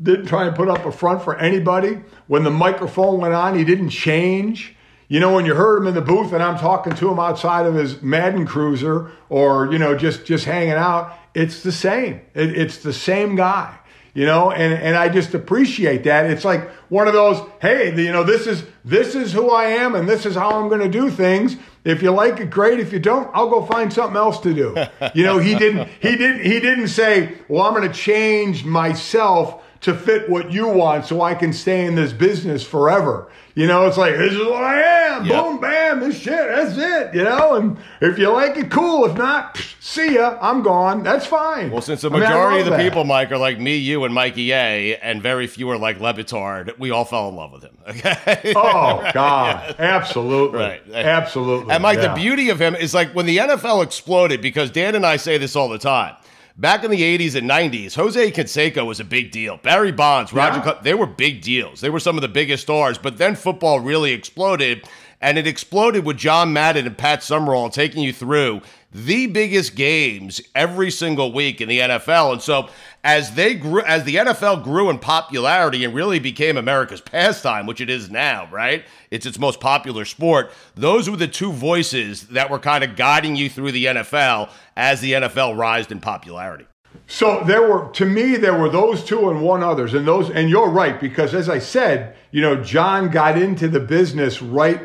didn't 0.01 0.27
try 0.27 0.47
and 0.47 0.55
put 0.55 0.69
up 0.69 0.85
a 0.85 0.93
front 0.93 1.23
for 1.23 1.37
anybody. 1.37 2.01
When 2.27 2.45
the 2.45 2.51
microphone 2.51 3.21
went 3.21 3.35
on, 3.35 3.57
he 3.57 3.65
didn't 3.65 3.91
change. 3.91 4.77
You 5.09 5.21
know, 5.21 5.35
when 5.35 5.45
you 5.45 5.55
heard 5.55 5.79
him 5.79 5.89
in 5.89 5.95
the 5.95 6.01
booth 6.01 6.33
and 6.33 6.43
I'm 6.43 6.59
talking 6.59 6.95
to 6.95 7.11
him 7.11 7.19
outside 7.19 7.67
of 7.67 7.75
his 7.75 8.01
Madden 8.01 8.47
cruiser 8.47 9.11
or, 9.29 9.71
you 9.71 9.79
know, 9.79 9.95
just, 9.97 10.25
just 10.25 10.47
hanging 10.47 10.73
out, 10.73 11.15
it's 11.35 11.63
the 11.63 11.73
same. 11.73 12.23
It, 12.35 12.57
it's 12.57 12.79
the 12.79 12.95
same 12.95 13.37
guy, 13.37 13.79
you 14.15 14.25
know, 14.25 14.51
and, 14.51 14.73
and 14.73 14.97
I 14.97 15.11
just 15.11 15.35
appreciate 15.35 16.05
that. 16.05 16.31
It's 16.31 16.47
like 16.47 16.71
one 16.89 17.09
of 17.09 17.13
those, 17.13 17.47
hey, 17.61 17.95
you 17.95 18.11
know, 18.11 18.25
this 18.25 18.47
is, 18.47 18.65
this 18.87 19.15
is 19.15 19.35
who 19.35 19.51
I 19.51 19.65
am 19.65 19.95
and 19.95 20.09
this 20.09 20.25
is 20.25 20.35
how 20.35 20.59
I'm 20.59 20.69
going 20.69 20.81
to 20.81 20.89
do 20.89 21.11
things. 21.11 21.57
If 21.85 22.03
you 22.03 22.11
like 22.11 22.41
it, 22.41 22.49
great. 22.49 22.81
If 22.81 22.93
you 22.93 22.99
don't, 22.99 23.29
I'll 23.35 23.51
go 23.51 23.67
find 23.67 23.93
something 23.93 24.17
else 24.17 24.41
to 24.41 24.55
do. 24.55 24.77
You 25.15 25.25
know, 25.25 25.39
he 25.39 25.55
didn't, 25.55 25.89
he 26.01 26.17
didn't, 26.17 26.43
he 26.43 26.59
didn't 26.59 26.89
say, 26.89 27.35
well, 27.49 27.65
I'm 27.65 27.75
going 27.75 27.87
to 27.87 27.95
change 27.95 28.65
myself 28.65 29.63
to 29.83 29.95
fit 29.95 30.29
what 30.29 30.53
you 30.53 30.69
want 30.69 31.05
so 31.05 31.21
I 31.23 31.35
can 31.35 31.53
stay 31.53 31.85
in 31.85 31.97
this 31.97 32.13
business 32.13 32.65
forever. 32.65 33.31
You 33.55 33.67
know, 33.67 33.87
it's 33.87 33.99
like, 33.99 34.17
this 34.17 34.33
is 34.33 34.39
what 34.39 34.65
I 34.65 34.81
am. 34.81 35.27
Yep. 35.27 35.45
Boom, 35.45 35.61
bam, 35.61 36.01
this 36.01 36.19
shit, 36.19 36.33
that's 36.33 36.79
it. 36.79 37.15
You 37.15 37.25
know, 37.25 37.57
and 37.57 37.77
if 38.01 38.19
you 38.19 38.31
like 38.31 38.57
it, 38.57 38.71
cool. 38.71 39.05
If 39.05 39.19
not, 39.19 39.59
see 39.79 40.15
ya. 40.15 40.39
I'm 40.41 40.63
gone. 40.63 41.03
That's 41.03 41.27
fine. 41.27 41.71
Well, 41.71 41.83
since 41.83 42.01
the 42.01 42.11
majority 42.11 42.37
I 42.37 42.51
mean, 42.51 42.61
of 42.61 42.65
the 42.65 42.71
that. 42.71 42.83
people, 42.83 43.05
Mike, 43.05 43.31
are 43.31 43.37
like 43.37 43.61
me, 43.61 43.77
you, 43.77 44.05
and 44.05 44.15
Mikey 44.15 44.53
A, 44.53 44.97
and 44.97 45.21
very 45.21 45.47
few 45.47 45.69
are 45.69 45.77
like 45.77 46.01
Le 46.01 46.15
Batard, 46.15 46.79
we 46.79 46.91
all 46.91 47.05
fell 47.05 47.29
in 47.29 47.37
love 47.37 47.53
with 47.53 47.65
him. 47.65 47.77
Okay. 47.89 48.55
Oh, 48.57 49.03
right. 49.03 49.13
God. 49.15 49.75
Yeah. 49.79 49.85
Absolutely. 49.85 50.59
Right. 50.59 50.91
Absolutely. 50.91 51.75
And 51.75 51.83
Mike, 51.83 51.99
yeah. 51.99 52.09
the 52.09 52.15
beauty 52.15 52.49
of 52.49 52.59
him 52.59 52.75
is 52.75 52.95
like 52.95 53.15
when 53.15 53.27
the 53.27 53.37
NFL 53.37 53.83
exploded, 53.85 54.41
because 54.41 54.71
Dan 54.71 54.95
and 54.95 55.05
I 55.05 55.17
say 55.19 55.37
this 55.37 55.57
all 55.57 55.69
the 55.69 55.79
time 55.79 56.15
Back 56.57 56.85
in 56.85 56.91
the 56.91 57.01
80s 57.01 57.35
and 57.35 57.49
90s, 57.49 57.95
Jose 57.95 58.31
Canseco 58.31 58.87
was 58.87 59.01
a 59.01 59.05
big 59.05 59.31
deal. 59.31 59.57
Barry 59.57 59.93
Bonds, 59.93 60.33
Roger, 60.33 60.63
yeah. 60.65 60.79
they 60.83 60.93
were 60.93 61.07
big 61.07 61.41
deals. 61.41 61.81
They 61.81 61.89
were 61.89 62.01
some 62.01 62.17
of 62.17 62.23
the 62.23 62.29
biggest 62.29 62.65
stars. 62.65 62.99
But 62.99 63.17
then 63.17 63.37
football 63.37 63.81
really 63.81 64.13
exploded, 64.13 64.87
and 65.21 65.39
it 65.39 65.47
exploded 65.47 66.05
with 66.05 66.19
John 66.19 66.53
Madden 66.53 66.87
and 66.87 66.99
Pat 66.99 67.23
Summerall 67.23 67.71
taking 67.71 68.03
you 68.03 68.13
through 68.13 68.61
the 68.93 69.27
biggest 69.29 69.75
games 69.75 70.43
every 70.55 70.91
single 70.91 71.33
week 71.33 71.63
in 71.63 71.69
the 71.71 71.79
NFL. 71.79 72.35
And 72.35 72.43
so 72.43 72.69
as 73.05 73.35
they 73.35 73.55
grew 73.55 73.83
as 73.83 74.05
the 74.05 74.17
NFL 74.17 74.63
grew 74.63 74.89
in 74.89 74.99
popularity 74.99 75.85
and 75.85 75.95
really 75.95 76.19
became 76.19 76.57
America's 76.57 77.01
pastime, 77.01 77.67
which 77.67 77.81
it 77.81 77.91
is 77.91 78.11
now, 78.11 78.49
right? 78.51 78.85
It's 79.11 79.27
its 79.27 79.39
most 79.39 79.61
popular 79.61 80.05
sport. 80.05 80.53
Those 80.75 81.11
were 81.11 81.17
the 81.17 81.29
two 81.29 81.53
voices 81.53 82.29
that 82.29 82.51
were 82.51 82.61
kind 82.61 82.85
of 82.85 82.95
guiding 82.95 83.35
you 83.35 83.51
through 83.51 83.73
the 83.73 83.87
NFL 83.87 84.51
as 84.77 85.01
the 85.01 85.13
NFL 85.13 85.57
rised 85.57 85.91
in 85.91 86.01
popularity. 86.01 86.67
So 87.07 87.43
there 87.45 87.69
were, 87.69 87.91
to 87.93 88.05
me, 88.05 88.37
there 88.37 88.57
were 88.57 88.69
those 88.69 89.05
two 89.05 89.31
and 89.31 89.43
one 89.43 89.63
others, 89.63 89.95
and 89.95 90.07
those, 90.07 90.31
and 90.31 90.49
you're 90.49 90.69
right 90.69 91.01
because 91.01 91.35
as 91.35 91.49
I 91.49 91.59
said, 91.59 92.15
you 92.31 92.41
know, 92.41 92.63
John 92.63 93.11
got 93.11 93.37
into 93.37 93.67
the 93.69 93.81
business 93.81 94.41
right, 94.41 94.81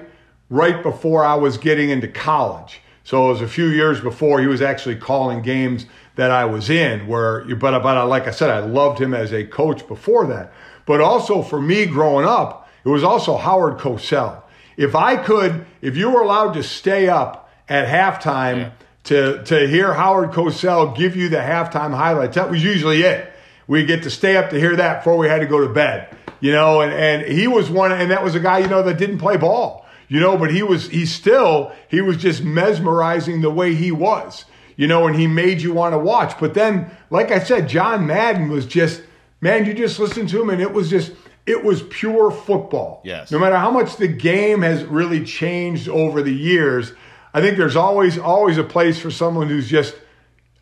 right 0.49 0.81
before 0.81 1.23
I 1.23 1.35
was 1.35 1.57
getting 1.57 1.89
into 1.89 2.07
college. 2.07 2.81
So 3.07 3.27
it 3.27 3.29
was 3.29 3.41
a 3.41 3.47
few 3.47 3.67
years 3.67 4.01
before 4.01 4.41
he 4.41 4.47
was 4.47 4.61
actually 4.61 4.97
calling 4.97 5.41
games 5.41 5.85
that 6.15 6.29
I 6.29 6.43
was 6.43 6.69
in. 6.69 7.07
Where, 7.07 7.45
but 7.55 7.81
but 7.81 8.05
like 8.07 8.27
I 8.27 8.31
said, 8.31 8.49
I 8.49 8.59
loved 8.59 8.99
him 8.99 9.13
as 9.13 9.31
a 9.31 9.45
coach 9.45 9.87
before 9.87 10.27
that. 10.27 10.51
But 10.85 10.99
also 10.99 11.41
for 11.41 11.61
me 11.61 11.85
growing 11.85 12.25
up, 12.25 12.69
it 12.83 12.89
was 12.89 13.05
also 13.05 13.37
Howard 13.37 13.77
Cosell. 13.77 14.43
If 14.75 14.93
I 14.93 15.15
could, 15.15 15.65
if 15.81 15.95
you 15.95 16.09
were 16.09 16.21
allowed 16.21 16.55
to 16.55 16.63
stay 16.63 17.07
up 17.07 17.49
at 17.69 17.87
halftime. 17.87 18.57
Yeah 18.57 18.71
to, 19.07 19.41
to 19.45 19.65
hear 19.69 19.93
Howard 19.93 20.31
Cosell 20.31 20.93
give 20.93 21.15
you 21.15 21.29
the 21.29 21.37
halftime 21.37 21.95
highlights. 21.95 22.35
That 22.35 22.51
was 22.51 22.61
usually 22.61 23.03
it. 23.03 23.31
We 23.65 23.85
get 23.85 24.03
to 24.03 24.09
stay 24.09 24.35
up 24.35 24.49
to 24.49 24.59
hear 24.59 24.75
that 24.75 24.99
before 24.99 25.17
we 25.17 25.29
had 25.29 25.39
to 25.39 25.45
go 25.45 25.65
to 25.65 25.73
bed, 25.73 26.13
you 26.41 26.51
know, 26.51 26.81
and, 26.81 26.91
and 26.91 27.21
he 27.25 27.47
was 27.47 27.69
one, 27.69 27.93
and 27.93 28.11
that 28.11 28.21
was 28.21 28.35
a 28.35 28.41
guy, 28.41 28.57
you 28.57 28.67
know, 28.67 28.83
that 28.83 28.97
didn't 28.97 29.19
play 29.19 29.37
ball, 29.37 29.86
you 30.07 30.19
know, 30.19 30.37
but 30.37 30.51
he 30.51 30.63
was, 30.63 30.89
he 30.89 31.05
still, 31.05 31.71
he 31.89 32.01
was 32.01 32.17
just 32.17 32.43
mesmerizing 32.43 33.41
the 33.41 33.49
way 33.49 33.75
he 33.75 33.91
was, 33.91 34.45
you 34.75 34.87
know, 34.87 35.07
and 35.07 35.15
he 35.15 35.27
made 35.27 35.61
you 35.61 35.73
want 35.73 35.93
to 35.93 35.99
watch. 35.99 36.39
But 36.39 36.53
then, 36.53 36.89
like 37.09 37.31
I 37.31 37.39
said, 37.39 37.67
John 37.67 38.07
Madden 38.07 38.49
was 38.49 38.65
just, 38.65 39.01
man, 39.41 39.65
you 39.65 39.73
just 39.73 39.99
listened 39.99 40.29
to 40.29 40.41
him 40.41 40.49
and 40.49 40.61
it 40.61 40.71
was 40.71 40.89
just, 40.89 41.11
it 41.45 41.63
was 41.63 41.81
pure 41.83 42.29
football. 42.29 43.01
Yes. 43.05 43.31
No 43.31 43.39
matter 43.39 43.57
how 43.57 43.71
much 43.71 43.95
the 43.95 44.07
game 44.07 44.61
has 44.61 44.83
really 44.83 45.23
changed 45.23 45.87
over 45.87 46.21
the 46.21 46.33
years, 46.33 46.91
I 47.33 47.41
think 47.41 47.57
there's 47.57 47.75
always 47.75 48.17
always 48.17 48.57
a 48.57 48.63
place 48.63 48.99
for 48.99 49.11
someone 49.11 49.47
who's 49.47 49.69
just 49.69 49.95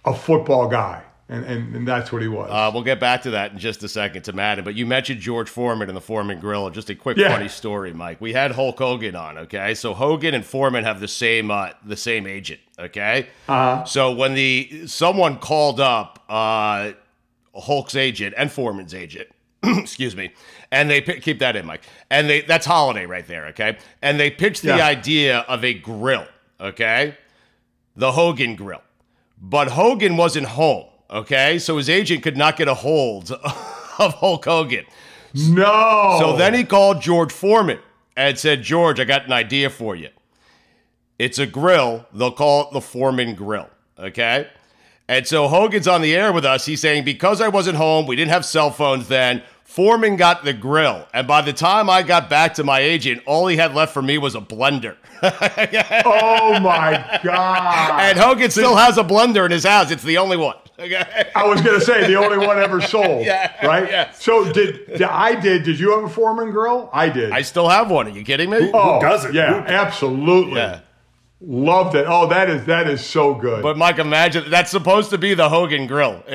a 0.03 0.13
football 0.13 0.67
guy. 0.67 1.03
And, 1.27 1.43
and, 1.45 1.75
and 1.75 1.87
that's 1.87 2.11
what 2.11 2.21
he 2.21 2.27
was. 2.27 2.51
Uh, 2.51 2.69
we'll 2.71 2.83
get 2.83 2.99
back 2.99 3.23
to 3.23 3.31
that 3.31 3.51
in 3.51 3.57
just 3.57 3.81
a 3.81 3.87
second 3.89 4.21
to 4.23 4.33
Madden. 4.33 4.63
But 4.63 4.75
you 4.75 4.85
mentioned 4.85 5.19
George 5.21 5.49
Foreman 5.49 5.89
and 5.89 5.97
the 5.97 6.01
Foreman 6.01 6.39
Grill. 6.39 6.69
Just 6.69 6.91
a 6.91 6.95
quick 6.95 7.17
Yeah. 7.17 7.29
funny 7.29 7.47
story, 7.47 7.93
Mike. 7.93 8.21
We 8.21 8.33
had 8.33 8.51
Hulk 8.51 8.77
Hogan 8.77 9.15
on. 9.15 9.39
Okay, 9.39 9.73
so 9.73 9.95
Hogan 9.95 10.35
and 10.35 10.45
Foreman 10.45 10.83
have 10.83 10.99
the 10.99 11.07
same 11.07 11.49
uh, 11.49 11.69
the 11.83 11.97
same 11.97 12.27
agent. 12.27 12.59
Okay, 12.77 13.27
uh-huh. 13.47 13.85
so 13.85 14.11
when 14.11 14.35
the 14.35 14.85
someone 14.85 15.39
called 15.39 15.79
up 15.79 16.23
uh, 16.29 16.91
Hulk's 17.55 17.95
agent 17.95 18.35
and 18.37 18.51
Foreman's 18.51 18.93
agent, 18.93 19.27
excuse 19.63 20.15
me, 20.15 20.31
and 20.71 20.91
they 20.91 21.01
keep 21.01 21.39
that 21.39 21.55
in, 21.55 21.65
Mike. 21.65 21.81
And 22.11 22.29
they 22.29 22.41
that's 22.41 22.67
holiday 22.67 23.07
right 23.07 23.25
there. 23.27 23.47
Okay, 23.47 23.77
and 24.03 24.19
they 24.19 24.29
pitched 24.29 24.61
the 24.61 24.77
Yeah. 24.77 24.85
idea 24.85 25.39
of 25.47 25.63
a 25.63 25.73
grill. 25.73 26.27
Okay, 26.61 27.17
the 27.95 28.11
Hogan 28.11 28.55
Grill. 28.55 28.83
But 29.41 29.69
Hogan 29.69 30.17
wasn't 30.17 30.45
home, 30.47 30.85
okay? 31.09 31.59
So 31.59 31.77
his 31.77 31.89
agent 31.89 32.23
could 32.23 32.37
not 32.37 32.57
get 32.57 32.67
a 32.67 32.73
hold 32.73 33.31
of 33.99 34.13
Hulk 34.15 34.45
Hogan. 34.45 34.85
no. 35.33 36.17
So 36.19 36.35
then 36.37 36.53
he 36.53 36.63
called 36.63 37.01
George 37.01 37.31
Foreman 37.31 37.79
and 38.15 38.37
said, 38.37 38.63
George, 38.63 38.99
I 38.99 39.03
got 39.03 39.25
an 39.25 39.33
idea 39.33 39.69
for 39.69 39.95
you. 39.95 40.09
It's 41.17 41.39
a 41.39 41.45
grill. 41.45 42.05
They'll 42.13 42.31
call 42.31 42.67
it 42.67 42.73
the 42.73 42.81
Foreman 42.81 43.35
Grill, 43.35 43.69
okay? 43.97 44.49
And 45.07 45.25
so 45.25 45.47
Hogan's 45.47 45.87
on 45.87 46.01
the 46.01 46.15
air 46.15 46.33
with 46.33 46.45
us. 46.45 46.65
He's 46.65 46.81
saying, 46.81 47.05
because 47.05 47.39
I 47.39 47.47
wasn't 47.47 47.77
home, 47.77 48.05
we 48.07 48.15
didn't 48.15 48.31
have 48.31 48.43
cell 48.43 48.71
phones 48.71 49.07
then. 49.07 49.43
Foreman 49.63 50.15
got 50.15 50.43
the 50.43 50.53
grill. 50.53 51.07
And 51.13 51.27
by 51.27 51.41
the 51.41 51.53
time 51.53 51.89
I 51.89 52.01
got 52.03 52.29
back 52.29 52.53
to 52.55 52.63
my 52.63 52.79
agent, 52.79 53.21
all 53.25 53.47
he 53.47 53.57
had 53.57 53.73
left 53.73 53.93
for 53.93 54.01
me 54.01 54.17
was 54.17 54.35
a 54.35 54.41
blender. 54.41 54.97
oh 55.23 56.59
my 56.59 57.19
God. 57.23 58.01
And 58.01 58.17
Hogan 58.17 58.51
still 58.51 58.75
has 58.75 58.97
a 58.97 59.03
blender 59.03 59.45
in 59.45 59.51
his 59.51 59.63
house. 59.63 59.91
It's 59.91 60.03
the 60.03 60.17
only 60.17 60.37
one. 60.37 60.55
Okay. 60.77 61.31
I 61.35 61.45
was 61.47 61.61
going 61.61 61.79
to 61.79 61.85
say 61.85 62.05
the 62.07 62.15
only 62.15 62.37
one 62.45 62.57
ever 62.59 62.81
sold. 62.95 63.25
Yeah, 63.25 63.65
Right? 63.65 63.89
yes. 63.89 64.21
So 64.21 64.51
did, 64.51 64.85
did- 64.87 65.01
I 65.03 65.39
did. 65.39 65.63
Did 65.63 65.79
you 65.79 65.91
have 65.95 66.03
a 66.03 66.09
Foreman 66.09 66.51
grill? 66.51 66.89
I 66.91 67.09
did. 67.09 67.31
I 67.31 67.41
still 67.43 67.69
have 67.69 67.89
one. 67.89 68.07
Are 68.07 68.11
you 68.11 68.23
kidding 68.23 68.49
me? 68.49 68.71
oh, 68.73 68.99
doesn't? 68.99 69.33
Yeah, 69.33 69.61
Who- 69.61 69.67
absolutely. 69.67 70.55
Yeah. 70.57 70.81
Loved 71.41 71.95
it. 71.95 72.05
Oh, 72.07 72.27
that 72.27 72.49
is 72.49 72.65
that 72.65 72.89
is 72.89 73.05
so 73.05 73.33
good. 73.35 73.61
But 73.61 73.77
Mike, 73.77 73.99
imagine 73.99 74.49
that's 74.49 74.71
supposed 74.71 75.09
to 75.11 75.17
be 75.17 75.33
the 75.33 75.49
Hogan 75.49 75.85
grill. 75.87 76.23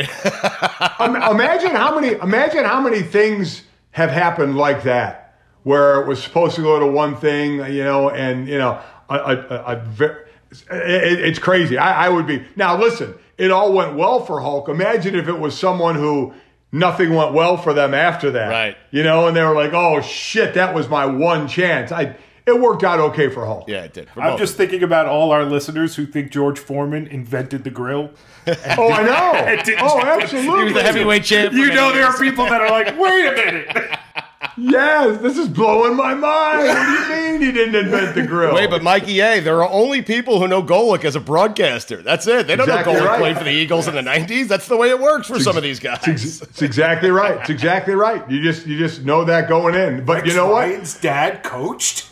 Um, 0.99 1.17
imagine 1.17 1.71
how 1.71 1.99
many 1.99 2.15
imagine 2.23 2.65
how 2.65 2.81
many 2.81 3.01
things 3.03 3.63
have 3.93 4.11
happened 4.11 4.57
like 4.57 4.83
that 4.83 5.39
where 5.63 6.01
it 6.03 6.07
was 6.07 6.23
supposed 6.23 6.57
to 6.57 6.63
go 6.63 6.79
to 6.79 6.87
one 6.87 7.17
thing 7.17 7.55
you 7.73 7.83
know 7.83 8.11
and 8.11 8.47
you 8.47 8.59
know 8.59 8.79
a, 9.09 9.15
a, 9.15 9.35
a, 9.35 9.77
a 9.77 10.17
it, 10.71 11.21
it's 11.21 11.39
crazy 11.39 11.79
I, 11.79 12.07
I 12.07 12.09
would 12.11 12.27
be 12.27 12.45
now 12.55 12.79
listen 12.79 13.15
it 13.41 13.51
all 13.51 13.73
went 13.73 13.97
well 13.97 14.25
for 14.25 14.41
hulk 14.41 14.69
imagine 14.69 15.15
if 15.15 15.27
it 15.29 15.39
was 15.39 15.59
someone 15.59 15.95
who 15.97 16.33
nothing 16.73 17.15
went 17.15 17.33
well 17.33 17.57
for 17.57 17.73
them 17.75 17.93
after 17.95 18.31
that 18.31 18.49
Right. 18.49 18.77
you 18.93 19.03
know 19.03 19.27
and 19.27 19.37
they 19.37 19.43
were 19.43 19.55
like 19.55 19.73
oh 19.73 20.01
shit 20.01 20.55
that 20.55 20.75
was 20.75 20.89
my 20.89 21.07
one 21.07 21.49
chance 21.49 21.91
i 21.93 22.15
it 22.47 22.59
worked 22.61 22.83
out 22.85 22.99
okay 22.99 23.29
for 23.29 23.45
hulk 23.47 23.65
yeah, 23.69 23.83
it 23.85 23.93
did. 23.93 24.09
For 24.11 24.21
I'm 24.23 24.31
both. 24.33 24.41
just 24.41 24.57
thinking 24.57 24.83
about 24.83 25.07
all 25.07 25.31
our 25.31 25.45
listeners 25.45 25.95
who 25.95 26.05
think 26.07 26.33
George 26.33 26.59
Foreman 26.59 27.07
invented 27.07 27.63
the 27.65 27.71
grill. 27.71 28.11
oh 28.47 28.91
i 28.91 29.03
know 29.05 29.63
oh 29.81 30.01
absolutely 30.21 30.59
he 30.59 30.65
was 30.65 30.73
the 30.75 30.83
heavyweight 30.83 31.23
champ. 31.23 31.53
You 31.53 31.69
know 31.73 31.93
there 31.93 32.07
are 32.07 32.19
people 32.19 32.47
that 32.47 32.61
are 32.61 32.71
like, 32.71 32.99
wait 32.99 33.27
a 33.27 33.33
minute. 33.37 33.99
Yes 34.57 35.21
this 35.21 35.37
is 35.37 35.49
blowing 35.49 35.97
my 35.97 36.15
mind 36.15 36.69
what 36.69 36.87
do 37.09 37.15
you 37.15 37.23
mean 37.33 37.41
he 37.43 37.53
didn't 37.53 37.75
invent 37.75 38.15
the 38.15 38.23
grill 38.23 38.55
Wait, 38.55 38.71
but 38.71 38.83
Mikey 38.83 39.21
A, 39.21 39.41
there 39.41 39.63
are 39.63 39.69
only 39.71 40.01
people 40.03 40.41
who 40.41 40.49
know 40.49 40.63
Golic 40.63 41.05
as 41.05 41.15
a 41.15 41.21
broadcaster. 41.21 42.03
That's 42.03 42.27
it. 42.27 42.47
They 42.47 42.57
don't 42.57 42.69
Exactly 42.69 42.95
know 42.95 43.01
Golic 43.01 43.07
right. 43.07 43.19
played 43.21 43.39
for 43.39 43.45
the 43.45 43.51
Eagles 43.51 43.87
in 43.87 43.95
the 43.95 44.01
'90s. 44.01 44.49
That's 44.49 44.67
the 44.67 44.77
way 44.77 44.89
it 44.91 44.99
works 44.99 45.29
for 45.29 45.39
some 45.41 45.57
of 45.57 45.63
these 45.63 45.79
guys. 45.79 46.07
It's, 46.07 46.41
it's 46.43 46.63
exactly 46.63 47.11
right. 47.11 47.39
It's 47.41 47.51
exactly 47.51 47.95
right. 47.95 48.29
You 48.31 48.43
just 48.43 48.67
you 48.67 48.79
just 48.79 49.05
know 49.05 49.25
that 49.25 49.49
going 49.49 49.75
in. 49.75 50.05
But 50.05 50.27
you 50.27 50.35
know 50.35 50.47
what? 50.47 50.69
Ryan's 50.69 50.99
dad 50.99 51.43
coached. 51.43 52.07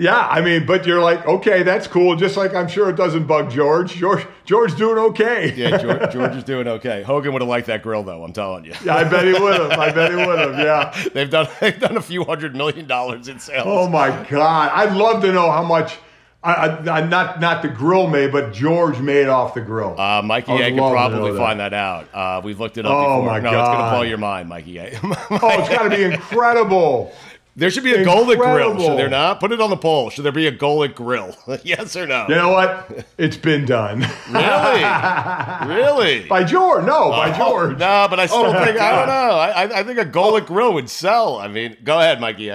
Yeah, 0.00 0.26
I 0.28 0.40
mean, 0.40 0.64
but 0.64 0.86
you're 0.86 1.02
like, 1.02 1.26
okay, 1.26 1.62
that's 1.62 1.86
cool. 1.86 2.16
Just 2.16 2.38
like 2.38 2.54
I'm 2.54 2.68
sure 2.68 2.88
it 2.88 2.96
doesn't 2.96 3.26
bug 3.26 3.50
George. 3.50 3.92
George 3.94 4.26
George 4.46 4.74
doing 4.76 4.96
okay. 4.96 5.52
Yeah, 5.54 5.76
George, 5.76 6.10
George 6.12 6.36
is 6.36 6.42
doing 6.44 6.66
okay. 6.66 7.02
Hogan 7.02 7.34
would 7.34 7.42
have 7.42 7.48
liked 7.50 7.66
that 7.66 7.82
grill, 7.82 8.02
though. 8.02 8.24
I'm 8.24 8.32
telling 8.32 8.64
you. 8.64 8.72
Yeah, 8.82 8.96
I 8.96 9.04
bet 9.04 9.26
he 9.26 9.34
would 9.34 9.60
have. 9.60 9.72
I 9.72 9.92
bet 9.92 10.10
he 10.10 10.16
would 10.16 10.38
have. 10.38 10.58
Yeah. 10.58 11.08
They've 11.12 11.28
done 11.28 11.48
they've 11.60 11.78
done 11.78 11.98
a 11.98 12.02
few 12.02 12.24
hundred 12.24 12.56
million 12.56 12.86
dollars 12.86 13.28
in 13.28 13.38
sales. 13.40 13.66
Oh 13.68 13.88
my 13.90 14.08
God, 14.30 14.70
I'd 14.72 14.96
love 14.96 15.20
to 15.22 15.32
know 15.32 15.50
how 15.50 15.62
much. 15.64 15.98
I, 16.42 16.68
I, 16.68 17.06
not 17.06 17.38
not 17.38 17.60
the 17.60 17.68
grill 17.68 18.06
made, 18.06 18.32
but 18.32 18.54
George 18.54 18.98
made 19.00 19.26
off 19.26 19.52
the 19.52 19.60
grill. 19.60 20.00
Uh, 20.00 20.22
Mikey 20.22 20.52
I 20.52 20.70
can 20.70 20.78
probably 20.78 21.32
that. 21.32 21.36
find 21.38 21.60
that 21.60 21.74
out. 21.74 22.08
Uh, 22.14 22.40
we've 22.42 22.58
looked 22.58 22.78
it 22.78 22.86
up 22.86 22.92
Oh, 22.94 23.20
before. 23.20 23.26
my 23.32 23.40
no, 23.40 23.50
it's 23.50 23.68
going 23.68 23.84
to 23.84 23.90
blow 23.90 24.02
your 24.02 24.16
mind, 24.16 24.48
Mikey 24.48 24.78
A. 24.78 24.98
oh, 25.02 25.60
it's 25.60 25.68
got 25.68 25.82
to 25.82 25.90
be 25.94 26.02
incredible. 26.04 27.12
There 27.60 27.70
should 27.70 27.84
be 27.84 27.92
a 27.92 28.04
Golic 28.04 28.36
grill, 28.38 28.76
should 28.80 28.98
there 28.98 29.08
not? 29.08 29.38
Put 29.38 29.52
it 29.52 29.60
on 29.60 29.70
the 29.70 29.76
poll. 29.76 30.10
Should 30.10 30.24
there 30.24 30.32
be 30.32 30.46
a 30.46 30.52
Golic 30.52 30.94
grill? 30.94 31.36
yes 31.62 31.94
or 31.94 32.06
no? 32.06 32.26
You 32.28 32.34
know 32.34 32.50
what? 32.50 33.06
It's 33.18 33.36
been 33.36 33.64
done 33.66 34.00
Really? 34.30 34.82
really? 35.76 36.26
by 36.26 36.42
George. 36.44 36.84
No, 36.84 37.04
oh, 37.04 37.10
by 37.10 37.30
Oh, 37.32 37.36
George. 37.38 37.78
no, 37.78 38.06
but 38.10 38.18
I 38.18 38.26
still 38.26 38.46
Oh, 38.46 38.52
my 38.52 38.64
think 38.66 38.80
I 38.80 38.90
don't 38.96 39.06
know. 39.08 39.36
I, 39.36 39.50
I- 39.64 39.80
I 39.80 39.84
think 39.84 39.98
a 39.98 40.04
Golic 40.04 40.46
grill 40.46 40.72
would 40.74 40.90
sell. 40.90 41.36
I 41.36 41.46
mean, 41.48 41.76
go 41.84 41.98
ahead, 42.00 42.20
Mikey. 42.20 42.50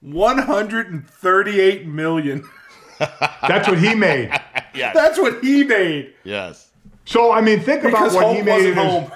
138 0.00 1.86
million. 1.86 2.44
That's 2.98 3.68
what 3.68 3.78
he 3.78 3.94
made. 3.94 4.30
Yes. 4.74 4.94
That's 4.94 5.18
what 5.18 5.42
he 5.44 5.64
made. 5.64 6.14
yes. 6.24 6.70
So 7.04 7.30
I 7.32 7.40
mean, 7.40 7.60
think 7.60 7.84
about 7.84 8.12
what 8.12 8.24
Hulk 8.24 8.36
he 8.36 8.42
made 8.42 8.66
in 8.70 8.76
wasn't 8.76 9.02
his. 9.04 9.12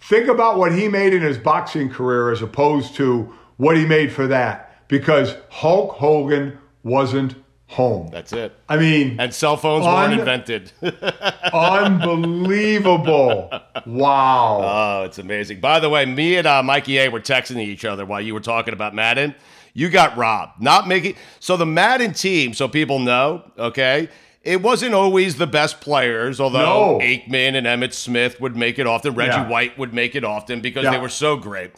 Think 0.00 0.28
about 0.28 0.58
what 0.58 0.72
he 0.72 0.86
made 0.88 1.12
in 1.14 1.22
his 1.22 1.38
boxing 1.38 1.88
career 1.88 2.30
as 2.30 2.42
opposed 2.42 2.94
to 2.96 3.34
what 3.56 3.76
he 3.76 3.84
made 3.86 4.12
for 4.12 4.26
that. 4.28 4.86
Because 4.88 5.34
Hulk 5.48 5.92
Hogan 5.96 6.58
wasn't 6.84 7.34
home. 7.66 8.08
That's 8.12 8.32
it. 8.32 8.52
I 8.68 8.76
mean, 8.76 9.18
And 9.18 9.34
cell 9.34 9.56
phones 9.56 9.84
Un- 9.84 9.92
weren't 9.92 10.20
invented. 10.20 10.72
unbelievable. 11.52 13.50
Wow. 13.86 14.60
Oh, 14.62 15.04
it's 15.04 15.18
amazing. 15.18 15.60
By 15.60 15.80
the 15.80 15.88
way, 15.90 16.06
me 16.06 16.36
and 16.36 16.46
uh, 16.46 16.62
Mikey 16.62 16.98
A 16.98 17.08
were 17.08 17.20
texting 17.20 17.58
each 17.58 17.84
other 17.84 18.04
while 18.06 18.20
you 18.20 18.34
were 18.34 18.40
talking 18.40 18.72
about 18.74 18.94
Madden. 18.94 19.34
You 19.74 19.88
got 19.90 20.16
robbed. 20.16 20.60
Not 20.62 20.88
making 20.88 21.16
so 21.40 21.56
the 21.56 21.66
Madden 21.66 22.12
team, 22.12 22.54
so 22.54 22.66
people 22.68 22.98
know, 22.98 23.42
okay? 23.58 24.08
It 24.42 24.62
wasn't 24.62 24.94
always 24.94 25.36
the 25.36 25.46
best 25.46 25.80
players, 25.80 26.40
although 26.40 26.98
No. 26.98 26.98
Aikman 27.00 27.56
and 27.56 27.66
Emmitt 27.66 27.92
Smith 27.92 28.40
would 28.40 28.56
make 28.56 28.78
it 28.78 28.86
often. 28.86 29.14
Reggie 29.14 29.32
Yeah. 29.32 29.48
White 29.48 29.76
would 29.76 29.92
make 29.92 30.14
it 30.14 30.22
often 30.24 30.60
because 30.60 30.84
Yeah. 30.84 30.92
they 30.92 30.98
were 30.98 31.08
so 31.08 31.36
great. 31.36 31.72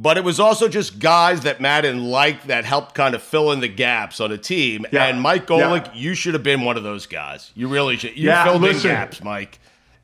But 0.00 0.16
it 0.16 0.22
was 0.22 0.38
also 0.38 0.68
just 0.68 1.00
guys 1.00 1.40
that 1.40 1.60
Madden 1.60 2.04
liked 2.04 2.46
that 2.46 2.64
helped 2.64 2.94
kind 2.94 3.16
of 3.16 3.22
fill 3.22 3.50
in 3.50 3.58
the 3.58 3.66
gaps 3.68 4.20
on 4.20 4.30
a 4.30 4.38
team. 4.38 4.86
Yeah. 4.92 5.06
And 5.06 5.20
Mike 5.20 5.50
Yeah. 5.50 5.56
Golic, 5.62 5.90
you 5.92 6.14
should 6.14 6.34
have 6.34 6.44
been 6.44 6.62
one 6.62 6.76
of 6.76 6.84
those 6.84 7.06
guys. 7.06 7.50
You 7.56 7.66
really 7.66 7.96
should. 7.96 8.16
You 8.16 8.28
Yeah, 8.28 8.44
filled 8.44 8.62
listen. 8.62 8.90
in 8.90 8.96
gaps, 8.96 9.24
Mike. 9.24 9.58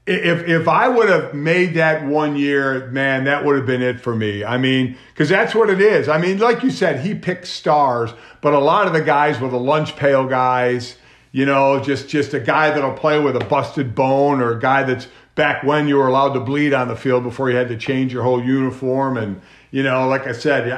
if 0.07 0.49
if 0.49 0.67
I 0.69 0.89
would 0.89 1.09
have 1.09 1.33
made 1.33 1.75
that 1.75 2.05
one 2.05 2.35
year, 2.37 2.89
man, 2.91 3.25
that 3.25 3.45
would 3.45 3.57
have 3.57 3.67
been 3.67 3.83
it 3.83 4.01
for 4.01 4.15
me. 4.17 4.45
I 4.45 4.59
mean, 4.59 4.97
because 5.13 5.29
that's 5.29 5.55
what 5.55 5.71
it 5.71 5.81
is. 5.81 6.09
I 6.09 6.19
mean, 6.19 6.39
like 6.39 6.63
you 6.65 6.71
said, 6.71 7.01
he 7.07 7.15
picked 7.15 7.47
stars, 7.47 8.11
but 8.41 8.53
a 8.53 8.59
lot 8.59 8.87
of 8.89 8.93
the 8.95 9.01
guys 9.01 9.41
were 9.41 9.49
the 9.49 9.59
lunch 9.61 9.95
pail 9.97 10.27
guys. 10.27 10.97
You 11.31 11.47
know, 11.47 11.79
just 11.81 12.09
just 12.09 12.35
a 12.35 12.41
guy 12.41 12.71
that'll 12.71 12.93
play 12.95 13.19
with 13.21 13.37
a 13.37 13.45
busted 13.45 13.95
bone 13.95 14.41
or 14.41 14.53
a 14.57 14.59
guy 14.61 14.83
that's 14.83 15.07
back 15.37 15.63
when 15.63 15.87
you 15.89 15.97
were 15.97 16.07
allowed 16.09 16.33
to 16.35 16.41
bleed 16.41 16.73
on 16.75 16.89
the 16.89 16.97
field 16.97 17.23
before 17.23 17.49
you 17.51 17.57
had 17.57 17.69
to 17.69 17.77
change 17.77 18.13
your 18.13 18.23
whole 18.25 18.43
uniform. 18.45 19.17
And, 19.17 19.41
you 19.75 19.83
know, 19.83 20.07
like 20.07 20.29
I 20.29 20.33
said, 20.33 20.69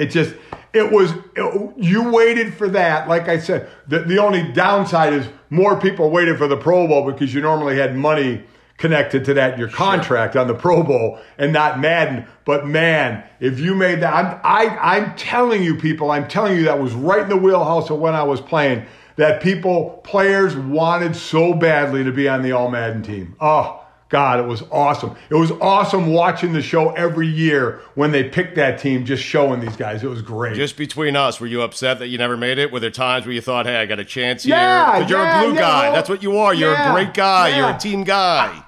it 0.00 0.12
just, 0.12 0.32
it 0.72 0.92
was, 0.92 1.12
it, 1.34 1.74
you 1.76 2.12
waited 2.12 2.54
for 2.54 2.68
that. 2.68 3.08
Like 3.08 3.28
I 3.28 3.36
said, 3.36 3.68
the, 3.88 3.98
the 3.98 4.18
only 4.18 4.52
downside 4.52 5.12
is 5.12 5.26
more 5.50 5.80
people 5.80 6.08
waited 6.08 6.38
for 6.38 6.46
the 6.46 6.56
Pro 6.56 6.86
Bowl 6.86 7.10
because 7.10 7.34
you 7.34 7.40
normally 7.40 7.76
had 7.76 7.96
money 7.96 8.44
connected 8.76 9.24
to 9.24 9.34
that 9.34 9.54
in 9.54 9.58
your 9.58 9.70
contract 9.70 10.34
sure. 10.34 10.42
on 10.42 10.46
the 10.46 10.54
Pro 10.54 10.84
Bowl 10.84 11.18
and 11.36 11.52
not 11.52 11.80
Madden. 11.80 12.28
But 12.44 12.64
man, 12.64 13.24
if 13.40 13.58
you 13.58 13.74
made 13.74 14.02
that, 14.02 14.14
I'm, 14.14 14.40
I, 14.44 14.68
I'm 14.78 15.16
telling 15.16 15.64
you, 15.64 15.74
people, 15.74 16.12
I'm 16.12 16.28
telling 16.28 16.56
you 16.56 16.62
that 16.66 16.80
was 16.80 16.92
right 16.92 17.24
in 17.24 17.28
the 17.30 17.36
wheelhouse 17.36 17.90
of 17.90 17.98
when 17.98 18.14
I 18.14 18.22
was 18.22 18.40
playing. 18.40 18.86
That 19.16 19.42
people, 19.42 20.00
players 20.04 20.54
wanted 20.54 21.16
so 21.16 21.54
badly 21.54 22.04
to 22.04 22.12
be 22.12 22.28
on 22.28 22.42
the 22.42 22.52
All 22.52 22.70
Madden 22.70 23.02
team. 23.02 23.34
Oh, 23.40 23.83
God, 24.14 24.38
it 24.38 24.46
was 24.46 24.62
awesome. 24.70 25.16
It 25.28 25.34
was 25.34 25.50
awesome 25.60 26.12
watching 26.12 26.52
the 26.52 26.62
show 26.62 26.90
every 26.90 27.26
year 27.26 27.80
when 27.96 28.12
they 28.12 28.22
picked 28.22 28.54
that 28.54 28.78
team, 28.78 29.04
just 29.04 29.24
showing 29.24 29.58
these 29.58 29.74
guys. 29.74 30.04
It 30.04 30.06
was 30.08 30.22
great. 30.22 30.54
Just 30.54 30.76
between 30.76 31.16
us, 31.16 31.40
were 31.40 31.48
you 31.48 31.62
upset 31.62 31.98
that 31.98 32.06
you 32.06 32.16
never 32.16 32.36
made 32.36 32.58
it? 32.58 32.70
Were 32.70 32.78
there 32.78 32.92
times 32.92 33.26
where 33.26 33.34
you 33.34 33.40
thought, 33.40 33.66
hey, 33.66 33.74
I 33.74 33.86
got 33.86 33.98
a 33.98 34.04
chance 34.04 34.44
here? 34.44 34.54
Yeah, 34.54 35.04
you're 35.08 35.18
a 35.18 35.40
blue 35.40 35.54
yeah, 35.54 35.60
guy. 35.60 35.90
That's 35.90 36.08
what 36.08 36.22
you 36.22 36.38
are. 36.38 36.54
You're 36.54 36.74
yeah, 36.74 36.90
a 36.90 36.94
great 36.94 37.12
guy. 37.12 37.56
You're 37.56 37.70
a 37.70 37.76
team 37.76 38.04
guy. 38.04 38.52
I 38.54 38.64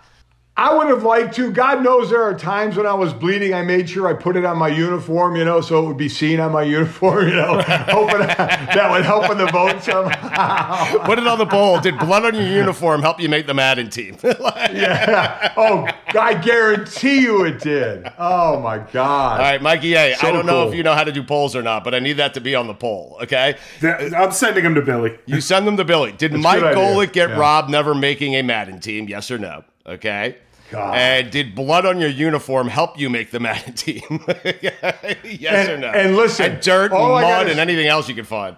would 0.59 0.89
have 0.89 1.03
liked 1.03 1.35
to. 1.37 1.51
God 1.51 1.85
knows 1.85 2.09
there 2.09 2.23
are 2.23 2.33
times 2.33 2.77
when 2.77 2.87
I 2.87 2.95
was 2.95 3.13
bleeding. 3.13 3.53
I 3.53 3.61
made 3.61 3.91
sure 3.91 4.09
I 4.09 4.15
put 4.15 4.37
it 4.37 4.45
on 4.47 4.57
my 4.57 4.69
uniform, 4.69 5.37
you 5.37 5.45
know, 5.45 5.61
so 5.61 5.85
it 5.85 5.87
would 5.87 5.99
be 5.99 6.09
seen 6.09 6.41
on 6.41 6.53
my 6.53 6.63
uniform, 6.63 7.29
you 7.29 7.35
know, 7.35 7.61
hoping 7.89 8.21
that 8.21 8.89
would 8.91 9.05
help 9.05 9.31
in 9.31 9.37
the 9.37 9.49
vote 9.49 9.83
somehow. 9.83 11.05
Put 11.05 11.19
it 11.19 11.27
on 11.27 11.37
the 11.37 11.45
poll. 11.45 11.79
Did 11.81 11.99
blood 11.99 12.25
on 12.25 12.35
your 12.35 12.47
uniform 12.47 13.03
help 13.03 13.21
you 13.21 13.29
make 13.29 13.47
the 13.47 13.53
Madden 13.53 13.91
team? 13.91 14.17
yeah. 14.25 15.53
Oh, 15.59 15.87
I 16.19 16.33
guarantee 16.33 17.21
you 17.21 17.45
it 17.45 17.61
did. 17.61 18.11
Oh 18.19 18.59
my 18.61 18.79
God. 18.79 19.41
All 19.41 19.47
right, 19.47 19.61
Mikey 19.61 19.93
A. 19.93 20.17
So 20.17 20.27
I 20.27 20.33
don't 20.33 20.47
know 20.47 20.67
if 20.69 20.75
you 20.75 20.83
know 20.83 20.95
how 20.95 21.05
to 21.05 21.13
do 21.13 21.23
polls 21.23 21.55
or 21.55 21.63
not, 21.63 21.85
but 21.85 21.95
I 21.95 21.99
need 21.99 22.15
that 22.15 22.33
to 22.33 22.41
be 22.41 22.55
on 22.55 22.67
the 22.67 22.75
poll. 22.75 23.19
Okay. 23.23 23.57
I'm 23.83 24.33
sending 24.33 24.65
them 24.65 24.75
to 24.75 24.81
Billy. 24.83 25.19
You 25.27 25.43
send 25.43 25.67
them 25.67 25.77
to 25.77 25.85
Billy. 25.85 26.13
Did 26.13 26.33
That's 26.33 26.43
Mike 26.43 26.63
Golic 26.63 27.13
get 27.13 27.29
yeah. 27.29 27.37
robbed 27.37 27.69
never 27.69 27.95
making 27.95 28.35
a 28.37 28.43
Madden 28.43 28.81
team? 28.81 29.07
Yes 29.07 29.31
or 29.31 29.37
no? 29.37 29.63
Okay. 29.87 30.37
God. 30.71 30.97
And 30.97 31.31
did 31.31 31.55
blood 31.55 31.87
on 31.87 32.01
your 32.01 32.11
uniform 32.11 32.69
help 32.69 32.99
you 32.99 33.09
make 33.09 33.31
the 33.31 33.41
Madden 33.47 33.75
team? 33.75 34.03
yes 35.25 35.69
and, 35.69 35.71
or 35.71 35.79
no? 35.79 35.89
And 35.89 36.17
listen, 36.17 36.53
and 36.53 36.63
dirt, 36.63 36.93
and 36.93 37.01
mud, 37.01 37.49
and 37.49 37.61
anything 37.61 37.87
else 37.87 38.09
you 38.09 38.15
can 38.15 38.25
find. 38.25 38.57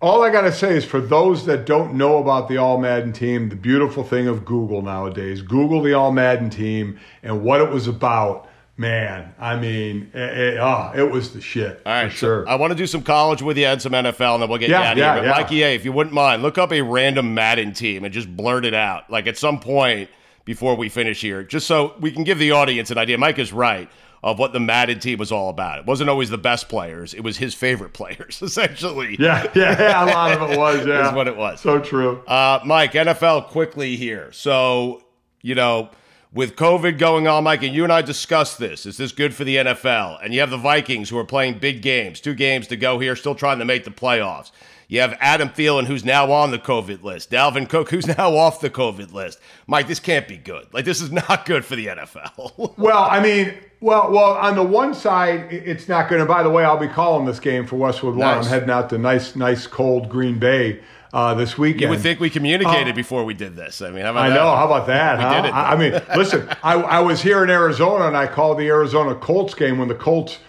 All 0.00 0.24
I 0.24 0.30
got 0.30 0.40
to 0.42 0.52
say 0.52 0.76
is 0.76 0.84
for 0.84 1.00
those 1.00 1.46
that 1.46 1.64
don't 1.64 1.94
know 1.94 2.18
about 2.18 2.48
the 2.48 2.56
All 2.56 2.78
Madden 2.78 3.12
team, 3.12 3.48
the 3.48 3.56
beautiful 3.56 4.02
thing 4.02 4.26
of 4.26 4.44
Google 4.44 4.82
nowadays, 4.82 5.42
Google 5.42 5.80
the 5.80 5.94
All 5.94 6.10
Madden 6.10 6.50
team 6.50 6.98
and 7.22 7.42
what 7.42 7.60
it 7.60 7.70
was 7.70 7.86
about. 7.86 8.48
Man, 8.78 9.32
I 9.38 9.54
mean, 9.56 10.10
it, 10.14 10.38
it, 10.38 10.58
oh, 10.58 10.92
it 10.96 11.02
was 11.02 11.34
the 11.34 11.42
shit. 11.42 11.82
All 11.84 11.92
right, 11.92 12.10
sure. 12.10 12.48
I 12.48 12.54
want 12.54 12.72
to 12.72 12.74
do 12.74 12.86
some 12.86 13.02
college 13.02 13.42
with 13.42 13.58
you 13.58 13.66
and 13.66 13.80
some 13.80 13.92
NFL, 13.92 14.34
and 14.34 14.42
then 14.42 14.48
we'll 14.48 14.58
get 14.58 14.70
yeah, 14.70 14.80
you 14.80 14.84
out 14.86 14.92
of 14.92 14.98
yeah, 14.98 15.12
here. 15.12 15.22
But 15.22 15.28
yeah. 15.28 15.42
Mikey 15.42 15.62
A, 15.62 15.74
if 15.74 15.84
you 15.84 15.92
wouldn't 15.92 16.14
mind, 16.14 16.42
look 16.42 16.56
up 16.56 16.72
a 16.72 16.80
random 16.80 17.34
Madden 17.34 17.74
team 17.74 18.02
and 18.02 18.12
just 18.12 18.34
blurt 18.34 18.64
it 18.64 18.74
out. 18.74 19.08
Like 19.10 19.26
at 19.26 19.36
some 19.36 19.60
point– 19.60 20.08
before 20.44 20.74
we 20.76 20.88
finish 20.88 21.20
here, 21.20 21.42
just 21.42 21.66
so 21.66 21.94
we 22.00 22.10
can 22.10 22.24
give 22.24 22.38
the 22.38 22.50
audience 22.52 22.90
an 22.90 22.98
idea. 22.98 23.18
Mike 23.18 23.38
is 23.38 23.52
right 23.52 23.88
of 24.22 24.38
what 24.38 24.52
the 24.52 24.60
Madden 24.60 25.00
team 25.00 25.18
was 25.18 25.32
all 25.32 25.48
about. 25.48 25.80
It 25.80 25.86
wasn't 25.86 26.08
always 26.08 26.30
the 26.30 26.38
best 26.38 26.68
players; 26.68 27.14
it 27.14 27.20
was 27.20 27.36
his 27.38 27.54
favorite 27.54 27.92
players, 27.92 28.40
essentially. 28.42 29.16
Yeah, 29.18 29.50
yeah, 29.54 29.78
yeah 29.78 30.04
a 30.04 30.06
lot 30.06 30.32
of 30.32 30.50
it 30.50 30.58
was. 30.58 30.86
Yeah, 30.86 31.08
is 31.08 31.14
what 31.14 31.28
it 31.28 31.36
was. 31.36 31.60
So 31.60 31.80
true. 31.80 32.22
Uh, 32.26 32.60
Mike, 32.64 32.92
NFL 32.92 33.48
quickly 33.48 33.96
here. 33.96 34.32
So 34.32 35.02
you 35.42 35.54
know. 35.54 35.90
With 36.34 36.56
COVID 36.56 36.96
going 36.96 37.28
on, 37.28 37.44
Mike, 37.44 37.62
and 37.62 37.74
you 37.74 37.84
and 37.84 37.92
I 37.92 38.00
discussed 38.00 38.58
this. 38.58 38.86
Is 38.86 38.96
this 38.96 39.12
good 39.12 39.34
for 39.34 39.44
the 39.44 39.56
NFL? 39.56 40.18
And 40.24 40.32
you 40.32 40.40
have 40.40 40.48
the 40.48 40.56
Vikings 40.56 41.10
who 41.10 41.18
are 41.18 41.26
playing 41.26 41.58
big 41.58 41.82
games, 41.82 42.22
two 42.22 42.32
games 42.32 42.66
to 42.68 42.76
go 42.76 42.98
here, 42.98 43.14
still 43.16 43.34
trying 43.34 43.58
to 43.58 43.66
make 43.66 43.84
the 43.84 43.90
playoffs. 43.90 44.50
You 44.88 45.00
have 45.00 45.16
Adam 45.20 45.48
Thielen, 45.48 45.86
who's 45.86 46.04
now 46.04 46.30
on 46.32 46.50
the 46.50 46.58
COVID 46.58 47.02
list. 47.02 47.30
Dalvin 47.30 47.68
Cook, 47.68 47.90
who's 47.90 48.06
now 48.06 48.36
off 48.36 48.60
the 48.60 48.70
COVID 48.70 49.12
list. 49.12 49.38
Mike, 49.66 49.88
this 49.88 50.00
can't 50.00 50.28
be 50.28 50.36
good. 50.36 50.66
Like, 50.72 50.84
this 50.84 51.00
is 51.00 51.10
not 51.10 51.46
good 51.46 51.64
for 51.64 51.76
the 51.76 51.86
NFL. 51.86 52.74
well, 52.78 53.04
I 53.10 53.22
mean, 53.22 53.54
well, 53.80 54.10
well, 54.10 54.32
on 54.32 54.56
the 54.56 54.62
one 54.62 54.94
side, 54.94 55.52
it's 55.52 55.88
not 55.88 56.08
going 56.08 56.20
to. 56.20 56.26
By 56.26 56.42
the 56.42 56.50
way, 56.50 56.64
I'll 56.64 56.78
be 56.78 56.88
calling 56.88 57.26
this 57.26 57.40
game 57.40 57.66
for 57.66 57.76
Westwood 57.76 58.16
One. 58.16 58.38
I'm 58.38 58.44
heading 58.44 58.70
out 58.70 58.90
to 58.90 58.98
nice, 58.98 59.34
nice, 59.34 59.66
cold 59.66 60.08
Green 60.08 60.38
Bay 60.38 60.80
uh, 61.12 61.34
this 61.34 61.58
weekend. 61.58 61.82
You 61.82 61.88
would 61.88 62.00
think 62.00 62.20
we 62.20 62.30
communicated 62.30 62.90
um, 62.90 62.94
before 62.94 63.24
we 63.24 63.34
did 63.34 63.56
this. 63.56 63.82
I 63.82 63.90
mean, 63.90 64.04
I 64.04 64.28
that? 64.28 64.34
know. 64.34 64.54
How 64.54 64.66
about 64.66 64.86
that? 64.86 65.18
we 65.18 65.24
huh? 65.24 65.42
did 65.42 65.48
it. 65.48 65.54
I, 65.54 65.72
I 65.72 65.76
mean, 65.76 66.02
listen, 66.16 66.48
I, 66.62 66.74
I 66.74 67.00
was 67.00 67.22
here 67.22 67.42
in 67.42 67.50
Arizona 67.50 68.06
and 68.06 68.16
I 68.16 68.26
called 68.26 68.58
the 68.58 68.68
Arizona 68.68 69.14
Colts 69.14 69.54
game 69.54 69.78
when 69.78 69.88
the 69.88 69.94
Colts– 69.94 70.38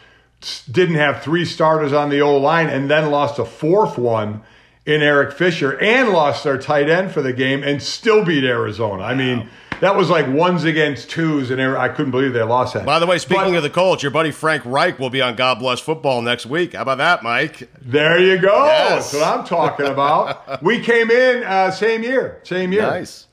didn't 0.71 0.95
have 0.95 1.23
three 1.23 1.45
starters 1.45 1.93
on 1.93 2.09
the 2.09 2.21
old 2.21 2.41
line 2.41 2.67
and 2.67 2.89
then 2.89 3.11
lost 3.11 3.39
a 3.39 3.45
fourth 3.45 3.97
one 3.97 4.41
in 4.85 5.01
Eric 5.01 5.33
Fisher 5.33 5.79
and 5.79 6.09
lost 6.09 6.43
their 6.43 6.57
tight 6.57 6.89
end 6.89 7.11
for 7.11 7.21
the 7.21 7.33
game 7.33 7.63
and 7.63 7.81
still 7.81 8.25
beat 8.25 8.43
Arizona. 8.43 9.03
I 9.03 9.15
mean, 9.15 9.49
that 9.79 9.95
was 9.95 10.09
like 10.09 10.27
ones 10.27 10.63
against 10.63 11.09
twos, 11.09 11.51
and 11.51 11.61
I 11.61 11.89
couldn't 11.89 12.11
believe 12.11 12.33
they 12.33 12.41
lost 12.41 12.73
that. 12.73 12.85
By 12.85 12.99
the 12.99 13.05
way, 13.05 13.17
speaking 13.17 13.51
but, 13.51 13.57
of 13.57 13.63
the 13.63 13.69
Colts, 13.69 14.01
your 14.01 14.11
buddy 14.11 14.31
Frank 14.31 14.63
Reich 14.65 14.97
will 14.97 15.09
be 15.09 15.21
on 15.21 15.35
God 15.35 15.59
Bless 15.59 15.79
Football 15.79 16.21
next 16.21 16.45
week. 16.45 16.73
How 16.73 16.83
about 16.83 16.99
that, 16.99 17.21
Mike? 17.23 17.69
There 17.81 18.19
you 18.19 18.39
go. 18.39 18.65
Yes. 18.65 19.11
That's 19.11 19.21
what 19.21 19.39
I'm 19.39 19.45
talking 19.45 19.87
about. 19.87 20.63
we 20.63 20.79
came 20.79 21.11
in 21.11 21.43
uh, 21.43 21.71
same 21.71 22.03
year, 22.03 22.39
same 22.43 22.71
year. 22.71 22.83
Nice. 22.83 23.27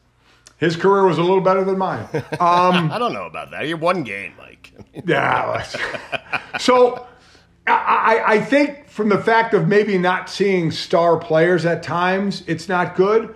His 0.57 0.77
career 0.77 1.07
was 1.07 1.19
a 1.19 1.23
little 1.23 1.41
better 1.41 1.65
than 1.65 1.79
mine. 1.79 2.07
Um, 2.41 2.91
I 2.91 2.99
don't 2.99 3.13
know 3.13 3.27
about 3.27 3.51
that. 3.51 3.69
You're 3.69 3.77
one 3.77 4.03
game, 4.03 4.33
Mike. 4.63 4.85
yeah. 5.07 5.63
so 6.59 7.07
I, 7.67 8.23
I 8.27 8.41
think 8.41 8.89
from 8.89 9.09
the 9.09 9.19
fact 9.19 9.55
of 9.55 9.69
maybe 9.69 9.99
not 9.99 10.29
seeing 10.29 10.71
star 10.71 11.19
players 11.19 11.65
at 11.65 11.83
times, 11.83 12.43
it's 12.47 12.69
not 12.69 12.97
good. 12.97 13.35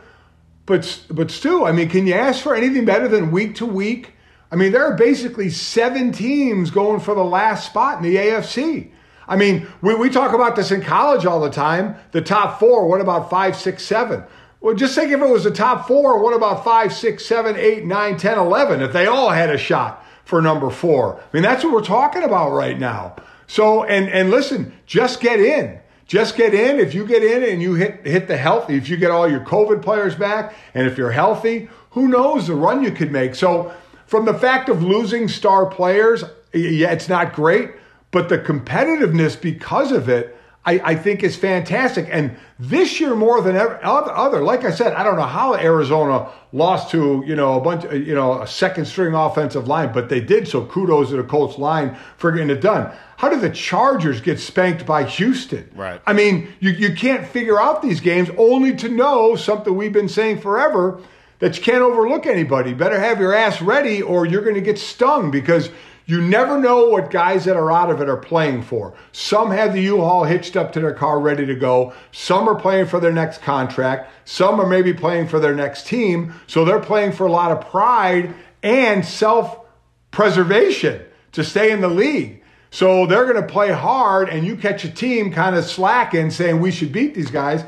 But 0.66 1.02
but 1.10 1.30
Stu, 1.30 1.64
I 1.64 1.72
mean, 1.72 1.90
can 1.90 2.06
you 2.06 2.14
ask 2.14 2.42
for 2.42 2.54
anything 2.54 2.84
better 2.84 3.06
than 3.06 3.30
week 3.30 3.56
to 3.56 3.66
week? 3.66 4.12
I 4.50 4.56
mean, 4.56 4.72
there 4.72 4.84
are 4.84 4.96
basically 4.96 5.50
seven 5.50 6.12
teams 6.12 6.70
going 6.70 7.00
for 7.00 7.14
the 7.14 7.24
last 7.24 7.66
spot 7.66 7.98
in 7.98 8.04
the 8.04 8.16
AFC. 8.16 8.90
I 9.26 9.36
mean, 9.36 9.66
we, 9.82 9.94
we 9.94 10.10
talk 10.10 10.32
about 10.32 10.54
this 10.54 10.70
in 10.70 10.80
college 10.80 11.26
all 11.26 11.40
the 11.40 11.50
time. 11.50 11.96
The 12.12 12.22
top 12.22 12.60
four, 12.60 12.86
what 12.88 13.00
about 13.00 13.30
five, 13.30 13.56
six, 13.56 13.82
seven? 13.82 14.22
Well, 14.60 14.74
just 14.74 14.94
think 14.94 15.10
if 15.12 15.20
it 15.20 15.28
was 15.28 15.44
the 15.44 15.50
top 15.50 15.86
four, 15.86 16.22
what 16.22 16.34
about 16.34 16.64
five, 16.64 16.92
six, 16.92 17.26
seven, 17.26 17.56
eight, 17.56 17.84
nine, 17.84 18.16
ten, 18.16 18.38
eleven? 18.38 18.80
If 18.80 18.92
they 18.92 19.06
all 19.06 19.30
had 19.30 19.50
a 19.50 19.58
shot 19.58 20.03
for 20.24 20.40
number 20.40 20.70
four. 20.70 21.20
I 21.20 21.24
mean, 21.32 21.42
that's 21.42 21.64
what 21.64 21.72
we're 21.72 21.84
talking 21.84 22.22
about 22.22 22.52
right 22.52 22.78
now. 22.78 23.16
So, 23.46 23.84
and 23.84 24.08
and 24.08 24.30
listen, 24.30 24.72
just 24.86 25.20
get 25.20 25.40
in. 25.40 25.78
Just 26.06 26.36
get 26.36 26.52
in. 26.52 26.78
If 26.78 26.94
you 26.94 27.06
get 27.06 27.22
in 27.22 27.42
and 27.42 27.62
you 27.62 27.74
hit 27.74 28.06
hit 28.06 28.28
the 28.28 28.36
healthy, 28.36 28.76
if 28.76 28.88
you 28.88 28.96
get 28.96 29.10
all 29.10 29.28
your 29.28 29.40
COVID 29.40 29.82
players 29.82 30.14
back, 30.14 30.54
and 30.74 30.86
if 30.86 30.98
you're 30.98 31.10
healthy, 31.12 31.68
who 31.90 32.08
knows 32.08 32.46
the 32.46 32.54
run 32.54 32.82
you 32.82 32.90
could 32.90 33.12
make. 33.12 33.34
So, 33.34 33.72
from 34.06 34.24
the 34.24 34.34
fact 34.34 34.68
of 34.68 34.82
losing 34.82 35.28
star 35.28 35.66
players, 35.66 36.24
yeah, 36.52 36.92
it's 36.92 37.08
not 37.08 37.32
great, 37.32 37.70
but 38.10 38.28
the 38.28 38.38
competitiveness 38.38 39.40
because 39.40 39.92
of 39.92 40.08
it 40.08 40.36
I, 40.66 40.80
I, 40.82 40.94
think 40.94 41.22
is 41.22 41.36
fantastic. 41.36 42.08
And 42.10 42.36
this 42.58 42.98
year 42.98 43.14
more 43.14 43.42
than 43.42 43.54
ever 43.54 43.78
other, 43.84 44.40
like 44.42 44.64
I 44.64 44.70
said, 44.70 44.94
I 44.94 45.02
don't 45.02 45.16
know 45.16 45.22
how 45.22 45.54
Arizona 45.54 46.30
lost 46.52 46.90
to, 46.92 47.22
you 47.26 47.36
know, 47.36 47.58
a 47.58 47.60
bunch, 47.60 47.84
uh, 47.84 47.94
you 47.94 48.14
know, 48.14 48.40
a 48.40 48.46
second 48.46 48.86
string 48.86 49.14
offensive 49.14 49.68
line, 49.68 49.92
but 49.92 50.08
they 50.08 50.20
did. 50.20 50.48
So 50.48 50.64
kudos 50.64 51.10
to 51.10 51.16
the 51.16 51.22
Colts 51.22 51.58
line 51.58 51.96
for 52.16 52.32
getting 52.32 52.48
it 52.48 52.62
done. 52.62 52.90
How 53.18 53.28
did 53.28 53.42
the 53.42 53.50
Chargers 53.50 54.22
get 54.22 54.40
spanked 54.40 54.86
by 54.86 55.04
Houston? 55.04 55.70
Right. 55.74 56.00
I 56.06 56.14
mean, 56.14 56.52
you, 56.60 56.70
you 56.70 56.94
can't 56.94 57.26
figure 57.26 57.60
out 57.60 57.82
these 57.82 58.00
games 58.00 58.30
only 58.38 58.74
to 58.76 58.88
know 58.88 59.36
something 59.36 59.76
we've 59.76 59.92
been 59.92 60.08
saying 60.08 60.40
forever 60.40 61.02
that 61.40 61.56
you 61.58 61.62
can't 61.62 61.82
overlook 61.82 62.26
anybody. 62.26 62.72
Better 62.72 62.98
have 62.98 63.20
your 63.20 63.34
ass 63.34 63.60
ready 63.60 64.00
or 64.00 64.24
you're 64.24 64.42
going 64.42 64.54
to 64.54 64.62
get 64.62 64.78
stung 64.78 65.30
because 65.30 65.68
you 66.06 66.20
never 66.20 66.60
know 66.60 66.88
what 66.88 67.10
guys 67.10 67.46
that 67.46 67.56
are 67.56 67.72
out 67.72 67.90
of 67.90 68.00
it 68.02 68.08
are 68.08 68.16
playing 68.16 68.62
for. 68.62 68.94
Some 69.12 69.50
have 69.50 69.72
the 69.72 69.80
U-Haul 69.82 70.24
hitched 70.24 70.54
up 70.54 70.72
to 70.72 70.80
their 70.80 70.92
car 70.92 71.18
ready 71.18 71.46
to 71.46 71.54
go. 71.54 71.94
Some 72.12 72.46
are 72.48 72.54
playing 72.54 72.86
for 72.86 73.00
their 73.00 73.12
next 73.12 73.40
contract. 73.40 74.10
Some 74.26 74.60
are 74.60 74.66
maybe 74.66 74.92
playing 74.92 75.28
for 75.28 75.40
their 75.40 75.54
next 75.54 75.86
team. 75.86 76.34
So 76.46 76.64
they're 76.64 76.78
playing 76.80 77.12
for 77.12 77.26
a 77.26 77.32
lot 77.32 77.52
of 77.52 77.70
pride 77.70 78.34
and 78.62 79.04
self-preservation 79.04 81.02
to 81.32 81.44
stay 81.44 81.70
in 81.70 81.80
the 81.80 81.88
league. 81.88 82.42
So 82.70 83.06
they're 83.06 83.24
going 83.24 83.40
to 83.40 83.52
play 83.52 83.70
hard 83.70 84.28
and 84.28 84.44
you 84.44 84.56
catch 84.56 84.84
a 84.84 84.90
team 84.90 85.32
kind 85.32 85.56
of 85.56 85.64
slacking 85.64 86.30
saying 86.30 86.60
we 86.60 86.70
should 86.70 86.92
beat 86.92 87.14
these 87.14 87.30
guys 87.30 87.64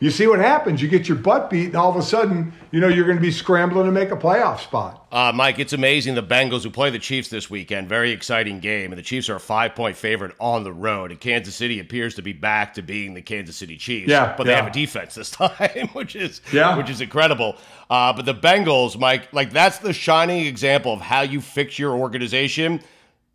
you 0.00 0.10
see 0.10 0.26
what 0.26 0.38
happens. 0.38 0.82
You 0.82 0.88
get 0.88 1.08
your 1.08 1.16
butt 1.16 1.48
beat, 1.50 1.66
and 1.66 1.76
all 1.76 1.90
of 1.90 1.96
a 1.96 2.02
sudden, 2.02 2.52
you 2.70 2.80
know, 2.80 2.88
you're 2.88 3.04
going 3.06 3.16
to 3.16 3.22
be 3.22 3.30
scrambling 3.30 3.86
to 3.86 3.92
make 3.92 4.10
a 4.10 4.16
playoff 4.16 4.60
spot. 4.60 5.06
Uh, 5.10 5.32
Mike, 5.34 5.58
it's 5.58 5.72
amazing. 5.72 6.14
The 6.14 6.22
Bengals 6.22 6.62
who 6.64 6.70
play 6.70 6.90
the 6.90 6.98
Chiefs 6.98 7.28
this 7.28 7.48
weekend, 7.48 7.88
very 7.88 8.10
exciting 8.10 8.60
game, 8.60 8.92
and 8.92 8.98
the 8.98 9.02
Chiefs 9.02 9.30
are 9.30 9.36
a 9.36 9.40
five 9.40 9.74
point 9.74 9.96
favorite 9.96 10.34
on 10.38 10.64
the 10.64 10.72
road. 10.72 11.10
And 11.10 11.18
Kansas 11.20 11.54
City 11.54 11.80
appears 11.80 12.14
to 12.16 12.22
be 12.22 12.32
back 12.32 12.74
to 12.74 12.82
being 12.82 13.14
the 13.14 13.22
Kansas 13.22 13.56
City 13.56 13.76
Chiefs. 13.76 14.08
Yeah, 14.10 14.34
but 14.36 14.44
they 14.44 14.50
yeah. 14.50 14.56
have 14.62 14.66
a 14.66 14.74
defense 14.74 15.14
this 15.14 15.30
time, 15.32 15.88
which 15.92 16.14
is 16.16 16.40
Yeah. 16.52 16.76
which 16.76 16.90
is 16.90 17.00
incredible. 17.00 17.56
Uh, 17.88 18.12
but 18.12 18.24
the 18.26 18.34
Bengals, 18.34 18.98
Mike, 18.98 19.32
like 19.32 19.52
that's 19.52 19.78
the 19.78 19.92
shining 19.92 20.44
example 20.46 20.92
of 20.92 21.00
how 21.00 21.22
you 21.22 21.40
fix 21.40 21.78
your 21.78 21.92
organization 21.92 22.80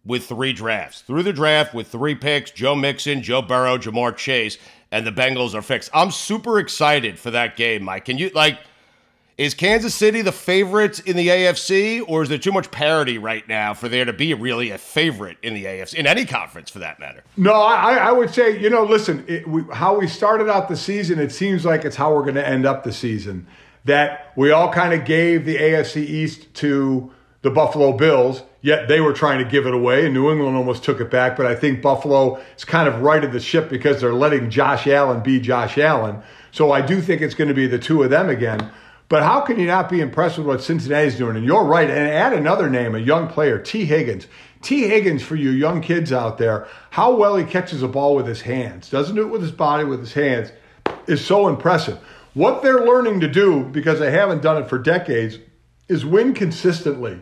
with 0.06 0.26
three 0.26 0.52
drafts. 0.54 1.02
Through 1.02 1.24
the 1.24 1.34
draft 1.34 1.74
with 1.74 1.88
three 1.88 2.16
picks, 2.16 2.52
Joe 2.52 2.76
Mixon, 2.76 3.22
Joe 3.22 3.42
Burrow, 3.42 3.78
Ja'Marr 3.78 4.16
Chase, 4.18 4.58
and 4.92 5.06
the 5.06 5.12
Bengals 5.12 5.54
are 5.54 5.62
fixed. 5.62 5.90
I'm 5.94 6.12
super 6.12 6.60
excited 6.60 7.18
for 7.18 7.32
that 7.32 7.56
game, 7.56 7.84
Mike. 7.84 8.06
Can 8.06 8.18
you 8.18 8.30
like 8.34 8.60
is 9.42 9.56
Kansas 9.56 9.96
City 9.96 10.22
the 10.22 10.32
favorite 10.32 11.00
in 11.08 11.18
the 11.18 11.30
AFC, 11.30 12.04
or 12.08 12.22
is 12.22 12.30
there 12.30 12.38
too 12.38 12.52
much 12.52 12.70
parity 12.70 13.18
right 13.18 13.48
now 13.48 13.74
for 13.74 13.90
there 13.90 14.06
to 14.06 14.14
be 14.14 14.34
really 14.36 14.70
a 14.70 14.78
favorite 14.78 15.38
in 15.42 15.56
the 15.56 15.66
AFC, 15.66 15.96
in 15.96 16.06
any 16.06 16.26
conference 16.26 16.70
for 16.70 16.78
that 16.78 17.00
matter? 17.00 17.24
No, 17.38 17.54
I, 17.54 17.96
I 17.96 18.12
would 18.12 18.30
say, 18.32 18.60
you 18.60 18.70
know, 18.70 18.84
listen, 18.84 19.26
it, 19.28 19.48
we, 19.48 19.64
how 19.74 19.98
we 19.98 20.06
started 20.08 20.48
out 20.48 20.68
the 20.68 20.78
season, 20.78 21.18
it 21.18 21.32
seems 21.32 21.66
like 21.66 21.86
it's 21.86 21.96
how 21.96 22.14
we're 22.14 22.22
going 22.22 22.36
to 22.36 22.48
end 22.48 22.68
up 22.68 22.84
the 22.84 22.94
season. 22.94 23.48
That 23.86 24.32
we 24.36 24.52
all 24.52 24.72
kind 24.72 24.94
of 24.94 25.06
gave 25.06 25.46
the 25.46 25.58
AFC 25.58 26.06
East 26.06 26.54
to 26.56 27.12
the 27.42 27.50
Buffalo 27.50 27.94
Bills, 27.94 28.44
yet 28.62 28.88
they 28.88 29.02
were 29.02 29.14
trying 29.14 29.44
to 29.44 29.50
give 29.50 29.66
it 29.66 29.74
away, 29.74 30.06
and 30.06 30.14
New 30.14 30.32
England 30.32 30.56
almost 30.56 30.84
took 30.84 31.02
it 31.02 31.12
back. 31.12 31.36
But 31.36 31.46
I 31.46 31.56
think 31.56 31.82
Buffalo 31.82 32.42
is 32.56 32.66
kind 32.66 32.88
of 32.88 33.02
righted 33.02 33.32
the 33.32 33.40
ship 33.40 33.70
because 33.70 34.02
they're 34.02 34.14
letting 34.14 34.50
Josh 34.50 34.88
Allen 34.88 35.22
be 35.22 35.40
Josh 35.40 35.78
Allen. 35.78 36.22
So 36.52 36.72
I 36.72 36.82
do 36.82 37.02
think 37.02 37.22
it's 37.22 37.36
going 37.36 37.48
to 37.48 37.54
be 37.54 37.68
the 37.68 37.80
two 37.80 38.04
of 38.04 38.10
them 38.10 38.30
again. 38.30 38.72
But 39.10 39.24
how 39.24 39.42
can 39.42 39.60
you 39.60 39.68
not 39.68 39.90
be 39.90 40.00
impressed 40.00 40.38
with 40.38 40.48
what 40.48 40.64
Cincinnati's 40.64 41.18
doing? 41.18 41.36
And 41.36 41.46
you're 41.46 41.66
right. 41.66 41.90
And 41.90 42.08
add 42.08 42.32
another 42.32 42.70
name, 42.70 42.96
a 42.96 43.00
young 43.00 43.28
player, 43.28 43.60
Tee 43.60 43.84
Higgins. 43.84 44.26
Tee 44.62 44.88
Higgins, 44.88 45.22
for 45.22 45.36
you 45.36 45.50
young 45.50 45.82
kids 45.82 46.14
out 46.14 46.38
there, 46.38 46.68
how 46.92 47.16
well 47.16 47.36
he 47.36 47.44
catches 47.44 47.84
a 47.84 47.88
ball 47.88 48.16
with 48.16 48.28
his 48.28 48.42
hands, 48.42 48.90
doesn't 48.90 49.16
do 49.16 49.24
it 49.24 49.32
with 49.32 49.42
his 49.42 49.52
body, 49.52 49.84
with 49.84 50.00
his 50.00 50.14
hands, 50.14 50.52
is 51.08 51.26
so 51.26 51.48
impressive. 51.48 51.98
What 52.36 52.62
they're 52.62 52.86
learning 52.86 53.20
to 53.22 53.28
do, 53.28 53.64
because 53.64 54.00
they 54.00 54.12
haven't 54.12 54.42
done 54.42 54.62
it 54.62 54.70
for 54.70 54.78
decades, 54.78 55.40
is 55.90 56.06
win 56.06 56.34
consistently. 56.34 57.20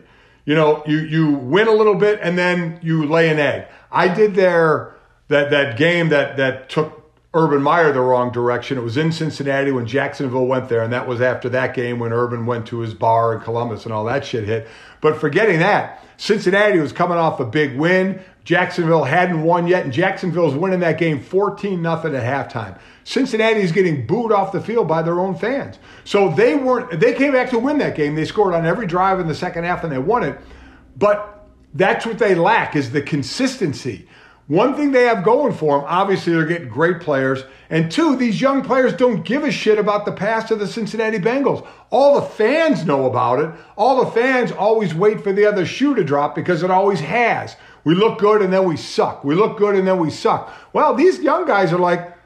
You 0.50 0.56
know, 0.56 0.82
you 0.84 0.98
you 0.98 1.30
win 1.30 1.68
a 1.68 1.72
little 1.72 1.94
bit 1.94 2.18
and 2.20 2.36
then 2.36 2.80
you 2.82 3.06
lay 3.06 3.28
an 3.28 3.38
egg. 3.38 3.68
I 3.92 4.12
did 4.12 4.34
their 4.34 4.96
that 5.28 5.52
that 5.52 5.78
game 5.78 6.08
that 6.08 6.38
that 6.38 6.68
took 6.68 7.08
Urban 7.32 7.62
Meyer 7.62 7.92
the 7.92 8.00
wrong 8.00 8.32
direction. 8.32 8.76
It 8.76 8.80
was 8.80 8.96
in 8.96 9.12
Cincinnati 9.12 9.70
when 9.70 9.86
Jacksonville 9.86 10.48
went 10.48 10.68
there, 10.68 10.82
and 10.82 10.92
that 10.92 11.06
was 11.06 11.20
after 11.20 11.48
that 11.50 11.72
game 11.72 12.00
when 12.00 12.12
Urban 12.12 12.46
went 12.46 12.66
to 12.66 12.80
his 12.80 12.94
bar 12.94 13.36
in 13.36 13.42
Columbus 13.42 13.84
and 13.84 13.94
all 13.94 14.04
that 14.06 14.24
shit 14.24 14.42
hit. 14.42 14.66
But 15.00 15.20
forgetting 15.20 15.60
that, 15.60 16.04
Cincinnati 16.16 16.80
was 16.80 16.92
coming 16.92 17.16
off 17.16 17.38
a 17.38 17.44
big 17.44 17.78
win. 17.78 18.20
Jacksonville 18.42 19.04
hadn't 19.04 19.44
won 19.44 19.68
yet, 19.68 19.84
and 19.84 19.92
Jacksonville's 19.92 20.56
winning 20.56 20.80
that 20.80 20.98
game 20.98 21.22
14 21.22 21.80
0 21.80 21.94
at 21.94 22.02
halftime. 22.02 22.76
Cincinnati's 23.10 23.72
getting 23.72 24.06
booed 24.06 24.30
off 24.30 24.52
the 24.52 24.60
field 24.60 24.86
by 24.86 25.02
their 25.02 25.18
own 25.18 25.34
fans. 25.34 25.80
So 26.04 26.28
they 26.28 26.54
weren't 26.54 27.00
they 27.00 27.12
came 27.12 27.32
back 27.32 27.50
to 27.50 27.58
win 27.58 27.78
that 27.78 27.96
game. 27.96 28.14
They 28.14 28.24
scored 28.24 28.54
on 28.54 28.64
every 28.64 28.86
drive 28.86 29.18
in 29.18 29.26
the 29.26 29.34
second 29.34 29.64
half 29.64 29.82
and 29.82 29.92
they 29.92 29.98
won 29.98 30.22
it. 30.22 30.38
But 30.96 31.44
that's 31.74 32.06
what 32.06 32.20
they 32.20 32.36
lack 32.36 32.76
is 32.76 32.92
the 32.92 33.02
consistency. 33.02 34.06
One 34.46 34.76
thing 34.76 34.92
they 34.92 35.06
have 35.06 35.24
going 35.24 35.52
for 35.52 35.78
them, 35.78 35.86
obviously, 35.88 36.32
they're 36.32 36.46
getting 36.46 36.68
great 36.68 37.00
players. 37.00 37.42
And 37.68 37.90
two, 37.90 38.14
these 38.14 38.40
young 38.40 38.62
players 38.62 38.92
don't 38.92 39.24
give 39.24 39.42
a 39.42 39.50
shit 39.50 39.78
about 39.78 40.04
the 40.04 40.12
past 40.12 40.52
of 40.52 40.60
the 40.60 40.68
Cincinnati 40.68 41.18
Bengals. 41.18 41.66
All 41.90 42.14
the 42.14 42.26
fans 42.26 42.84
know 42.84 43.06
about 43.06 43.40
it. 43.40 43.50
All 43.76 44.04
the 44.04 44.10
fans 44.12 44.52
always 44.52 44.94
wait 44.94 45.20
for 45.20 45.32
the 45.32 45.46
other 45.46 45.66
shoe 45.66 45.96
to 45.96 46.04
drop 46.04 46.36
because 46.36 46.62
it 46.62 46.70
always 46.70 47.00
has. 47.00 47.56
We 47.82 47.96
look 47.96 48.20
good 48.20 48.40
and 48.40 48.52
then 48.52 48.68
we 48.68 48.76
suck. 48.76 49.24
We 49.24 49.34
look 49.34 49.58
good 49.58 49.74
and 49.74 49.86
then 49.86 49.98
we 49.98 50.10
suck. 50.10 50.52
Well, 50.72 50.94
these 50.94 51.18
young 51.18 51.44
guys 51.44 51.72
are 51.72 51.78
like, 51.78 52.16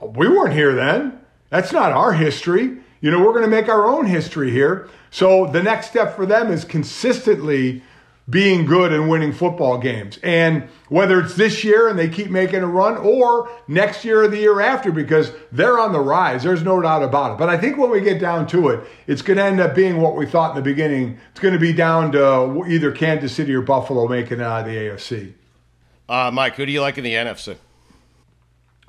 we 0.00 0.28
weren't 0.28 0.54
here 0.54 0.74
then. 0.74 1.20
That's 1.50 1.72
not 1.72 1.92
our 1.92 2.12
history. 2.12 2.78
You 3.00 3.10
know, 3.10 3.20
we're 3.20 3.32
going 3.32 3.44
to 3.44 3.48
make 3.48 3.68
our 3.68 3.86
own 3.86 4.06
history 4.06 4.50
here. 4.50 4.88
So 5.10 5.46
the 5.46 5.62
next 5.62 5.88
step 5.88 6.14
for 6.14 6.26
them 6.26 6.52
is 6.52 6.64
consistently 6.64 7.82
being 8.28 8.64
good 8.64 8.92
and 8.92 9.08
winning 9.08 9.32
football 9.32 9.76
games. 9.78 10.18
And 10.22 10.68
whether 10.88 11.20
it's 11.20 11.34
this 11.34 11.64
year 11.64 11.88
and 11.88 11.98
they 11.98 12.08
keep 12.08 12.30
making 12.30 12.62
a 12.62 12.66
run 12.66 12.96
or 12.98 13.50
next 13.66 14.04
year 14.04 14.22
or 14.22 14.28
the 14.28 14.38
year 14.38 14.60
after, 14.60 14.92
because 14.92 15.32
they're 15.50 15.80
on 15.80 15.92
the 15.92 16.00
rise. 16.00 16.44
There's 16.44 16.62
no 16.62 16.80
doubt 16.80 17.02
about 17.02 17.32
it. 17.32 17.38
But 17.38 17.48
I 17.48 17.58
think 17.58 17.76
when 17.76 17.90
we 17.90 18.00
get 18.00 18.20
down 18.20 18.46
to 18.48 18.68
it, 18.68 18.86
it's 19.08 19.22
going 19.22 19.38
to 19.38 19.44
end 19.44 19.60
up 19.60 19.74
being 19.74 20.00
what 20.00 20.16
we 20.16 20.26
thought 20.26 20.50
in 20.50 20.56
the 20.56 20.62
beginning. 20.62 21.18
It's 21.32 21.40
going 21.40 21.54
to 21.54 21.60
be 21.60 21.72
down 21.72 22.12
to 22.12 22.64
either 22.68 22.92
Kansas 22.92 23.32
City 23.32 23.52
or 23.52 23.62
Buffalo 23.62 24.06
making 24.06 24.38
it 24.38 24.44
out 24.44 24.60
of 24.60 24.66
the 24.66 24.76
AFC. 24.76 25.32
Uh, 26.08 26.30
Mike, 26.32 26.54
who 26.54 26.66
do 26.66 26.72
you 26.72 26.80
like 26.80 26.98
in 26.98 27.04
the 27.04 27.14
NFC? 27.14 27.56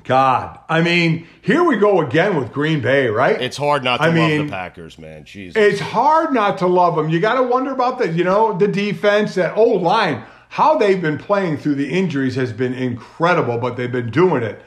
God, 0.03 0.59
I 0.67 0.81
mean, 0.81 1.27
here 1.41 1.63
we 1.63 1.77
go 1.77 2.01
again 2.01 2.35
with 2.35 2.51
Green 2.51 2.81
Bay, 2.81 3.07
right? 3.07 3.39
It's 3.39 3.57
hard 3.57 3.83
not 3.83 3.97
to 3.97 4.03
I 4.03 4.05
love 4.07 4.15
mean, 4.15 4.45
the 4.47 4.51
Packers, 4.51 4.97
man. 4.97 5.25
Jesus. 5.25 5.61
It's 5.61 5.79
hard 5.79 6.33
not 6.33 6.57
to 6.59 6.67
love 6.67 6.95
them. 6.95 7.09
You 7.09 7.19
got 7.19 7.35
to 7.35 7.43
wonder 7.43 7.71
about 7.71 7.99
the, 7.99 8.09
you 8.09 8.23
know, 8.23 8.57
the 8.57 8.67
defense, 8.67 9.35
that 9.35 9.55
old 9.57 9.81
line. 9.81 10.23
How 10.49 10.77
they've 10.77 11.01
been 11.01 11.17
playing 11.17 11.57
through 11.57 11.75
the 11.75 11.89
injuries 11.89 12.35
has 12.35 12.51
been 12.51 12.73
incredible, 12.73 13.57
but 13.57 13.77
they've 13.77 13.91
been 13.91 14.11
doing 14.11 14.43
it. 14.43 14.61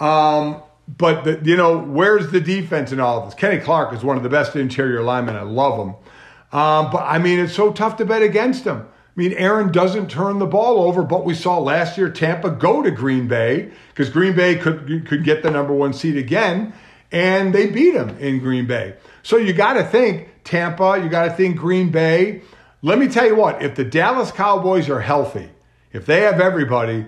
Um, 0.00 0.62
but 0.88 1.24
the, 1.24 1.40
you 1.44 1.56
know, 1.56 1.78
where's 1.78 2.30
the 2.30 2.40
defense 2.40 2.92
in 2.92 3.00
all 3.00 3.18
of 3.18 3.24
this? 3.26 3.34
Kenny 3.34 3.58
Clark 3.58 3.94
is 3.94 4.02
one 4.02 4.16
of 4.16 4.22
the 4.22 4.28
best 4.28 4.56
interior 4.56 5.02
linemen. 5.02 5.36
I 5.36 5.42
love 5.42 5.78
him. 5.78 5.94
Um, 6.52 6.90
but 6.90 7.04
I 7.04 7.18
mean, 7.18 7.38
it's 7.38 7.54
so 7.54 7.72
tough 7.72 7.96
to 7.98 8.04
bet 8.04 8.22
against 8.22 8.64
him. 8.64 8.86
I 9.10 9.20
mean, 9.20 9.32
Aaron 9.32 9.72
doesn't 9.72 10.08
turn 10.08 10.38
the 10.38 10.46
ball 10.46 10.82
over, 10.84 11.02
but 11.02 11.24
we 11.24 11.34
saw 11.34 11.58
last 11.58 11.98
year 11.98 12.08
Tampa 12.10 12.48
go 12.50 12.80
to 12.80 12.92
Green 12.92 13.26
Bay 13.26 13.70
because 13.88 14.08
Green 14.08 14.36
Bay 14.36 14.54
could 14.54 15.06
could 15.06 15.24
get 15.24 15.42
the 15.42 15.50
number 15.50 15.74
one 15.74 15.92
seed 15.92 16.16
again, 16.16 16.72
and 17.10 17.52
they 17.52 17.66
beat 17.66 17.94
him 17.94 18.10
in 18.18 18.38
Green 18.38 18.66
Bay. 18.66 18.94
So 19.24 19.36
you 19.36 19.52
got 19.52 19.72
to 19.74 19.84
think 19.84 20.28
Tampa, 20.44 21.00
you 21.02 21.08
got 21.08 21.24
to 21.24 21.32
think 21.32 21.56
Green 21.56 21.90
Bay. 21.90 22.42
Let 22.82 22.98
me 22.98 23.08
tell 23.08 23.26
you 23.26 23.34
what: 23.34 23.60
if 23.62 23.74
the 23.74 23.84
Dallas 23.84 24.30
Cowboys 24.30 24.88
are 24.88 25.00
healthy, 25.00 25.50
if 25.92 26.06
they 26.06 26.20
have 26.20 26.40
everybody, 26.40 27.06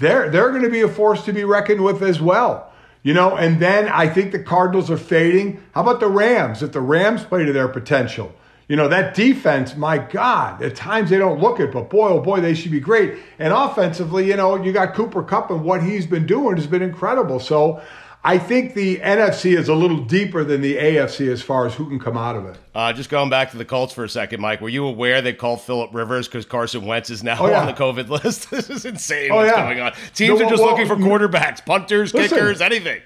they're 0.00 0.28
they're 0.30 0.50
going 0.50 0.62
to 0.62 0.70
be 0.70 0.80
a 0.80 0.88
force 0.88 1.24
to 1.26 1.32
be 1.32 1.44
reckoned 1.44 1.82
with 1.82 2.02
as 2.02 2.20
well. 2.20 2.72
You 3.04 3.14
know, 3.14 3.36
and 3.36 3.60
then 3.60 3.88
I 3.88 4.08
think 4.08 4.32
the 4.32 4.40
Cardinals 4.40 4.90
are 4.90 4.96
fading. 4.96 5.62
How 5.72 5.82
about 5.82 6.00
the 6.00 6.08
Rams? 6.08 6.60
If 6.60 6.72
the 6.72 6.80
Rams 6.80 7.22
play 7.22 7.44
to 7.44 7.52
their 7.52 7.68
potential, 7.68 8.34
you 8.68 8.74
know, 8.76 8.88
that 8.88 9.14
defense, 9.14 9.76
my 9.76 9.98
God, 9.98 10.62
at 10.62 10.74
times 10.74 11.10
they 11.10 11.18
don't 11.18 11.40
look 11.40 11.60
it, 11.60 11.72
but 11.72 11.88
boy, 11.90 12.08
oh 12.08 12.20
boy, 12.20 12.40
they 12.40 12.54
should 12.54 12.72
be 12.72 12.80
great. 12.80 13.14
And 13.38 13.52
offensively, 13.52 14.26
you 14.28 14.36
know, 14.36 14.56
you 14.62 14.72
got 14.72 14.94
Cooper 14.94 15.22
Kupp 15.22 15.50
and 15.50 15.62
what 15.64 15.82
he's 15.82 16.06
been 16.06 16.26
doing 16.26 16.56
has 16.56 16.66
been 16.66 16.82
incredible. 16.82 17.38
So 17.38 17.80
I 18.24 18.38
think 18.38 18.74
the 18.74 18.96
NFC 18.96 19.56
is 19.56 19.68
a 19.68 19.74
little 19.74 19.98
deeper 20.02 20.42
than 20.42 20.60
the 20.62 20.76
AFC 20.76 21.28
as 21.30 21.42
far 21.42 21.64
as 21.66 21.74
who 21.76 21.88
can 21.88 22.00
come 22.00 22.16
out 22.16 22.34
of 22.34 22.44
it. 22.46 22.58
Uh, 22.74 22.92
just 22.92 23.08
going 23.08 23.30
back 23.30 23.52
to 23.52 23.56
the 23.56 23.64
Colts 23.64 23.92
for 23.94 24.02
a 24.02 24.08
second, 24.08 24.40
Mike. 24.40 24.60
Were 24.60 24.68
you 24.68 24.84
aware 24.84 25.22
they 25.22 25.32
called 25.32 25.60
Philip 25.60 25.94
Rivers 25.94 26.26
because 26.26 26.44
Carson 26.44 26.84
Wentz 26.86 27.08
is 27.08 27.22
now 27.22 27.36
Oh, 27.38 27.48
yeah. 27.48 27.60
on 27.60 27.66
the 27.66 27.72
COVID 27.72 28.08
list? 28.24 28.50
this 28.50 28.68
is 28.68 28.84
insane. 28.84 29.30
Oh, 29.30 29.36
what's 29.36 29.52
yeah. 29.56 29.62
going 29.62 29.78
on? 29.80 29.92
Teams 30.12 30.40
No, 30.40 30.46
are 30.46 30.50
just 30.50 30.60
well, 30.60 30.72
looking 30.72 30.88
for 30.88 30.96
quarterbacks, 30.96 31.64
punters, 31.64 32.12
listen. 32.12 32.36
kickers, 32.36 32.60
anything. 32.60 33.00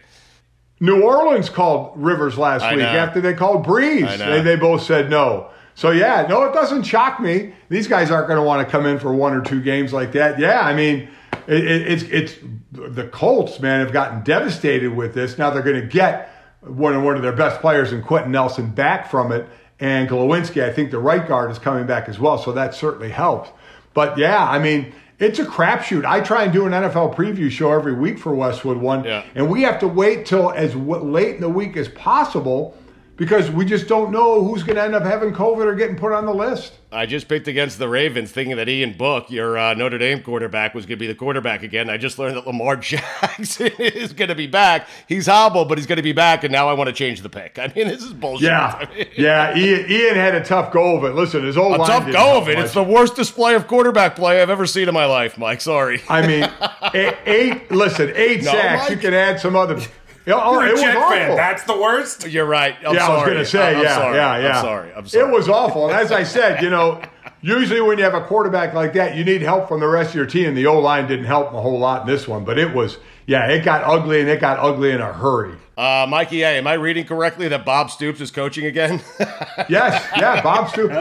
New 0.81 1.03
Orleans 1.03 1.51
called 1.51 1.93
Rivers 1.97 2.39
last 2.39 2.63
I 2.63 2.71
week 2.71 2.81
know. 2.81 2.87
after 2.87 3.21
they 3.21 3.35
called 3.35 3.67
Brees. 3.67 4.19
They, 4.19 4.41
they 4.41 4.57
both 4.57 4.83
said 4.83 5.11
no. 5.11 5.51
So 5.75 5.91
yeah, 5.91 6.27
no, 6.29 6.43
it 6.45 6.53
doesn't 6.53 6.83
shock 6.83 7.21
me. 7.21 7.55
These 7.69 7.87
guys 7.87 8.11
aren't 8.11 8.27
going 8.27 8.39
to 8.39 8.43
want 8.43 8.67
to 8.67 8.71
come 8.71 8.87
in 8.87 8.99
for 8.99 9.15
one 9.15 9.35
or 9.35 9.43
two 9.43 9.63
games 9.63 9.93
like 9.93 10.13
that. 10.13 10.39
Yeah, 10.39 10.61
I 10.61 10.75
mean, 10.75 11.09
it, 11.47 11.65
it, 11.65 11.93
it's 11.93 12.03
it's 12.05 12.35
the 12.73 13.09
Colts, 13.09 13.61
man, 13.61 13.81
have 13.81 13.93
gotten 13.93 14.23
devastated 14.23 14.95
with 14.95 15.15
this. 15.15 15.39
Now 15.39 15.51
they're 15.51 15.63
going 15.63 15.81
to 15.81 15.87
get 15.87 16.35
one 16.61 16.95
of 16.95 17.03
one 17.03 17.17
of 17.17 17.23
their 17.23 17.33
best 17.33 17.61
players 17.61 17.93
in 17.93 18.03
Quenton 18.03 18.33
Nelson 18.33 18.71
back 18.71 19.11
from 19.11 19.33
it, 19.33 19.47
and 19.79 20.09
Glowinski. 20.09 20.63
I 20.63 20.73
think 20.73 20.91
the 20.91 20.99
right 20.99 21.27
guard 21.27 21.51
is 21.51 21.59
coming 21.59 21.87
back 21.87 22.09
as 22.09 22.19
well, 22.19 22.37
so 22.39 22.53
that 22.53 22.75
certainly 22.75 23.11
helps. 23.11 23.51
But 23.93 24.17
yeah, 24.19 24.43
I 24.45 24.59
mean. 24.59 24.95
It's 25.21 25.39
a 25.39 25.45
crapshoot. 25.45 26.05
I 26.07 26.21
try 26.23 26.45
and 26.45 26.53
do 26.53 26.65
an 26.67 26.73
NFL 26.73 27.15
preview 27.15 27.51
show 27.51 27.71
every 27.73 27.93
week 27.93 28.19
for 28.19 28.35
Westwood 28.35 28.79
One, 28.79 29.05
Yeah. 29.05 29.23
and 29.35 29.51
we 29.51 29.63
have 29.63 29.79
to 29.81 29.87
wait 29.89 30.25
till 30.25 30.51
as 30.51 30.73
w- 30.73 31.03
late 31.05 31.35
in 31.37 31.41
the 31.43 31.49
week 31.51 31.77
as 31.77 31.89
possible 31.89 32.75
because 33.21 33.51
we 33.51 33.67
just 33.67 33.87
don't 33.87 34.11
know 34.11 34.43
who's 34.43 34.63
going 34.63 34.77
to 34.77 34.83
end 34.83 34.95
up 34.95 35.03
having 35.03 35.31
COVID 35.31 35.67
or 35.67 35.75
getting 35.75 35.95
put 35.95 36.11
on 36.11 36.25
the 36.25 36.33
list. 36.33 36.73
I 36.91 37.05
just 37.05 37.29
picked 37.29 37.49
against 37.49 37.79
the 37.79 37.87
Ravens, 37.87 38.33
thinking 38.33 38.57
that 38.57 38.67
Ian 38.67 38.97
Book, 38.97 39.31
your 39.31 39.59
uh, 39.59 39.75
Notre 39.75 39.99
Dame 39.99 40.23
quarterback, 40.23 40.75
was 40.75 40.87
going 40.87 40.97
to 40.99 41.01
be 41.01 41.07
the 41.07 41.15
quarterback 41.15 41.63
again. 41.63 41.91
I 41.91 41.99
just 41.99 42.19
learned 42.19 42.37
that 42.39 42.47
Lamar 42.47 42.77
Jackson 42.81 43.71
is 43.79 44.15
going 44.15 44.31
to 44.31 44.35
be 44.35 44.47
back. 44.47 44.89
He's 45.07 45.27
hobbled, 45.27 45.69
but 45.69 45.77
he's 45.77 45.87
going 45.87 45.99
to 45.99 46.03
be 46.03 46.15
back, 46.15 46.45
and 46.45 46.51
now 46.51 46.67
I 46.67 46.73
want 46.73 46.89
to 46.89 46.95
change 46.95 47.21
the 47.21 47.29
pick. 47.29 47.59
I 47.59 47.71
mean, 47.77 47.89
this 47.89 48.03
is 48.03 48.15
bullshit. 48.15 48.49
Yeah, 48.49 48.75
I 48.91 48.95
mean, 48.97 49.07
yeah. 49.19 49.55
Ian, 49.55 49.91
Ian 49.91 50.15
had 50.15 50.35
a 50.35 50.43
tough 50.43 50.73
go 50.73 50.97
of 50.97 51.05
it. 51.05 51.15
Listen, 51.15 51.45
his 51.45 51.59
old 51.59 51.75
a 51.75 51.77
tough 51.77 52.11
go 52.11 52.39
of 52.39 52.49
it. 52.49 52.57
much. 52.57 52.65
It's 52.65 52.75
the 52.75 52.83
worst 52.83 53.17
display 53.17 53.55
of 53.55 53.69
quarterback 53.69 54.17
play 54.17 54.41
I've 54.41 54.51
ever 54.51 54.67
seen 54.67 54.89
in 54.89 54.95
my 54.95 55.05
life, 55.05 55.37
Mike. 55.37 55.61
Sorry. 55.61 56.01
I 56.09 56.27
mean, 56.27 56.51
eight, 56.95 57.17
eight. 57.27 57.71
Listen, 57.71 58.13
eight 58.17 58.43
No, 58.45 58.51
sacks. 58.53 58.91
You 58.91 58.97
can 58.97 59.13
add 59.13 59.39
some 59.39 59.57
other. 59.57 59.79
Oh, 60.27 60.61
You're 60.61 60.67
it 60.67 60.71
a 60.71 60.73
was 60.73 60.81
Jet 60.83 60.97
awful. 60.97 61.11
fan. 61.17 61.37
That's 61.37 61.63
the 61.65 61.77
worst. 61.77 62.27
You're 62.29 62.45
right. 62.45 62.77
I'm 62.87 62.95
yeah, 62.95 63.07
sorry. 63.07 63.13
I 63.13 63.15
was 63.17 63.25
going 63.27 63.39
to 63.39 63.45
say, 63.47 63.75
I'm 63.77 63.83
yeah, 63.83 63.95
sorry. 63.97 64.17
yeah, 64.17 64.39
yeah. 64.39 64.49
I'm 64.59 64.63
sorry. 64.65 64.93
I'm 64.95 65.07
sorry. 65.09 65.29
It 65.29 65.33
was 65.33 65.49
awful. 65.49 65.89
And 65.89 65.97
as 65.97 66.13
I 66.13 66.23
said, 66.25 66.63
you 66.63 66.71
know, 66.71 67.01
usually 67.41 67.81
when 67.81 67.99
you 67.99 68.05
have 68.05 68.15
a 68.15 68.21
quarterback 68.25 68.75
like 68.75 68.93
that, 68.95 69.17
you 69.17 69.25
need 69.25 69.43
help 69.43 69.69
from 69.69 69.81
the 69.81 69.89
rest 69.89 70.11
of 70.11 70.17
your 70.17 70.27
team. 70.27 70.55
The 70.55 70.67
O 70.67 70.79
line 70.79 71.09
didn't 71.09 71.25
help 71.27 71.53
a 71.53 71.61
whole 71.61 71.79
lot 71.79 72.03
in 72.03 72.07
this 72.07 72.29
one, 72.29 72.45
but 72.45 72.59
it 72.59 72.75
was, 72.75 72.99
yeah, 73.27 73.49
it 73.49 73.65
got 73.65 73.83
ugly 73.85 74.21
and 74.21 74.29
it 74.29 74.41
got 74.41 74.59
ugly 74.59 74.91
in 74.93 75.01
a 75.01 75.13
hurry. 75.13 75.57
Uh, 75.77 76.07
Mikey 76.09 76.43
A, 76.43 76.59
am 76.59 76.67
I 76.67 76.75
reading 76.75 77.07
correctly 77.07 77.49
that 77.49 77.65
Bob 77.65 77.91
Stoops 77.91 78.21
is 78.21 78.31
coaching 78.31 78.67
again? 78.67 79.01
Yes, 79.69 80.07
yeah, 80.17 80.43
Bob 80.43 80.69
Stoops. 80.71 80.95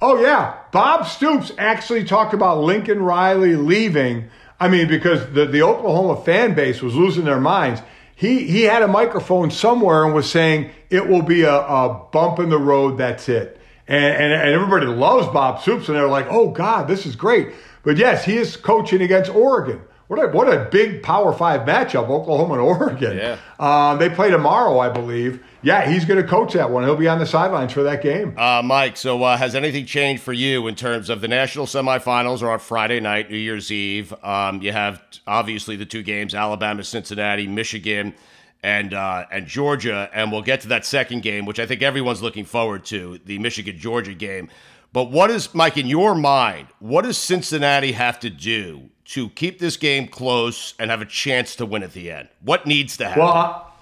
Oh 0.00 0.20
yeah, 0.20 0.56
Bob 0.72 1.06
Stoops 1.06 1.52
actually 1.58 2.04
talked 2.04 2.34
about 2.34 2.58
Lincoln 2.62 3.02
Riley 3.02 3.56
leaving. 3.56 4.28
I 4.60 4.68
mean, 4.68 4.86
because 4.88 5.26
the, 5.32 5.46
the 5.46 5.62
Oklahoma 5.62 6.22
fan 6.22 6.54
base 6.54 6.80
was 6.82 6.94
losing 6.94 7.24
their 7.24 7.40
minds. 7.40 7.80
He 8.18 8.44
he 8.46 8.62
had 8.62 8.82
a 8.82 8.88
microphone 8.88 9.50
somewhere 9.50 10.04
and 10.04 10.14
was 10.14 10.28
saying 10.28 10.70
it 10.88 11.06
will 11.06 11.20
be 11.20 11.42
a, 11.42 11.54
a 11.54 12.08
bump 12.10 12.38
in 12.38 12.48
the 12.48 12.58
road. 12.58 12.96
That's 12.96 13.28
it. 13.28 13.60
And, 13.86 14.04
and 14.04 14.32
and 14.32 14.50
everybody 14.50 14.86
loves 14.86 15.28
Bob 15.28 15.60
Stoops, 15.60 15.88
and 15.88 15.96
they're 15.96 16.08
like, 16.08 16.26
oh 16.30 16.50
God, 16.50 16.88
this 16.88 17.04
is 17.04 17.14
great. 17.14 17.52
But 17.82 17.98
yes, 17.98 18.24
he 18.24 18.38
is 18.38 18.56
coaching 18.56 19.02
against 19.02 19.30
Oregon. 19.30 19.82
What 20.08 20.22
a, 20.22 20.28
what 20.28 20.48
a 20.48 20.68
big 20.70 21.02
Power 21.02 21.32
Five 21.32 21.62
matchup, 21.62 22.08
Oklahoma 22.08 22.54
and 22.54 22.62
Oregon. 22.62 23.16
Yeah. 23.16 23.38
Um, 23.58 23.98
they 23.98 24.08
play 24.08 24.30
tomorrow, 24.30 24.78
I 24.78 24.88
believe. 24.88 25.42
Yeah, 25.62 25.90
he's 25.90 26.04
going 26.04 26.22
to 26.22 26.28
coach 26.28 26.52
that 26.52 26.70
one. 26.70 26.84
He'll 26.84 26.94
be 26.96 27.08
on 27.08 27.18
the 27.18 27.26
sidelines 27.26 27.72
for 27.72 27.82
that 27.82 28.02
game. 28.02 28.38
Uh, 28.38 28.62
Mike, 28.64 28.96
so 28.96 29.22
uh, 29.24 29.36
has 29.36 29.56
anything 29.56 29.84
changed 29.84 30.22
for 30.22 30.32
you 30.32 30.68
in 30.68 30.76
terms 30.76 31.10
of 31.10 31.20
the 31.20 31.28
national 31.28 31.66
semifinals 31.66 32.40
are 32.42 32.52
on 32.52 32.60
Friday 32.60 33.00
night, 33.00 33.30
New 33.30 33.36
Year's 33.36 33.72
Eve? 33.72 34.14
Um, 34.22 34.62
you 34.62 34.70
have 34.70 35.02
obviously 35.26 35.74
the 35.74 35.86
two 35.86 36.04
games: 36.04 36.34
Alabama, 36.34 36.84
Cincinnati, 36.84 37.48
Michigan, 37.48 38.14
and 38.62 38.94
uh, 38.94 39.24
and 39.32 39.48
Georgia. 39.48 40.08
And 40.12 40.30
we'll 40.30 40.42
get 40.42 40.60
to 40.60 40.68
that 40.68 40.86
second 40.86 41.22
game, 41.22 41.46
which 41.46 41.58
I 41.58 41.66
think 41.66 41.82
everyone's 41.82 42.22
looking 42.22 42.44
forward 42.44 42.84
to, 42.86 43.18
the 43.24 43.40
Michigan 43.40 43.76
Georgia 43.76 44.14
game. 44.14 44.50
But 44.92 45.10
what 45.10 45.30
is 45.30 45.52
Mike 45.52 45.76
in 45.76 45.88
your 45.88 46.14
mind? 46.14 46.68
What 46.78 47.02
does 47.02 47.18
Cincinnati 47.18 47.92
have 47.92 48.20
to 48.20 48.30
do 48.30 48.90
to 49.08 49.28
keep 49.30 49.58
this 49.58 49.76
game 49.76 50.08
close 50.08 50.74
and 50.78 50.90
have 50.90 51.00
a 51.00 51.06
chance 51.06 51.56
to 51.56 51.66
win 51.66 51.82
at 51.82 51.92
the 51.92 52.10
end? 52.10 52.28
What 52.40 52.66
needs 52.66 52.96
to 52.98 53.06
happen? 53.08 53.22
Well, 53.22 53.72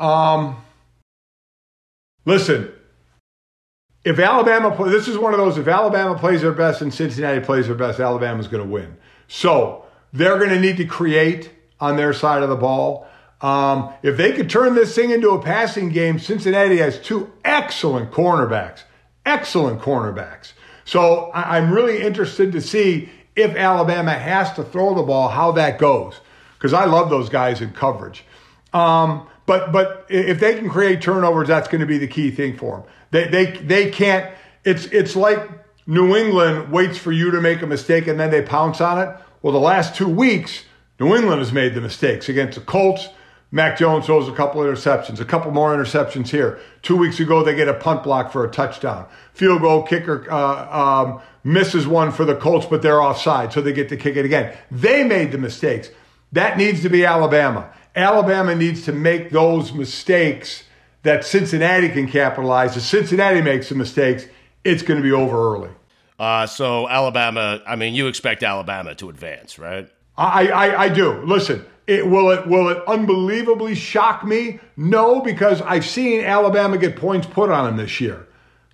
um, 0.00 0.64
listen. 2.24 2.72
If 4.04 4.20
Alabama 4.20 4.70
play, 4.70 4.90
this 4.90 5.08
is 5.08 5.18
one 5.18 5.34
of 5.34 5.38
those. 5.38 5.58
If 5.58 5.66
Alabama 5.66 6.16
plays 6.16 6.42
their 6.42 6.52
best 6.52 6.80
and 6.80 6.94
Cincinnati 6.94 7.40
plays 7.40 7.66
their 7.66 7.74
best, 7.74 7.98
Alabama's 7.98 8.46
going 8.46 8.62
to 8.62 8.68
win. 8.70 8.96
So 9.26 9.84
they're 10.12 10.38
going 10.38 10.50
to 10.50 10.60
need 10.60 10.76
to 10.76 10.84
create 10.84 11.50
on 11.80 11.96
their 11.96 12.12
side 12.12 12.42
of 12.42 12.48
the 12.48 12.56
ball. 12.56 13.08
Um, 13.40 13.92
if 14.02 14.16
they 14.16 14.32
could 14.32 14.48
turn 14.48 14.74
this 14.74 14.94
thing 14.94 15.10
into 15.10 15.30
a 15.30 15.42
passing 15.42 15.88
game, 15.88 16.18
Cincinnati 16.18 16.78
has 16.78 17.00
two 17.00 17.32
excellent 17.44 18.12
cornerbacks, 18.12 18.84
excellent 19.26 19.80
cornerbacks. 19.80 20.52
So 20.84 21.32
I'm 21.34 21.72
really 21.72 22.00
interested 22.00 22.52
to 22.52 22.60
see 22.60 23.10
if 23.36 23.54
Alabama 23.54 24.12
has 24.12 24.52
to 24.54 24.64
throw 24.64 24.94
the 24.94 25.02
ball, 25.02 25.28
how 25.28 25.52
that 25.52 25.78
goes, 25.78 26.20
because 26.58 26.72
I 26.72 26.86
love 26.86 27.10
those 27.10 27.28
guys 27.28 27.60
in 27.60 27.72
coverage. 27.72 28.24
Um, 28.72 29.28
but 29.46 29.70
but 29.72 30.06
if 30.08 30.40
they 30.40 30.54
can 30.54 30.68
create 30.68 31.00
turnovers, 31.00 31.48
that's 31.48 31.68
going 31.68 31.80
to 31.80 31.86
be 31.86 31.98
the 31.98 32.08
key 32.08 32.30
thing 32.30 32.56
for 32.56 32.78
them. 32.78 32.86
They 33.10 33.28
they 33.28 33.56
they 33.58 33.90
can't. 33.90 34.34
It's 34.64 34.86
it's 34.86 35.14
like 35.14 35.48
New 35.86 36.16
England 36.16 36.72
waits 36.72 36.98
for 36.98 37.12
you 37.12 37.30
to 37.30 37.40
make 37.40 37.62
a 37.62 37.66
mistake 37.66 38.08
and 38.08 38.18
then 38.18 38.30
they 38.30 38.42
pounce 38.42 38.80
on 38.80 38.98
it. 38.98 39.14
Well, 39.40 39.52
the 39.52 39.60
last 39.60 39.94
two 39.94 40.08
weeks, 40.08 40.64
New 40.98 41.14
England 41.14 41.38
has 41.38 41.52
made 41.52 41.74
the 41.74 41.80
mistakes 41.80 42.28
against 42.28 42.58
the 42.58 42.64
Colts. 42.64 43.08
Mac 43.52 43.78
Jones 43.78 44.06
throws 44.06 44.28
a 44.28 44.32
couple 44.32 44.60
interceptions, 44.62 45.20
a 45.20 45.24
couple 45.24 45.52
more 45.52 45.74
interceptions 45.74 46.28
here. 46.28 46.58
Two 46.82 46.96
weeks 46.96 47.20
ago, 47.20 47.44
they 47.44 47.54
get 47.54 47.68
a 47.68 47.74
punt 47.74 48.02
block 48.02 48.32
for 48.32 48.44
a 48.44 48.50
touchdown. 48.50 49.06
Field 49.32 49.62
goal 49.62 49.84
kicker 49.84 50.26
uh, 50.30 51.04
um, 51.04 51.20
misses 51.46 51.86
one 51.86 52.10
for 52.10 52.24
the 52.24 52.34
Colts, 52.34 52.66
but 52.66 52.82
they're 52.82 53.00
offside, 53.00 53.52
so 53.52 53.60
they 53.60 53.72
get 53.72 53.88
to 53.88 53.96
kick 53.96 54.16
it 54.16 54.24
again. 54.24 54.54
They 54.70 55.04
made 55.04 55.30
the 55.30 55.38
mistakes. 55.38 55.88
That 56.32 56.58
needs 56.58 56.82
to 56.82 56.88
be 56.88 57.06
Alabama. 57.06 57.72
Alabama 57.94 58.54
needs 58.54 58.84
to 58.84 58.92
make 58.92 59.30
those 59.30 59.72
mistakes 59.72 60.64
that 61.04 61.24
Cincinnati 61.24 61.88
can 61.88 62.08
capitalize. 62.08 62.76
If 62.76 62.82
Cincinnati 62.82 63.40
makes 63.40 63.68
the 63.68 63.76
mistakes, 63.76 64.26
it's 64.64 64.82
going 64.82 65.00
to 65.00 65.04
be 65.04 65.12
over 65.12 65.54
early. 65.54 65.70
uh, 66.18 66.46
so 66.46 66.88
Alabama, 66.88 67.62
I 67.64 67.76
mean, 67.76 67.94
you 67.94 68.08
expect 68.08 68.42
Alabama 68.42 68.96
to 68.96 69.08
advance, 69.08 69.56
right? 69.58 69.88
I, 70.18 70.48
I, 70.48 70.82
I 70.82 70.88
do. 70.88 71.22
Listen, 71.22 71.64
it, 71.86 72.04
will 72.08 72.30
it 72.30 72.46
will 72.48 72.70
it 72.70 72.82
unbelievably 72.88 73.76
shock 73.76 74.24
me? 74.24 74.58
No, 74.76 75.20
because 75.20 75.62
I've 75.62 75.86
seen 75.86 76.24
Alabama 76.24 76.76
get 76.76 76.96
points 76.96 77.26
put 77.28 77.50
on 77.50 77.66
them 77.66 77.76
this 77.76 78.00
year. 78.00 78.26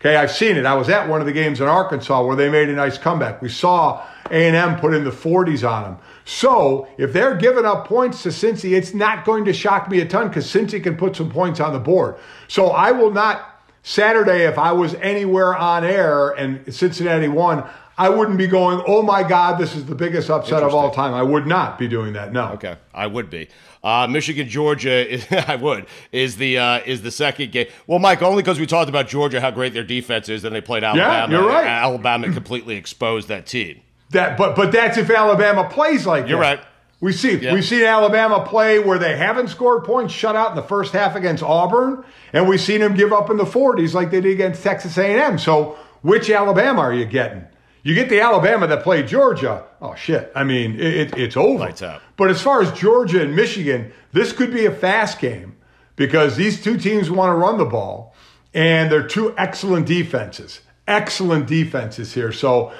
Okay, 0.02 0.16
I've 0.16 0.32
seen 0.32 0.56
it. 0.56 0.66
I 0.66 0.74
was 0.74 0.88
at 0.88 1.08
one 1.08 1.20
of 1.20 1.28
the 1.28 1.32
games 1.32 1.60
in 1.60 1.68
Arkansas 1.68 2.26
where 2.26 2.34
they 2.34 2.50
made 2.50 2.68
a 2.68 2.72
nice 2.72 2.98
comeback. 2.98 3.40
We 3.40 3.48
saw 3.48 4.04
A&M 4.32 4.80
put 4.80 4.94
in 4.94 5.04
the 5.04 5.12
40s 5.12 5.62
on 5.68 5.84
them. 5.84 5.98
So 6.24 6.88
if 6.98 7.12
they're 7.12 7.36
giving 7.36 7.64
up 7.64 7.86
points 7.86 8.24
to 8.24 8.30
Cincy, 8.30 8.76
it's 8.76 8.94
not 8.94 9.24
going 9.24 9.44
to 9.44 9.52
shock 9.52 9.88
me 9.88 10.00
a 10.00 10.04
ton 10.04 10.26
because 10.26 10.52
Cincy 10.52 10.82
can 10.82 10.96
put 10.96 11.14
some 11.14 11.30
points 11.30 11.60
on 11.60 11.72
the 11.72 11.78
board. 11.78 12.16
So 12.48 12.70
I 12.70 12.90
will 12.90 13.12
not 13.12 13.64
Saturday 13.84 14.44
if 14.44 14.58
I 14.58 14.72
was 14.72 14.94
anywhere 14.94 15.54
on 15.54 15.84
air 15.84 16.30
and 16.30 16.74
Cincinnati 16.74 17.28
won. 17.28 17.62
I 17.96 18.08
wouldn't 18.08 18.38
be 18.38 18.48
going, 18.48 18.82
oh 18.84 19.02
my 19.02 19.22
God, 19.22 19.60
this 19.60 19.76
is 19.76 19.86
the 19.86 19.94
biggest 19.94 20.30
upset 20.30 20.64
of 20.64 20.74
all 20.74 20.90
time. 20.90 21.14
I 21.14 21.22
would 21.22 21.46
not 21.46 21.78
be 21.78 21.86
doing 21.86 22.14
that. 22.14 22.32
No. 22.32 22.48
Okay, 22.54 22.76
I 22.92 23.06
would 23.06 23.30
be. 23.30 23.48
Uh, 23.82 24.06
Michigan, 24.08 24.48
Georgia, 24.48 25.12
is, 25.12 25.26
I 25.48 25.56
would 25.56 25.86
is 26.12 26.36
the 26.36 26.58
uh, 26.58 26.80
is 26.86 27.02
the 27.02 27.10
second 27.10 27.50
game. 27.52 27.66
Well, 27.86 27.98
Mike, 27.98 28.22
only 28.22 28.42
because 28.42 28.60
we 28.60 28.66
talked 28.66 28.88
about 28.88 29.08
Georgia, 29.08 29.40
how 29.40 29.50
great 29.50 29.74
their 29.74 29.82
defense 29.84 30.28
is, 30.28 30.44
and 30.44 30.54
they 30.54 30.60
played 30.60 30.84
Alabama. 30.84 31.32
Yeah, 31.32 31.40
you're 31.40 31.48
right. 31.48 31.66
Alabama 31.66 32.32
completely 32.32 32.76
exposed 32.76 33.28
that 33.28 33.46
team. 33.46 33.80
That, 34.10 34.36
but 34.38 34.54
but 34.56 34.70
that's 34.72 34.98
if 34.98 35.10
Alabama 35.10 35.68
plays 35.68 36.06
like 36.06 36.28
You're 36.28 36.38
that. 36.40 36.58
right. 36.58 36.66
We 37.00 37.12
see 37.12 37.36
Yeah. 37.38 37.54
we've 37.54 37.64
seen 37.64 37.82
Alabama 37.82 38.44
play 38.46 38.78
where 38.78 38.98
they 38.98 39.16
haven't 39.16 39.48
scored 39.48 39.82
points, 39.82 40.12
shut 40.14 40.36
out 40.36 40.50
in 40.50 40.56
the 40.56 40.62
first 40.62 40.92
half 40.92 41.16
against 41.16 41.42
Auburn, 41.42 42.04
and 42.32 42.46
we've 42.48 42.60
seen 42.60 42.80
them 42.80 42.94
give 42.94 43.12
up 43.12 43.30
in 43.30 43.36
the 43.38 43.44
40s 43.44 43.92
like 43.94 44.12
they 44.12 44.20
did 44.20 44.32
against 44.34 44.62
Texas 44.62 44.96
A&M. 44.98 45.38
So 45.38 45.76
which 46.02 46.30
Alabama 46.30 46.80
are 46.82 46.92
you 46.94 47.04
getting? 47.06 47.44
You 47.82 47.94
get 47.94 48.08
the 48.08 48.20
Alabama 48.20 48.66
that 48.68 48.82
played 48.82 49.08
Georgia. 49.08 49.64
Oh 49.80 49.94
shit! 49.94 50.30
I 50.34 50.44
mean, 50.44 50.74
it, 50.76 50.94
it, 50.94 51.18
it's 51.18 51.36
over. 51.36 51.58
Lights 51.58 51.82
out. 51.82 52.00
But 52.16 52.30
as 52.30 52.40
far 52.40 52.62
as 52.62 52.70
Georgia 52.72 53.22
and 53.22 53.34
Michigan, 53.34 53.92
this 54.12 54.32
could 54.32 54.52
be 54.52 54.66
a 54.66 54.70
fast 54.70 55.18
game 55.18 55.56
because 55.96 56.36
these 56.36 56.62
two 56.62 56.76
teams 56.76 57.10
want 57.10 57.30
to 57.30 57.34
run 57.34 57.58
the 57.58 57.64
ball, 57.64 58.14
and 58.54 58.90
they're 58.90 59.06
two 59.06 59.34
excellent 59.36 59.86
defenses. 59.86 60.60
Excellent 60.86 61.46
defenses 61.46 62.14
here. 62.14 62.32
So 62.32 62.72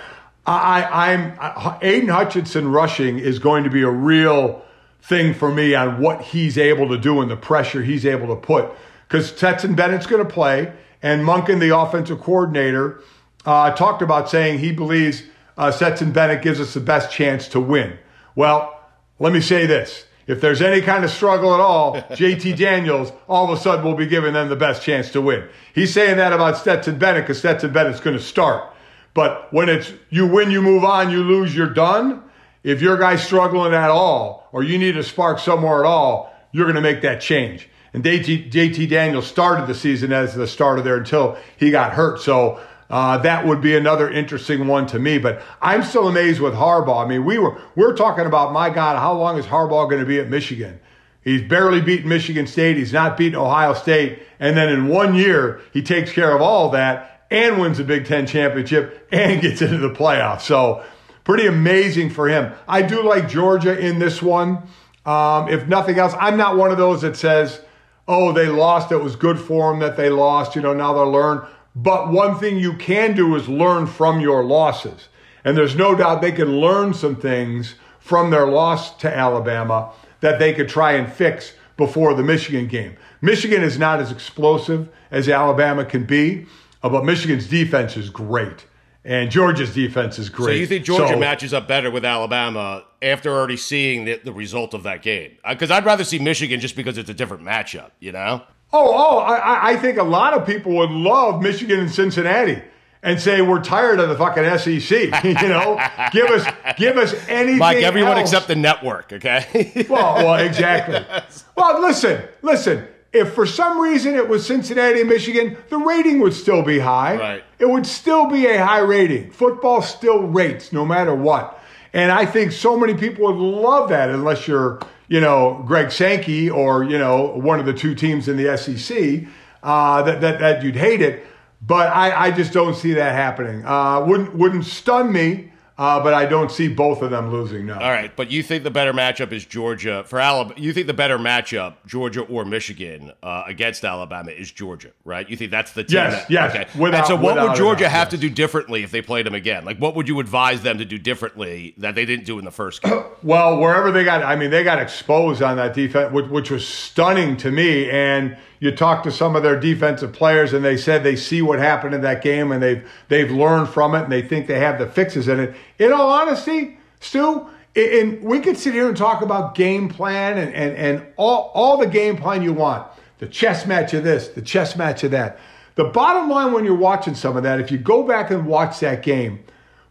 I, 0.47 1.11
I'm 1.13 1.79
Aidan 1.83 2.09
Hutchinson 2.09 2.69
rushing 2.69 3.19
is 3.19 3.39
going 3.39 3.65
to 3.65 3.71
be 3.71 3.83
a 3.83 3.91
real 3.91 4.63
thing 5.03 5.35
for 5.35 5.53
me 5.53 5.75
on 5.75 6.01
what 6.01 6.23
he's 6.23 6.59
able 6.59 6.89
to 6.89 6.99
do 6.99 7.21
and 7.21 7.31
the 7.31 7.37
pressure 7.37 7.83
he's 7.83 8.07
able 8.07 8.29
to 8.29 8.37
put. 8.37 8.71
Because 9.07 9.29
Stetson 9.29 9.75
Bennett's 9.75 10.07
going 10.07 10.25
to 10.25 10.33
play, 10.33 10.73
and 11.03 11.23
Monken, 11.23 11.61
the 11.61 11.77
offensive 11.77 12.21
coordinator, 12.21 13.01
uh, 13.45 13.73
talked 13.73 14.03
about 14.03 14.31
saying 14.31 14.59
he 14.59 14.73
believes 14.73 15.23
uh, 15.57 15.71
Stetson 15.71 16.13
Bennett 16.13 16.43
gives 16.43 16.61
us 16.61 16.75
the 16.75 16.81
best 16.81 17.11
chance 17.11 17.49
to 17.49 17.61
win. 17.61 17.99
Well, 18.35 18.81
let 19.19 19.33
me 19.33 19.41
say 19.41 19.67
this. 19.67 20.07
If 20.27 20.41
there's 20.41 20.63
any 20.63 20.81
kind 20.81 21.05
of 21.05 21.11
struggle 21.11 21.53
at 21.53 21.61
all, 21.61 21.97
JT 22.11 22.57
Daniels 22.57 23.13
all 23.29 23.51
of 23.51 23.59
a 23.59 23.61
sudden 23.61 23.85
will 23.85 23.95
be 23.95 24.07
giving 24.07 24.33
them 24.35 24.49
the 24.49 24.57
best 24.57 24.83
chance 24.83 25.11
to 25.13 25.21
win. 25.21 25.49
He's 25.75 25.93
saying 25.93 26.17
that 26.17 26.33
about 26.33 26.57
Stetson 26.57 26.99
Bennett 26.99 27.25
because 27.25 27.39
Stetson 27.39 27.73
Bennett's 27.73 28.01
going 28.01 28.17
to 28.17 28.23
start. 28.23 28.73
But 29.15 29.53
when 29.53 29.69
it's 29.69 29.93
you 30.11 30.27
win, 30.27 30.51
you 30.51 30.63
move 30.63 30.85
on, 30.85 31.11
you 31.11 31.23
lose, 31.23 31.55
you're 31.55 31.69
done. 31.69 32.23
If 32.63 32.81
your 32.81 32.97
guy's 32.97 33.23
struggling 33.23 33.75
at 33.75 33.91
all, 33.91 34.49
or 34.53 34.63
you 34.63 34.79
need 34.79 34.97
a 34.97 35.03
spark 35.03 35.39
somewhere 35.39 35.81
at 35.81 35.87
all, 35.87 36.33
you're 36.53 36.65
going 36.65 36.77
to 36.77 36.81
make 36.81 37.03
that 37.03 37.21
change. 37.21 37.69
And 37.93 38.03
JT, 38.03 38.51
JT 38.51 38.89
Daniels 38.89 39.27
started 39.27 39.67
the 39.67 39.75
season 39.75 40.13
as 40.13 40.35
the 40.35 40.47
starter 40.47 40.81
there 40.81 40.97
until 40.97 41.37
he 41.59 41.71
got 41.71 41.93
hurt. 41.93 42.21
So 42.21 42.61
uh, 42.93 43.17
that 43.17 43.47
would 43.47 43.63
be 43.63 43.75
another 43.75 44.11
interesting 44.11 44.67
one 44.67 44.87
to 44.87 44.99
me. 44.99 45.17
But 45.17 45.43
I'm 45.63 45.83
still 45.83 46.09
amazed 46.09 46.41
with 46.41 46.53
Harbaugh. 46.53 47.03
I 47.03 47.09
mean, 47.09 47.25
we 47.25 47.39
were 47.39 47.59
we're 47.75 47.97
talking 47.97 48.27
about 48.27 48.53
my 48.53 48.69
God, 48.69 48.99
how 48.99 49.15
long 49.15 49.39
is 49.39 49.47
Harbaugh 49.47 49.89
going 49.89 50.01
to 50.01 50.07
be 50.07 50.21
at 50.21 50.29
Michigan? 50.29 50.79
He's 51.23 51.41
barely 51.41 51.81
beaten 51.81 52.09
Michigan 52.09 52.47
State. 52.47 52.77
He's 52.77 52.93
not 52.93 53.17
beaten 53.17 53.39
Ohio 53.39 53.73
State. 53.73 54.23
And 54.39 54.57
then 54.57 54.69
in 54.69 54.89
one 54.89 55.15
year, 55.15 55.63
he 55.73 55.81
takes 55.81 56.13
care 56.13 56.37
of 56.37 56.43
all 56.43 56.69
that 56.71 57.27
and 57.31 57.59
wins 57.59 57.79
the 57.79 57.85
Big 57.85 58.05
Ten 58.05 58.27
championship 58.27 59.09
and 59.11 59.41
gets 59.43 59.63
into 59.63 59.79
the 59.79 59.91
playoffs. 59.91 60.43
So 60.43 60.85
pretty 61.25 61.47
amazing 61.47 62.11
for 62.11 62.29
him. 62.29 62.53
I 62.69 62.83
do 62.83 63.03
like 63.03 63.27
Georgia 63.27 63.79
in 63.79 64.01
this 64.01 64.21
one. 64.21 64.65
Um, 65.07 65.49
if 65.49 65.67
nothing 65.67 65.99
else, 65.99 66.15
I'm 66.21 66.37
not 66.37 66.59
one 66.59 66.71
of 66.71 66.77
those 66.77 67.01
that 67.01 67.17
says, 67.17 67.63
oh, 68.07 68.33
they 68.33 68.49
lost. 68.49 68.93
It 68.93 68.99
was 68.99 69.17
good 69.17 69.39
for 69.39 69.71
them 69.71 69.81
that 69.81 69.97
they 69.97 70.11
lost. 70.11 70.55
You 70.55 70.61
know, 70.61 70.75
now 70.75 70.93
they'll 70.93 71.11
learn. 71.11 71.47
But 71.75 72.11
one 72.11 72.39
thing 72.39 72.59
you 72.59 72.75
can 72.75 73.15
do 73.15 73.35
is 73.35 73.49
learn 73.49 73.87
from 73.87 74.21
your 74.21 74.45
losses. 74.45 75.09
And 75.45 75.57
there's 75.57 75.75
no 75.75 75.95
doubt 75.95 76.21
they 76.23 76.33
can 76.33 76.61
learn 76.61 76.95
some 76.95 77.17
things 77.17 77.75
from 77.99 78.31
their 78.31 78.47
loss 78.47 78.97
to 78.99 79.15
Alabama 79.17 79.93
that 80.21 80.39
they 80.39 80.53
could 80.53 80.69
try 80.69 80.93
and 80.93 81.11
fix 81.13 81.55
before 81.77 82.15
the 82.15 82.23
Michigan 82.23 82.67
game. 82.69 82.97
Michigan 83.21 83.63
is 83.63 83.79
not 83.79 84.01
as 84.01 84.13
explosive 84.13 84.89
as 85.11 85.29
Alabama 85.29 85.85
can 85.85 86.05
be, 86.05 86.47
uh, 86.83 86.89
but 86.89 87.05
Michigan's 87.05 87.47
defense 87.49 87.97
is 87.97 88.11
great. 88.11 88.67
And 89.05 89.31
Georgia's 89.31 89.75
defense 89.75 90.19
is 90.19 90.29
great. 90.29 90.55
So 90.55 90.61
you 90.61 90.67
think 90.67 90.85
Georgia 90.85 91.15
So- 91.15 91.19
matches 91.19 91.53
up 91.53 91.67
better 91.67 91.91
with 91.91 92.05
Alabama 92.05 92.85
after 93.01 93.33
already 93.33 93.57
seeing 93.57 94.05
the, 94.05 94.21
the 94.23 94.33
result 94.33 94.75
of 94.75 94.85
that 94.85 95.03
game? 95.03 95.33
Because 95.49 95.73
I'd 95.73 95.85
rather 95.85 96.05
see 96.05 96.21
Michigan 96.21 96.61
just 96.61 96.77
because 96.77 96.99
it's 96.99 97.11
a 97.11 97.15
different 97.15 97.43
matchup, 97.43 97.91
you 97.99 98.13
know? 98.13 98.43
Oh, 98.73 98.93
oh, 98.95 99.19
I, 99.19 99.73
I 99.73 99.77
think 99.77 99.99
a 99.99 100.03
lot 100.03 100.35
of 100.35 100.47
people 100.47 100.73
would 100.77 100.91
love 100.91 101.43
Michigan 101.43 101.81
and 101.81 101.91
Cincinnati 101.91 102.63
and 103.03 103.21
say 103.21 103.43
we're 103.43 103.63
tired 103.63 104.01
of 104.01 104.09
the 104.09 104.17
fucking 104.17 104.45
SEC. 104.59 105.25
you 105.25 105.49
know, 105.49 105.79
give 106.13 106.27
us 106.31 106.47
give 106.77 106.97
us 106.97 107.15
anything. 107.29 107.59
Mike, 107.59 107.79
everyone 107.79 108.13
else. 108.19 108.31
except 108.31 108.49
the 108.49 108.57
network, 108.57 109.13
okay? 109.13 109.87
Well, 109.89 110.17
well, 110.17 110.35
exactly. 110.35 111.05
Well, 111.55 111.83
listen, 111.83 112.23
listen. 112.41 112.87
If 113.13 113.35
for 113.35 113.45
some 113.45 113.79
reason 113.79 114.15
it 114.15 114.27
was 114.27 114.47
Cincinnati 114.47 115.01
and 115.01 115.09
Michigan, 115.09 115.59
the 115.69 115.77
rating 115.77 116.21
would 116.21 116.33
still 116.33 116.63
be 116.63 116.79
high. 116.79 117.17
Right. 117.17 117.45
It 117.59 117.69
would 117.69 117.87
still 117.87 118.27
be 118.27 118.47
a 118.47 118.65
high 118.65 118.79
rating. 118.79 119.31
Football 119.33 119.83
still 119.83 120.23
rates 120.23 120.73
no 120.73 120.87
matter 120.87 121.15
what. 121.15 121.63
And 121.93 122.11
I 122.11 122.25
think 122.25 122.53
so 122.53 122.79
many 122.79 122.95
people 122.95 123.27
would 123.27 123.37
love 123.37 123.91
that 123.91 124.09
unless 124.09 124.49
you're, 124.49 124.81
you 125.13 125.21
know, 125.21 125.63
Greg 125.67 125.93
Sankey 125.93 126.49
or, 126.49 126.85
you 126.85 126.97
know, 126.97 127.37
one 127.37 127.61
of 127.61 127.67
the 127.67 127.75
two 127.75 127.95
teams 127.95 128.29
in 128.29 128.39
the 128.39 128.57
SEC, 128.57 129.29
uh, 129.63 130.03
that, 130.05 130.23
that, 130.23 130.41
that 130.41 130.63
you'd 130.65 130.75
hate 130.75 131.03
it. 131.03 131.27
But 131.61 131.89
I, 131.89 132.29
I 132.29 132.31
just 132.31 132.55
don't 132.55 132.75
see 132.75 132.95
that 132.95 133.15
happening. 133.15 133.63
Uh, 133.67 134.07
wouldn't, 134.07 134.35
wouldn't 134.35 134.65
stun 134.65 135.13
me, 135.13 135.52
uh, 135.83 136.01
but 136.03 136.15
I 136.15 136.27
don't 136.27 136.51
see 136.51 136.69
both 136.69 137.03
of 137.03 137.11
them 137.11 137.31
losing, 137.33 137.67
no. 137.67 137.75
All 137.75 137.91
right, 137.91 138.15
but 138.15 138.31
you 138.31 138.43
think 138.43 138.63
the 138.63 138.71
better 138.71 138.93
matchup 138.93 139.33
is 139.33 139.45
Georgia 139.45 140.05
for 140.07 140.21
Alabama? 140.21 140.55
You 140.61 140.73
think 140.73 140.87
the 140.87 140.95
better 140.95 141.19
matchup, 141.19 141.75
Georgia 141.87 142.21
or 142.23 142.45
Michigan 142.45 143.13
uh, 143.23 143.43
against 143.47 143.85
Alabama, 143.85 144.31
is 144.31 144.51
Georgia, 144.53 144.91
right? 145.05 145.29
You 145.29 145.37
think 145.37 145.51
that's 145.51 145.73
the 145.73 145.83
team? 145.85 145.95
Yes, 145.97 146.13
that- 146.23 146.31
yes, 146.31 146.55
Okay. 146.55 146.67
without- 146.79 146.99
and 146.99 147.07
so, 147.09 147.17
what 147.17 147.37
would 147.41 147.57
Georgia 147.57 147.89
have 147.89 148.09
to 148.11 148.17
do 148.17 148.31
differently 148.31 148.85
if 148.85 148.91
they 148.93 149.03
played 149.03 149.27
them 149.27 149.35
again? 149.35 149.65
Like, 149.65 149.79
what 149.79 149.97
would 149.97 150.07
you 150.09 150.21
advise 150.21 150.63
them 150.63 150.79
to 150.79 150.85
do 150.85 150.99
differently 150.99 151.75
that 151.79 151.95
they 151.97 152.05
didn't 152.05 152.27
do 152.27 152.39
in 152.39 152.45
the 152.45 152.51
first 152.53 152.83
game? 152.83 153.03
Well, 153.25 153.59
wherever 153.61 153.93
they 153.93 154.03
got, 154.05 154.25
I 154.25 154.35
mean, 154.35 154.51
they 154.51 154.65
got 154.65 154.81
exposed 154.81 155.43
on 155.43 155.57
that 155.57 155.75
defense, 155.75 156.13
which, 156.13 156.27
which 156.27 156.51
was 156.51 156.67
stunning 156.67 157.37
to 157.37 157.53
me. 157.53 157.89
And 157.89 158.37
you 158.63 158.71
talk 158.71 159.03
to 159.03 159.11
some 159.11 159.35
of 159.35 159.43
their 159.43 159.59
defensive 159.59 160.13
players, 160.13 160.53
and 160.53 160.65
they 160.65 160.77
said 160.77 161.03
they 161.03 161.17
see 161.17 161.43
what 161.43 161.59
happened 161.59 161.97
in 161.97 162.01
that 162.03 162.23
game, 162.23 162.53
and 162.53 162.63
they've 162.63 162.89
they've 163.09 163.29
learned 163.29 163.69
from 163.69 163.93
it, 163.97 164.05
and 164.05 164.13
they 164.13 164.23
think 164.23 164.47
they 164.47 164.61
have 164.61 164.79
the 164.79 164.87
fixes 164.87 165.27
in 165.27 165.41
it. 165.41 165.55
In 165.81 165.93
all 165.93 166.09
honesty, 166.09 166.79
Stu, 167.01 167.49
and 167.75 168.23
we 168.23 168.39
could 168.39 168.57
sit 168.57 168.73
here 168.73 168.87
and 168.87 168.97
talk 168.97 169.21
about 169.21 169.57
game 169.57 169.89
plan 169.89 170.39
and 170.39 170.55
and, 170.55 170.77
and 170.77 171.07
all 171.17 171.51
all 171.55 171.77
the 171.77 171.89
game 171.89 172.17
plan 172.17 172.41
you 172.41 172.53
want, 172.53 172.87
the 173.19 173.27
chess 173.27 173.67
match 173.67 173.95
of 173.95 174.05
this, 174.05 174.29
the 174.29 174.43
chess 174.43 174.77
match 174.77 175.03
of 175.03 175.11
that. 175.11 175.41
The 175.75 175.87
bottom 175.87 176.31
line 176.31 176.53
when 176.53 176.65
you're 176.65 176.77
watching 176.77 177.17
some 177.17 177.37
of 177.37 177.43
that, 177.43 177.59
if 177.59 177.73
you 177.73 177.79
go 177.79 178.05
back 178.05 178.31
and 178.31 178.47
watch 178.47 178.79
that 178.79 179.03
game, 179.03 179.43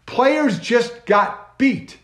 players 0.05 0.57
just 0.59 1.05
got 1.05 1.57
beat. 1.57 1.97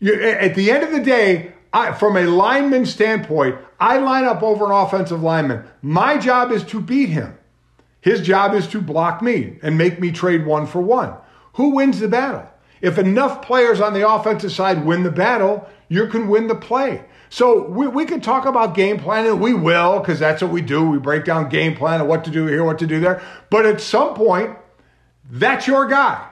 You, 0.00 0.14
at 0.14 0.54
the 0.54 0.70
end 0.70 0.84
of 0.84 0.92
the 0.92 1.00
day, 1.00 1.52
I, 1.74 1.92
from 1.92 2.16
a 2.16 2.22
lineman 2.22 2.86
standpoint, 2.86 3.56
I 3.80 3.98
line 3.98 4.24
up 4.24 4.44
over 4.44 4.64
an 4.66 4.70
offensive 4.70 5.24
lineman. 5.24 5.64
My 5.82 6.16
job 6.16 6.52
is 6.52 6.62
to 6.66 6.80
beat 6.80 7.08
him. 7.08 7.36
His 8.00 8.20
job 8.20 8.54
is 8.54 8.68
to 8.68 8.80
block 8.80 9.20
me 9.20 9.58
and 9.60 9.76
make 9.76 9.98
me 9.98 10.12
trade 10.12 10.46
one 10.46 10.66
for 10.66 10.80
one. 10.80 11.14
Who 11.54 11.70
wins 11.70 11.98
the 11.98 12.06
battle? 12.06 12.48
If 12.80 12.96
enough 12.96 13.42
players 13.42 13.80
on 13.80 13.92
the 13.92 14.08
offensive 14.08 14.52
side 14.52 14.84
win 14.84 15.02
the 15.02 15.10
battle, 15.10 15.68
you 15.88 16.06
can 16.06 16.28
win 16.28 16.46
the 16.46 16.54
play. 16.54 17.04
So 17.28 17.66
we, 17.66 17.88
we 17.88 18.04
can 18.04 18.20
talk 18.20 18.46
about 18.46 18.76
game 18.76 19.00
planning. 19.00 19.40
We 19.40 19.54
will, 19.54 19.98
because 19.98 20.20
that's 20.20 20.42
what 20.42 20.52
we 20.52 20.62
do. 20.62 20.88
We 20.88 20.98
break 20.98 21.24
down 21.24 21.48
game 21.48 21.74
plan 21.74 22.00
and 22.00 22.08
what 22.08 22.24
to 22.26 22.30
do 22.30 22.46
here, 22.46 22.62
what 22.62 22.78
to 22.78 22.86
do 22.86 23.00
there. 23.00 23.20
But 23.50 23.66
at 23.66 23.80
some 23.80 24.14
point, 24.14 24.56
that's 25.28 25.66
your 25.66 25.88
guy. 25.88 26.24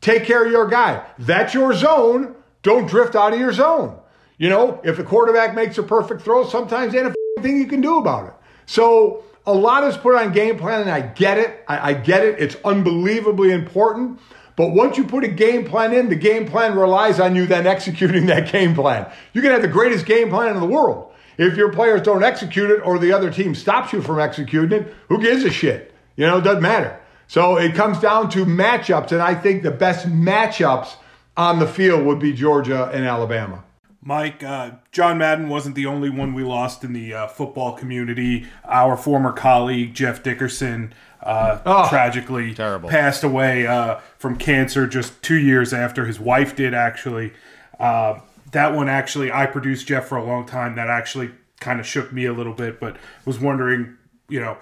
Take 0.00 0.24
care 0.24 0.44
of 0.44 0.50
your 0.50 0.66
guy. 0.66 1.06
That's 1.20 1.54
your 1.54 1.72
zone. 1.74 2.34
Don't 2.62 2.88
drift 2.88 3.14
out 3.14 3.32
of 3.32 3.38
your 3.38 3.52
zone. 3.52 4.00
You 4.38 4.48
know, 4.48 4.80
if 4.84 4.96
the 4.96 5.04
quarterback 5.04 5.54
makes 5.54 5.78
a 5.78 5.82
perfect 5.82 6.22
throw, 6.22 6.48
sometimes 6.48 6.94
ain't 6.94 7.08
a 7.08 7.42
thing 7.42 7.58
you 7.58 7.66
can 7.66 7.80
do 7.80 7.98
about 7.98 8.28
it. 8.28 8.34
So 8.66 9.24
a 9.46 9.52
lot 9.52 9.84
is 9.84 9.96
put 9.96 10.14
on 10.14 10.32
game 10.32 10.58
plan, 10.58 10.82
and 10.82 10.90
I 10.90 11.00
get 11.00 11.38
it. 11.38 11.64
I, 11.66 11.90
I 11.90 11.94
get 11.94 12.24
it. 12.24 12.38
It's 12.38 12.56
unbelievably 12.64 13.50
important. 13.50 14.20
But 14.54 14.70
once 14.70 14.96
you 14.96 15.04
put 15.04 15.24
a 15.24 15.28
game 15.28 15.64
plan 15.64 15.92
in, 15.92 16.08
the 16.08 16.16
game 16.16 16.46
plan 16.46 16.76
relies 16.76 17.20
on 17.20 17.34
you 17.34 17.46
then 17.46 17.66
executing 17.66 18.26
that 18.32 18.50
game 18.50 18.74
plan. 18.74 19.10
You 19.32 19.42
can 19.42 19.50
have 19.50 19.62
the 19.62 19.68
greatest 19.68 20.06
game 20.06 20.30
plan 20.30 20.54
in 20.54 20.60
the 20.60 20.66
world. 20.66 21.12
If 21.36 21.56
your 21.56 21.72
players 21.72 22.02
don't 22.02 22.24
execute 22.24 22.70
it 22.70 22.80
or 22.84 22.98
the 22.98 23.12
other 23.12 23.30
team 23.30 23.54
stops 23.54 23.92
you 23.92 24.02
from 24.02 24.18
executing 24.18 24.82
it, 24.82 24.94
who 25.08 25.20
gives 25.20 25.44
a 25.44 25.50
shit? 25.50 25.94
You 26.16 26.26
know, 26.26 26.38
it 26.38 26.42
doesn't 26.42 26.62
matter. 26.62 26.98
So 27.28 27.56
it 27.56 27.74
comes 27.74 28.00
down 28.00 28.30
to 28.30 28.44
matchups, 28.44 29.12
and 29.12 29.22
I 29.22 29.34
think 29.34 29.62
the 29.62 29.70
best 29.70 30.06
matchups 30.08 30.94
on 31.36 31.60
the 31.60 31.66
field 31.66 32.04
would 32.06 32.18
be 32.18 32.32
Georgia 32.32 32.90
and 32.92 33.04
Alabama. 33.04 33.62
Mike, 34.00 34.42
uh, 34.44 34.72
John 34.92 35.18
Madden 35.18 35.48
wasn't 35.48 35.74
the 35.74 35.86
only 35.86 36.08
one 36.08 36.32
we 36.32 36.42
lost 36.44 36.84
in 36.84 36.92
the 36.92 37.12
uh, 37.12 37.26
football 37.26 37.72
community. 37.72 38.46
Our 38.64 38.96
former 38.96 39.32
colleague, 39.32 39.92
Jeff 39.94 40.22
Dickerson, 40.22 40.94
uh, 41.22 41.58
Oh, 41.66 41.88
tragically 41.88 42.54
terrible. 42.54 42.88
passed 42.88 43.24
away 43.24 43.66
uh, 43.66 43.96
from 44.16 44.36
cancer 44.38 44.86
just 44.86 45.20
two 45.22 45.36
years 45.36 45.72
after 45.74 46.06
his 46.06 46.20
wife 46.20 46.54
did, 46.54 46.74
actually. 46.74 47.32
Uh, 47.80 48.20
that 48.52 48.72
one, 48.72 48.88
actually, 48.88 49.32
I 49.32 49.46
produced 49.46 49.88
Jeff 49.88 50.06
for 50.06 50.16
a 50.16 50.24
long 50.24 50.46
time. 50.46 50.76
That 50.76 50.88
actually 50.88 51.32
kind 51.60 51.80
of 51.80 51.86
shook 51.86 52.12
me 52.12 52.24
a 52.24 52.32
little 52.32 52.54
bit, 52.54 52.78
but 52.78 52.96
was 53.24 53.40
wondering, 53.40 53.96
you 54.28 54.40
know, 54.40 54.58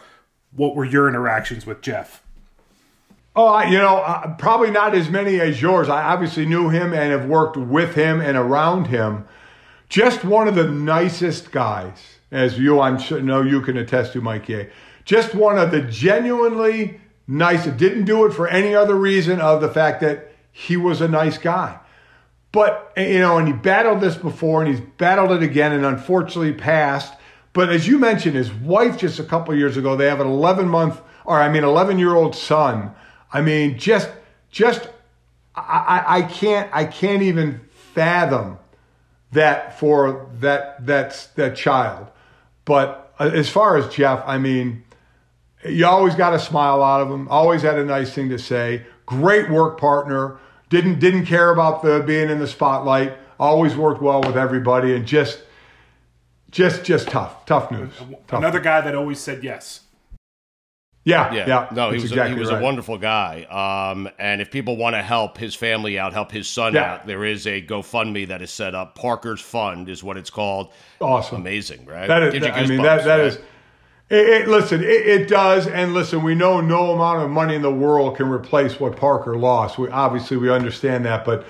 what 0.53 0.75
were 0.75 0.85
your 0.87 1.09
interactions 1.09 1.67
with 1.67 1.83
Jeff? 1.83 2.23
Oh, 3.39 3.63
you 3.65 3.77
know, 3.77 3.99
uh, 3.99 4.35
probably 4.37 4.71
not 4.71 4.95
as 4.95 5.11
many 5.11 5.39
as 5.41 5.61
yours. 5.61 5.91
I 5.91 6.03
obviously 6.05 6.47
knew 6.47 6.71
him 6.71 6.95
and 6.95 7.13
have 7.13 7.27
worked 7.27 7.59
with 7.59 7.95
him 7.95 8.23
and 8.23 8.35
around 8.35 8.87
him. 8.87 9.27
Just 9.91 10.25
one 10.25 10.49
of 10.49 10.55
the 10.55 10.67
nicest 10.67 11.53
guys, 11.53 11.99
as 12.31 12.59
you, 12.59 12.81
I'm 12.81 12.99
sure, 12.99 13.21
know 13.21 13.43
you 13.43 13.61
can 13.61 13.77
attest 13.77 14.15
to, 14.15 14.23
Mike. 14.23 14.51
Just 15.05 15.35
one 15.35 15.59
of 15.59 15.71
the 15.71 15.83
genuinely 15.83 16.99
nice. 17.29 17.67
Didn't 17.67 18.07
do 18.07 18.25
it 18.25 18.33
for 18.33 18.49
any 18.49 18.75
other 18.75 18.95
reason 18.95 19.39
of 19.39 19.61
the 19.61 19.69
fact 19.69 20.01
that 20.01 20.33
he 20.51 20.79
was 20.79 21.03
a 21.03 21.09
nice 21.09 21.37
guy. 21.37 21.79
But 22.53 22.91
you 22.97 23.19
know, 23.19 23.37
and 23.37 23.47
he 23.47 23.53
battled 23.53 24.01
this 24.01 24.17
before, 24.17 24.63
and 24.63 24.75
he's 24.75 24.85
battled 24.97 25.31
it 25.31 25.43
again, 25.43 25.73
and 25.73 25.85
unfortunately 25.85 26.55
passed. 26.55 27.13
But 27.53 27.69
as 27.69 27.87
you 27.87 27.99
mentioned, 27.99 28.35
his 28.35 28.51
wife 28.51 28.97
just 28.97 29.19
a 29.19 29.25
couple 29.25 29.55
years 29.55 29.77
ago, 29.77 29.95
they 29.95 30.07
have 30.07 30.21
an 30.21 30.27
11 30.27 30.67
month, 30.69 31.01
or 31.27 31.39
I 31.39 31.51
mean, 31.51 31.65
11 31.65 31.99
year 31.99 32.15
old 32.15 32.35
son. 32.35 32.93
I 33.33 33.41
mean, 33.41 33.79
just, 33.79 34.11
just, 34.51 34.89
I, 35.55 36.05
I, 36.07 36.23
can't, 36.23 36.71
I 36.73 36.85
can't 36.85 37.23
even 37.23 37.61
fathom 37.95 38.59
that 39.33 39.79
for 39.79 40.29
that 40.41 40.85
that 40.87 41.29
that 41.37 41.57
child. 41.57 42.09
But 42.65 43.15
uh, 43.19 43.31
as 43.33 43.49
far 43.49 43.77
as 43.77 43.93
Jeff, 43.95 44.23
I 44.27 44.39
mean, 44.39 44.85
you 45.65 45.87
always 45.87 46.15
got 46.15 46.35
a 46.35 46.39
smile 46.39 46.83
out 46.83 47.01
of 47.01 47.11
him. 47.11 47.29
Always 47.29 47.63
had 47.63 47.79
a 47.79 47.85
nice 47.85 48.13
thing 48.13 48.29
to 48.31 48.39
say. 48.39 48.85
Great 49.07 49.51
work 49.51 49.79
partner. 49.79 50.39
Didn't 50.69 50.99
didn't 50.99 51.27
care 51.27 51.51
about 51.51 51.83
the 51.83 52.03
being 52.05 52.29
in 52.29 52.39
the 52.39 52.47
spotlight. 52.47 53.17
Always 53.39 53.77
worked 53.77 54.03
well 54.03 54.23
with 54.23 54.37
everybody, 54.37 54.95
and 54.95 55.07
just 55.07 55.43
just 56.51 56.85
just 56.85 57.09
tough, 57.09 57.47
tough 57.47 57.71
news. 57.71 57.93
Tough. 58.27 58.39
Another 58.39 58.61
guy 58.61 58.81
that 58.81 58.95
always 58.95 59.21
said 59.21 59.45
yes. 59.45 59.83
Yeah, 61.07 61.33
Yeah, 61.33 61.47
yeah, 61.47 61.69
no, 61.73 61.91
he 61.91 61.95
was 61.95 62.05
exactly 62.11 62.33
a, 62.33 62.35
he 62.35 62.41
was 62.41 62.51
right. 62.51 62.61
a 62.61 62.65
wonderful 62.65 62.99
guy. 62.99 63.45
Um, 63.45 64.09
and 64.19 64.41
if 64.41 64.51
people 64.51 64.77
want 64.77 64.95
to 64.97 65.03
help 65.03 65.39
his 65.39 65.55
family 65.55 65.99
out, 65.99 66.13
help 66.13 66.33
his 66.33 66.49
son 66.49 66.75
Yeah. 66.75 66.95
out, 66.95 67.07
there 67.07 67.25
is 67.25 67.47
a 67.47 67.63
GoFundMe 67.63 68.27
that 68.29 68.43
is 68.43 68.51
set 68.51 68.75
up. 68.75 68.97
Parker's 68.97 69.41
Fund 69.41 69.89
is 69.89 70.03
what 70.03 70.17
it's 70.17 70.31
called. 70.31 70.73
Awesome. 71.01 71.41
Amazing, 71.41 71.87
right? 71.87 72.09
That 72.09 72.23
is, 72.25 72.35
you 72.35 72.45
I 72.47 72.67
mean, 72.67 72.83
that 72.83 73.05
that 73.05 73.17
right? 73.19 73.27
is. 73.29 73.39
It, 74.09 74.29
it, 74.29 74.49
listen, 74.49 74.83
it, 74.83 74.87
it 74.89 75.29
does, 75.29 75.67
and 75.67 75.93
listen. 75.95 76.23
We 76.23 76.35
know 76.35 76.61
no 76.61 76.93
amount 76.93 77.23
of 77.25 77.31
money 77.31 77.55
in 77.57 77.63
the 77.63 77.73
world 77.73 78.17
can 78.17 78.29
replace 78.29 78.79
what 78.79 78.97
Parker 78.97 79.37
lost. 79.37 79.79
We 79.79 79.89
obviously 79.89 80.37
we 80.37 80.51
understand 80.51 81.05
that, 81.07 81.25
but 81.25 81.45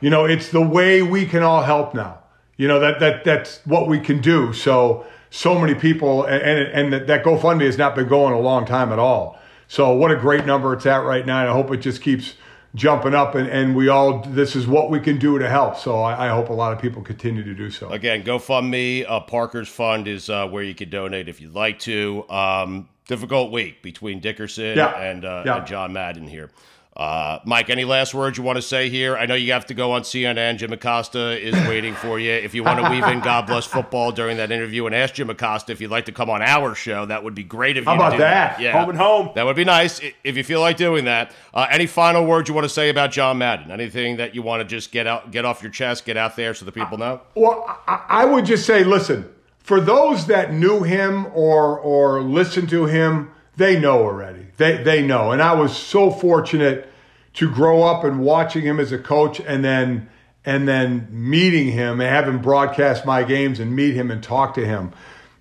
you 0.00 0.10
know, 0.10 0.24
it's 0.26 0.50
the 0.50 0.60
way 0.60 1.02
we 1.02 1.24
can 1.24 1.42
all 1.42 1.62
help 1.62 1.94
now. 1.94 2.18
You 2.58 2.68
know 2.68 2.80
that 2.80 3.00
that 3.00 3.24
that's 3.24 3.60
what 3.66 3.88
we 3.88 3.98
can 3.98 4.20
do. 4.20 4.52
So 4.52 5.06
so 5.34 5.58
many 5.58 5.74
people, 5.74 6.24
and 6.24 6.42
and, 6.42 6.68
and 6.72 6.92
that, 6.92 7.06
that 7.06 7.24
GoFundMe 7.24 7.64
has 7.64 7.78
not 7.78 7.94
been 7.94 8.06
going 8.06 8.34
a 8.34 8.38
long 8.38 8.66
time 8.66 8.92
at 8.92 8.98
all. 8.98 9.38
So 9.66 9.92
what 9.94 10.10
a 10.10 10.16
great 10.16 10.44
number 10.44 10.74
it's 10.74 10.84
at 10.84 11.02
right 11.04 11.24
now, 11.24 11.40
and 11.40 11.48
I 11.48 11.52
hope 11.54 11.70
it 11.72 11.78
just 11.78 12.02
keeps 12.02 12.34
jumping 12.74 13.14
up. 13.14 13.34
And, 13.34 13.48
and 13.48 13.74
we 13.74 13.88
all 13.88 14.20
this 14.20 14.54
is 14.54 14.66
what 14.66 14.90
we 14.90 15.00
can 15.00 15.18
do 15.18 15.38
to 15.38 15.48
help. 15.48 15.76
So 15.78 16.00
I, 16.02 16.26
I 16.26 16.28
hope 16.28 16.50
a 16.50 16.52
lot 16.52 16.74
of 16.74 16.78
people 16.80 17.00
continue 17.02 17.42
to 17.42 17.54
do 17.54 17.70
so. 17.70 17.88
Again, 17.88 18.22
GoFundMe, 18.22 19.06
uh, 19.08 19.20
Parker's 19.20 19.68
Fund 19.68 20.06
is 20.06 20.28
uh, 20.28 20.46
where 20.48 20.62
you 20.62 20.74
can 20.74 20.90
donate 20.90 21.28
if 21.28 21.40
you'd 21.40 21.54
like 21.54 21.78
to. 21.80 22.28
Um, 22.28 22.88
difficult 23.08 23.50
week 23.50 23.82
between 23.82 24.20
Dickerson 24.20 24.76
Yeah. 24.76 24.94
and, 25.00 25.24
uh, 25.24 25.42
Yeah. 25.46 25.56
and 25.58 25.66
John 25.66 25.92
Madden 25.92 26.28
here. 26.28 26.50
Uh, 26.94 27.38
Mike, 27.46 27.70
any 27.70 27.84
last 27.86 28.12
words 28.12 28.36
you 28.36 28.44
want 28.44 28.56
to 28.56 28.62
say 28.62 28.90
here? 28.90 29.16
I 29.16 29.24
know 29.24 29.34
you 29.34 29.52
have 29.52 29.64
to 29.66 29.74
go 29.74 29.92
on 29.92 30.02
CNN. 30.02 30.58
Jim 30.58 30.72
Acosta 30.72 31.40
is 31.40 31.54
waiting 31.68 31.94
for 31.94 32.18
you. 32.18 32.30
If 32.30 32.54
you 32.54 32.62
want 32.62 32.84
to 32.84 32.90
weave 32.90 33.04
in 33.04 33.20
God 33.24 33.46
Bless 33.46 33.64
Football 33.64 34.12
during 34.12 34.36
that 34.36 34.52
interview 34.52 34.84
and 34.84 34.94
ask 34.94 35.14
Jim 35.14 35.30
Acosta 35.30 35.72
if 35.72 35.80
you'd 35.80 35.90
like 35.90 36.04
to 36.06 36.12
come 36.12 36.28
on 36.28 36.42
our 36.42 36.74
show, 36.74 37.06
that 37.06 37.24
would 37.24 37.34
be 37.34 37.44
great 37.44 37.78
If 37.78 37.84
you 37.84 37.90
How 37.90 37.96
about 37.96 38.10
to 38.10 38.16
do 38.16 38.22
that? 38.22 38.60
Yeah. 38.60 38.78
Home 38.78 38.90
and 38.90 38.98
home. 38.98 39.30
That 39.34 39.46
would 39.46 39.56
be 39.56 39.64
nice 39.64 40.00
if 40.22 40.36
you 40.36 40.44
feel 40.44 40.60
like 40.60 40.76
doing 40.76 41.06
that. 41.06 41.32
Uh, 41.54 41.66
any 41.70 41.86
final 41.86 42.26
words 42.26 42.48
you 42.48 42.54
want 42.54 42.66
to 42.66 42.68
say 42.68 42.90
about 42.90 43.10
John 43.10 43.38
Madden? 43.38 43.70
Anything 43.70 44.18
that 44.18 44.34
you 44.34 44.42
want 44.42 44.60
to 44.60 44.64
just 44.64 44.92
get 44.92 45.06
out, 45.06 45.30
get 45.30 45.46
off 45.46 45.62
your 45.62 45.72
chest, 45.72 46.04
get 46.04 46.18
out 46.18 46.36
there 46.36 46.52
so 46.52 46.66
the 46.66 46.72
people 46.72 46.98
know? 46.98 47.22
Well, 47.34 47.80
I, 47.88 48.04
I 48.08 48.24
would 48.26 48.44
just 48.44 48.66
say, 48.66 48.84
listen, 48.84 49.32
for 49.58 49.80
those 49.80 50.26
that 50.26 50.52
knew 50.52 50.82
him 50.82 51.26
or 51.34 51.78
or 51.78 52.20
listened 52.20 52.68
to 52.70 52.84
him, 52.84 53.30
they 53.56 53.78
know 53.78 54.02
already. 54.02 54.46
They 54.56 54.82
they 54.82 55.02
know. 55.02 55.32
And 55.32 55.42
I 55.42 55.52
was 55.54 55.76
so 55.76 56.10
fortunate 56.10 56.88
to 57.34 57.50
grow 57.50 57.82
up 57.82 58.04
and 58.04 58.20
watching 58.20 58.62
him 58.62 58.78
as 58.78 58.92
a 58.92 58.98
coach 58.98 59.40
and 59.40 59.64
then 59.64 60.08
and 60.44 60.66
then 60.66 61.06
meeting 61.10 61.68
him 61.68 62.00
and 62.00 62.10
having 62.10 62.38
broadcast 62.38 63.06
my 63.06 63.22
games 63.22 63.60
and 63.60 63.74
meet 63.74 63.94
him 63.94 64.10
and 64.10 64.22
talk 64.22 64.54
to 64.54 64.66
him. 64.66 64.92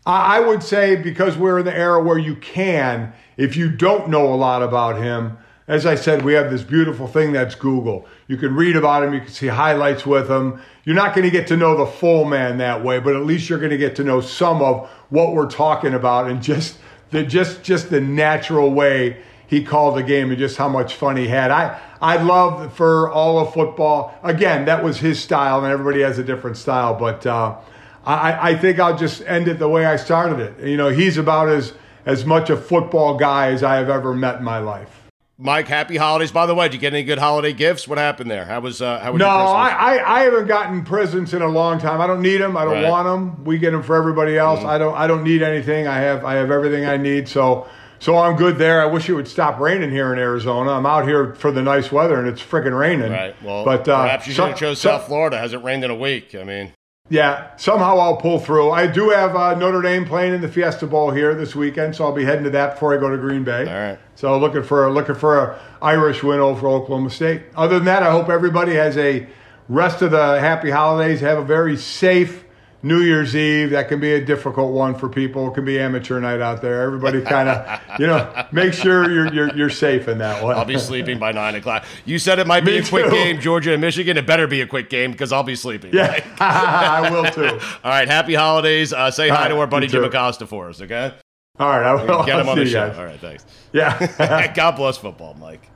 I, 0.05 0.37
I 0.37 0.39
would 0.39 0.63
say 0.63 0.95
because 0.95 1.37
we're 1.37 1.59
in 1.59 1.65
the 1.65 1.75
era 1.75 2.01
where 2.01 2.17
you 2.17 2.35
can, 2.35 3.13
if 3.37 3.55
you 3.55 3.69
don't 3.69 4.09
know 4.09 4.31
a 4.33 4.35
lot 4.35 4.61
about 4.61 5.01
him, 5.01 5.37
as 5.67 5.85
I 5.85 5.95
said, 5.95 6.23
we 6.23 6.33
have 6.33 6.51
this 6.51 6.63
beautiful 6.63 7.07
thing 7.07 7.31
that's 7.31 7.55
Google. 7.55 8.05
You 8.27 8.37
can 8.37 8.55
read 8.55 8.75
about 8.75 9.03
him, 9.03 9.13
you 9.13 9.21
can 9.21 9.29
see 9.29 9.47
highlights 9.47 10.05
with 10.05 10.29
him. 10.29 10.61
You're 10.83 10.95
not 10.95 11.15
going 11.15 11.23
to 11.23 11.31
get 11.31 11.47
to 11.47 11.57
know 11.57 11.77
the 11.77 11.85
full 11.85 12.25
man 12.25 12.57
that 12.57 12.83
way, 12.83 12.99
but 12.99 13.15
at 13.15 13.25
least 13.25 13.49
you're 13.49 13.59
going 13.59 13.71
to 13.71 13.77
get 13.77 13.95
to 13.95 14.03
know 14.03 14.21
some 14.21 14.61
of 14.61 14.89
what 15.09 15.33
we're 15.33 15.49
talking 15.49 15.93
about 15.93 16.29
and 16.29 16.41
just 16.43 16.77
the 17.11 17.23
just 17.23 17.63
just 17.63 17.89
the 17.89 18.01
natural 18.01 18.71
way 18.71 19.21
he 19.47 19.63
called 19.63 19.97
the 19.97 20.03
game 20.03 20.29
and 20.29 20.39
just 20.39 20.57
how 20.57 20.69
much 20.69 20.95
fun 20.95 21.17
he 21.17 21.27
had. 21.27 21.51
I 21.51 21.79
I 22.01 22.21
love 22.21 22.73
for 22.73 23.11
all 23.11 23.39
of 23.39 23.53
football. 23.53 24.17
Again, 24.23 24.65
that 24.65 24.83
was 24.83 24.97
his 24.97 25.19
style, 25.19 25.63
and 25.63 25.71
everybody 25.71 26.01
has 26.01 26.17
a 26.17 26.23
different 26.23 26.57
style. 26.57 26.95
But 26.95 27.25
uh, 27.25 27.57
I, 28.05 28.51
I 28.51 28.57
think 28.57 28.79
I'll 28.79 28.97
just 28.97 29.21
end 29.23 29.47
it 29.47 29.59
the 29.59 29.69
way 29.69 29.85
I 29.85 29.97
started 29.97 30.39
it. 30.39 30.67
You 30.67 30.77
know, 30.77 30.89
he's 30.89 31.17
about 31.17 31.49
as 31.49 31.73
as 32.05 32.25
much 32.25 32.49
a 32.49 32.57
football 32.57 33.17
guy 33.17 33.51
as 33.51 33.61
I 33.61 33.75
have 33.75 33.89
ever 33.89 34.13
met 34.13 34.37
in 34.37 34.43
my 34.43 34.57
life. 34.57 35.00
Mike, 35.43 35.67
happy 35.67 35.97
holidays. 35.97 36.31
By 36.31 36.45
the 36.45 36.53
way, 36.53 36.67
did 36.67 36.75
you 36.75 36.79
get 36.79 36.93
any 36.93 37.03
good 37.03 37.17
holiday 37.17 37.51
gifts? 37.51 37.87
What 37.87 37.97
happened 37.97 38.29
there? 38.29 38.45
How 38.45 38.59
was 38.59 38.79
uh, 38.79 38.99
how 38.99 39.11
was 39.13 39.19
No? 39.19 39.27
I, 39.27 39.69
I, 39.69 40.19
I 40.19 40.21
haven't 40.21 40.45
gotten 40.47 40.83
presents 40.85 41.33
in 41.33 41.41
a 41.41 41.47
long 41.47 41.79
time. 41.79 41.99
I 41.99 42.05
don't 42.05 42.21
need 42.21 42.37
them. 42.37 42.55
I 42.55 42.63
don't 42.63 42.73
Right. 42.73 42.83
Mm-hmm. 42.83 42.91
want 42.91 43.35
them. 43.37 43.43
We 43.43 43.57
get 43.57 43.71
them 43.71 43.81
for 43.81 43.95
everybody 43.95 44.37
else. 44.37 44.63
I 44.63 44.77
don't 44.77 44.93
I 44.95 45.07
don't 45.07 45.23
need 45.23 45.41
anything. 45.41 45.87
I 45.87 45.97
have 45.97 46.23
I 46.23 46.35
have 46.35 46.51
everything 46.51 46.85
I 46.85 46.97
need. 46.97 47.27
So 47.27 47.67
so 47.97 48.17
I'm 48.17 48.35
good 48.35 48.57
there. 48.59 48.81
I 48.83 48.85
wish 48.85 49.09
it 49.09 49.13
would 49.13 49.27
stop 49.27 49.59
raining 49.59 49.89
here 49.89 50.13
in 50.13 50.19
Arizona. 50.19 50.73
I'm 50.73 50.85
out 50.85 51.07
here 51.07 51.33
for 51.33 51.51
the 51.51 51.63
nice 51.63 51.91
weather 51.91 52.19
and 52.19 52.27
it's 52.27 52.41
freaking 52.41 52.77
raining. 52.77 53.11
Right. 53.11 53.35
Well, 53.43 53.65
but 53.65 53.87
uh, 53.89 54.03
perhaps 54.03 54.27
you 54.27 54.33
should 54.33 54.47
have 54.49 54.57
chose 54.57 54.79
some- 54.79 54.99
South 54.99 55.07
Florida. 55.07 55.39
Hasn't 55.39 55.63
rained 55.63 55.83
in 55.83 55.89
a 55.89 55.95
week. 55.95 56.35
I 56.35 56.43
mean, 56.43 56.73
Yeah, 57.11 57.53
somehow 57.57 57.97
I'll 57.97 58.15
pull 58.15 58.39
through. 58.39 58.71
I 58.71 58.87
do 58.87 59.09
have 59.09 59.35
uh, 59.35 59.53
Notre 59.55 59.81
Dame 59.81 60.05
playing 60.05 60.33
in 60.33 60.39
the 60.39 60.47
Fiesta 60.47 60.87
Bowl 60.87 61.11
here 61.11 61.35
this 61.35 61.53
weekend, 61.53 61.93
so 61.93 62.05
I'll 62.05 62.13
be 62.13 62.23
heading 62.23 62.45
to 62.45 62.49
that 62.51 62.75
before 62.75 62.93
I 62.93 63.01
go 63.01 63.09
to 63.09 63.17
Green 63.17 63.43
Bay. 63.43 63.67
All 63.67 63.89
right. 63.89 63.99
So 64.15 64.37
looking 64.39 64.63
for 64.63 64.89
looking 64.89 65.15
for 65.15 65.37
a 65.37 65.59
Irish 65.81 66.23
win 66.23 66.39
over 66.39 66.69
Oklahoma 66.69 67.09
State. 67.09 67.43
Other 67.53 67.75
than 67.75 67.85
that, 67.85 68.01
I 68.01 68.11
hope 68.11 68.29
everybody 68.29 68.75
has 68.75 68.97
a 68.97 69.27
rest 69.67 70.01
of 70.01 70.11
the 70.11 70.39
happy 70.39 70.69
holidays. 70.69 71.19
Have 71.19 71.37
a 71.37 71.43
very 71.43 71.75
safe 71.75 72.45
New 72.83 73.01
Year's 73.01 73.35
Eve. 73.35 73.69
That 73.71 73.87
can 73.89 73.99
be 73.99 74.13
a 74.13 74.25
difficult 74.25 74.73
one 74.73 74.95
for 74.95 75.07
people. 75.07 75.47
It 75.49 75.53
can 75.53 75.65
be 75.65 75.79
amateur 75.79 76.19
night 76.19 76.41
out 76.41 76.61
there. 76.61 76.81
Everybody 76.81 77.21
kind 77.35 77.47
of, 77.49 77.79
you 77.99 78.07
know, 78.07 78.45
make 78.51 78.73
sure 78.73 79.11
you're, 79.11 79.31
you're 79.33 79.55
you're 79.55 79.69
safe 79.69 80.07
in 80.07 80.17
that 80.17 80.43
one. 80.43 80.55
I'll 80.57 80.65
be 80.65 80.77
sleeping 80.79 81.19
by 81.19 81.31
nine 81.31 81.55
o'clock. 81.55 81.85
You 82.05 82.17
said 82.19 82.39
it 82.39 82.47
might 82.47 82.65
be 82.65 82.71
Me 82.71 82.77
a 82.79 82.83
quick 82.83 83.05
too. 83.05 83.11
game, 83.11 83.39
Georgia 83.39 83.73
and 83.73 83.81
Michigan. 83.81 84.17
It 84.17 84.25
better 84.25 84.47
be 84.47 84.61
a 84.61 84.67
quick 84.67 84.89
game 84.89 85.11
because 85.11 85.31
I'll 85.31 85.43
be 85.43 85.55
sleeping. 85.55 85.93
yeah, 85.93 86.23
I 86.39 87.09
will 87.11 87.25
too. 87.31 87.47
All 87.83 87.91
right. 87.91 88.07
Happy 88.07 88.33
holidays. 88.33 88.93
Uh, 88.93 89.11
say 89.11 89.29
hi 89.29 89.43
All 89.43 89.49
to 89.49 89.57
our 89.59 89.67
buddy 89.67 89.87
Jim. 89.87 90.03
Acosta 90.03 90.47
for 90.47 90.69
us. 90.69 90.81
Okay. 90.81 91.13
All 91.59 91.69
right, 91.69 91.85
I 91.85 91.93
will. 91.93 92.23
Get 92.25 92.39
him 92.39 92.45
I'll 92.47 92.51
on 92.51 92.57
the 92.57 92.65
show. 92.65 92.87
guys. 92.89 92.97
All 92.97 93.05
right. 93.05 93.19
Thanks. 93.19 93.45
Yeah. 93.73 94.51
God 94.53 94.71
bless 94.75 94.97
football, 94.97 95.35
Mike. 95.35 95.67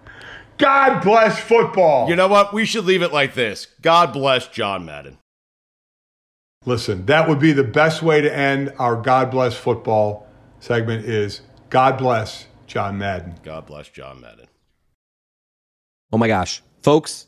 God 0.57 1.01
bless 1.03 1.37
football. 1.37 2.09
You 2.09 2.15
know 2.15 2.29
what? 2.29 2.53
We 2.53 2.65
should 2.65 2.85
leave 2.85 3.01
it 3.01 3.11
like 3.13 3.33
this. 3.35 3.67
God 3.81 4.13
bless 4.13 4.47
John 4.47 4.85
Madden. 4.85 5.17
Listen, 6.66 7.05
that 7.05 7.30
would 7.30 7.39
be 7.39 7.51
the 7.53 7.63
best 7.63 8.01
way 8.01 8.22
to 8.22 8.36
end 8.36 8.74
our 8.80 8.95
God 8.95 9.30
bless 9.30 9.55
football 9.55 10.28
segment 10.59 11.05
is 11.05 11.41
God 11.70 11.97
bless 11.97 12.47
John 12.66 12.97
Madden. 12.97 13.36
God 13.43 13.68
bless 13.68 13.89
John 13.89 14.22
Madden. 14.22 14.47
Oh 16.11 16.18
my 16.18 16.28
gosh. 16.28 16.63
Folks, 16.82 17.28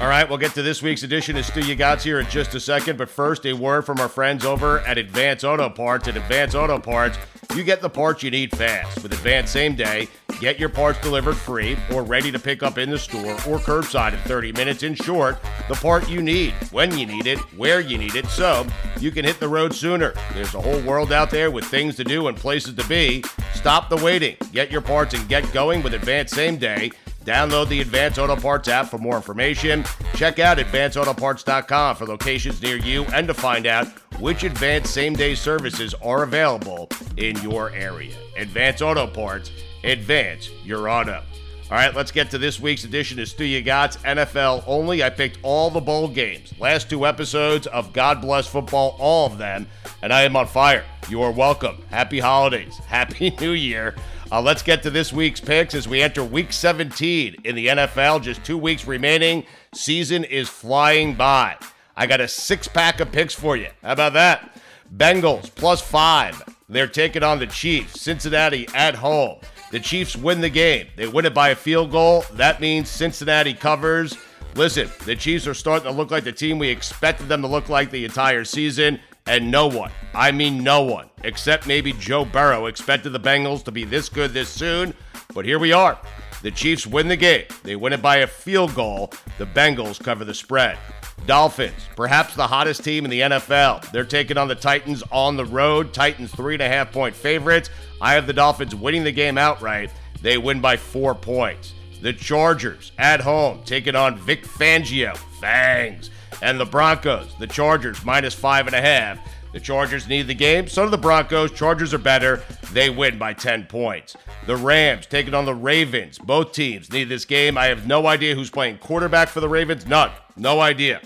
All 0.00 0.08
right, 0.08 0.26
we'll 0.26 0.38
get 0.38 0.54
to 0.54 0.62
this 0.62 0.82
week's 0.82 1.02
edition 1.02 1.36
of 1.36 1.44
Stu 1.44 1.60
You 1.60 1.76
Gots 1.76 2.00
here 2.00 2.20
in 2.20 2.26
just 2.30 2.54
a 2.54 2.60
second. 2.60 2.96
But 2.96 3.10
first, 3.10 3.44
a 3.44 3.52
word 3.52 3.84
from 3.84 4.00
our 4.00 4.08
friends 4.08 4.46
over 4.46 4.78
at 4.80 4.96
Advance 4.96 5.44
Auto 5.44 5.68
Parts. 5.68 6.08
At 6.08 6.16
Advance 6.16 6.54
Auto 6.54 6.78
Parts, 6.78 7.18
you 7.54 7.62
get 7.62 7.82
the 7.82 7.90
parts 7.90 8.22
you 8.22 8.30
need 8.30 8.56
fast. 8.56 9.02
With 9.02 9.12
Advance 9.12 9.50
Same 9.50 9.74
Day, 9.74 10.08
get 10.40 10.58
your 10.58 10.70
parts 10.70 10.98
delivered 11.02 11.36
free 11.36 11.76
or 11.92 12.02
ready 12.02 12.32
to 12.32 12.38
pick 12.38 12.62
up 12.62 12.78
in 12.78 12.88
the 12.88 12.98
store 12.98 13.32
or 13.32 13.58
curbside 13.58 14.14
in 14.14 14.20
30 14.20 14.52
minutes. 14.52 14.84
In 14.84 14.94
short, 14.94 15.38
the 15.68 15.74
part 15.74 16.08
you 16.08 16.22
need, 16.22 16.54
when 16.70 16.96
you 16.96 17.04
need 17.04 17.26
it, 17.26 17.38
where 17.58 17.80
you 17.80 17.98
need 17.98 18.14
it, 18.14 18.24
so 18.28 18.66
you 19.00 19.10
can 19.10 19.26
hit 19.26 19.38
the 19.38 19.48
road 19.48 19.74
sooner. 19.74 20.14
There's 20.32 20.54
a 20.54 20.62
whole 20.62 20.80
world 20.80 21.12
out 21.12 21.28
there 21.28 21.50
with 21.50 21.66
things 21.66 21.96
to 21.96 22.04
do 22.04 22.28
and 22.28 22.36
places 22.38 22.72
to 22.72 22.88
be. 22.88 23.22
Stop 23.52 23.90
the 23.90 23.96
waiting. 23.96 24.38
Get 24.52 24.70
your 24.70 24.80
parts 24.80 25.12
and 25.12 25.28
get 25.28 25.52
going 25.52 25.82
with 25.82 25.92
Advance 25.92 26.30
Same 26.30 26.56
Day. 26.56 26.90
Download 27.24 27.68
the 27.68 27.80
Advance 27.80 28.18
Auto 28.18 28.34
Parts 28.34 28.68
app 28.68 28.86
for 28.88 28.98
more 28.98 29.16
information. 29.16 29.84
Check 30.14 30.38
out 30.38 30.58
advanceautoparts.com 30.58 31.96
for 31.96 32.06
locations 32.06 32.62
near 32.62 32.76
you 32.76 33.04
and 33.06 33.26
to 33.28 33.34
find 33.34 33.66
out 33.66 33.88
which 34.20 34.42
advanced 34.42 34.94
same 34.94 35.14
day 35.14 35.34
services 35.34 35.94
are 36.02 36.22
available 36.22 36.88
in 37.18 37.36
your 37.42 37.70
area. 37.72 38.14
Advance 38.36 38.80
Auto 38.80 39.06
Parts, 39.06 39.50
advance 39.84 40.50
your 40.64 40.88
auto. 40.88 41.22
All 41.70 41.76
right, 41.76 41.94
let's 41.94 42.10
get 42.10 42.30
to 42.32 42.38
this 42.38 42.58
week's 42.58 42.82
edition 42.82 43.20
of 43.20 43.28
Stu 43.28 43.44
You 43.44 43.62
Gots 43.62 43.96
NFL 43.98 44.64
only. 44.66 45.04
I 45.04 45.10
picked 45.10 45.38
all 45.42 45.70
the 45.70 45.80
bowl 45.80 46.08
games, 46.08 46.52
last 46.58 46.90
two 46.90 47.06
episodes 47.06 47.68
of 47.68 47.92
God 47.92 48.20
Bless 48.20 48.48
Football, 48.48 48.96
all 48.98 49.26
of 49.26 49.38
them, 49.38 49.68
and 50.02 50.12
I 50.12 50.22
am 50.22 50.34
on 50.34 50.48
fire. 50.48 50.84
You 51.08 51.22
are 51.22 51.30
welcome. 51.30 51.80
Happy 51.90 52.18
holidays. 52.18 52.76
Happy 52.88 53.30
New 53.40 53.52
Year. 53.52 53.94
Uh, 54.32 54.40
let's 54.40 54.62
get 54.62 54.80
to 54.84 54.90
this 54.90 55.12
week's 55.12 55.40
picks 55.40 55.74
as 55.74 55.88
we 55.88 56.00
enter 56.00 56.22
week 56.22 56.52
17 56.52 57.36
in 57.42 57.54
the 57.56 57.66
NFL. 57.66 58.22
Just 58.22 58.44
two 58.44 58.56
weeks 58.56 58.86
remaining. 58.86 59.44
Season 59.74 60.22
is 60.22 60.48
flying 60.48 61.14
by. 61.14 61.56
I 61.96 62.06
got 62.06 62.20
a 62.20 62.28
six 62.28 62.68
pack 62.68 63.00
of 63.00 63.10
picks 63.10 63.34
for 63.34 63.56
you. 63.56 63.68
How 63.82 63.92
about 63.92 64.12
that? 64.12 64.56
Bengals 64.96 65.52
plus 65.52 65.80
five. 65.80 66.42
They're 66.68 66.86
taking 66.86 67.24
on 67.24 67.40
the 67.40 67.48
Chiefs. 67.48 68.00
Cincinnati 68.00 68.68
at 68.72 68.94
home. 68.94 69.40
The 69.72 69.80
Chiefs 69.80 70.16
win 70.16 70.40
the 70.40 70.48
game. 70.48 70.86
They 70.94 71.08
win 71.08 71.26
it 71.26 71.34
by 71.34 71.48
a 71.48 71.56
field 71.56 71.90
goal. 71.90 72.24
That 72.34 72.60
means 72.60 72.88
Cincinnati 72.88 73.52
covers. 73.52 74.16
Listen, 74.54 74.88
the 75.06 75.16
Chiefs 75.16 75.48
are 75.48 75.54
starting 75.54 75.90
to 75.90 75.96
look 75.96 76.12
like 76.12 76.22
the 76.22 76.32
team 76.32 76.58
we 76.58 76.68
expected 76.68 77.28
them 77.28 77.42
to 77.42 77.48
look 77.48 77.68
like 77.68 77.90
the 77.90 78.04
entire 78.04 78.44
season. 78.44 79.00
And 79.26 79.50
no 79.50 79.66
one, 79.66 79.92
I 80.14 80.32
mean 80.32 80.64
no 80.64 80.82
one, 80.82 81.08
except 81.22 81.66
maybe 81.66 81.92
Joe 81.92 82.24
Burrow, 82.24 82.66
expected 82.66 83.10
the 83.10 83.20
Bengals 83.20 83.64
to 83.64 83.70
be 83.70 83.84
this 83.84 84.08
good 84.08 84.32
this 84.32 84.48
soon. 84.48 84.94
But 85.34 85.44
here 85.44 85.58
we 85.58 85.72
are. 85.72 85.98
The 86.42 86.50
Chiefs 86.50 86.86
win 86.86 87.08
the 87.08 87.16
game. 87.16 87.44
They 87.62 87.76
win 87.76 87.92
it 87.92 88.02
by 88.02 88.18
a 88.18 88.26
field 88.26 88.74
goal. 88.74 89.12
The 89.38 89.46
Bengals 89.46 90.02
cover 90.02 90.24
the 90.24 90.34
spread. 90.34 90.78
Dolphins, 91.26 91.88
perhaps 91.96 92.34
the 92.34 92.46
hottest 92.46 92.82
team 92.82 93.04
in 93.04 93.10
the 93.10 93.20
NFL. 93.20 93.90
They're 93.92 94.04
taking 94.04 94.38
on 94.38 94.48
the 94.48 94.54
Titans 94.54 95.02
on 95.12 95.36
the 95.36 95.44
road. 95.44 95.92
Titans, 95.92 96.32
three 96.32 96.54
and 96.54 96.62
a 96.62 96.68
half 96.68 96.92
point 96.92 97.14
favorites. 97.14 97.70
I 98.00 98.14
have 98.14 98.26
the 98.26 98.32
Dolphins 98.32 98.74
winning 98.74 99.04
the 99.04 99.12
game 99.12 99.36
outright. 99.36 99.92
They 100.22 100.38
win 100.38 100.60
by 100.60 100.76
four 100.76 101.14
points. 101.14 101.74
The 102.00 102.14
Chargers 102.14 102.92
at 102.98 103.20
home 103.20 103.60
taking 103.64 103.94
on 103.94 104.16
Vic 104.16 104.44
Fangio, 104.44 105.16
Fangs, 105.40 106.10
and 106.42 106.58
the 106.58 106.64
Broncos. 106.64 107.34
The 107.38 107.46
Chargers 107.46 108.04
minus 108.04 108.34
five 108.34 108.66
and 108.66 108.76
a 108.76 108.80
half. 108.80 109.18
The 109.52 109.60
Chargers 109.60 110.08
need 110.08 110.28
the 110.28 110.34
game. 110.34 110.68
So 110.68 110.84
do 110.84 110.90
the 110.90 110.98
Broncos. 110.98 111.50
Chargers 111.50 111.92
are 111.92 111.98
better. 111.98 112.42
They 112.72 112.88
win 112.88 113.18
by 113.18 113.32
10 113.32 113.66
points. 113.66 114.16
The 114.46 114.56
Rams 114.56 115.06
taking 115.06 115.34
on 115.34 115.44
the 115.44 115.54
Ravens. 115.54 116.18
Both 116.18 116.52
teams 116.52 116.90
need 116.92 117.08
this 117.08 117.24
game. 117.24 117.58
I 117.58 117.66
have 117.66 117.86
no 117.86 118.06
idea 118.06 118.34
who's 118.34 118.50
playing 118.50 118.78
quarterback 118.78 119.28
for 119.28 119.40
the 119.40 119.48
Ravens. 119.48 119.86
None. 119.86 120.12
No 120.36 120.60
idea. 120.60 121.00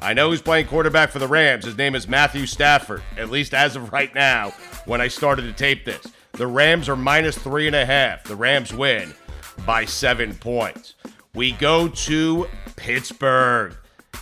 I 0.00 0.14
know 0.14 0.30
who's 0.30 0.40
playing 0.40 0.66
quarterback 0.66 1.10
for 1.10 1.18
the 1.18 1.28
Rams. 1.28 1.64
His 1.64 1.76
name 1.76 1.94
is 1.94 2.08
Matthew 2.08 2.46
Stafford, 2.46 3.02
at 3.18 3.28
least 3.28 3.52
as 3.52 3.76
of 3.76 3.92
right 3.92 4.14
now 4.14 4.50
when 4.86 5.00
I 5.00 5.08
started 5.08 5.42
to 5.42 5.52
tape 5.52 5.84
this. 5.84 6.06
The 6.32 6.46
Rams 6.46 6.88
are 6.88 6.96
minus 6.96 7.36
three 7.36 7.66
and 7.66 7.76
a 7.76 7.84
half. 7.84 8.24
The 8.24 8.36
Rams 8.36 8.72
win 8.72 9.12
by 9.66 9.84
seven 9.84 10.34
points. 10.36 10.94
We 11.34 11.52
go 11.52 11.88
to 11.88 12.48
Pittsburgh. 12.76 13.76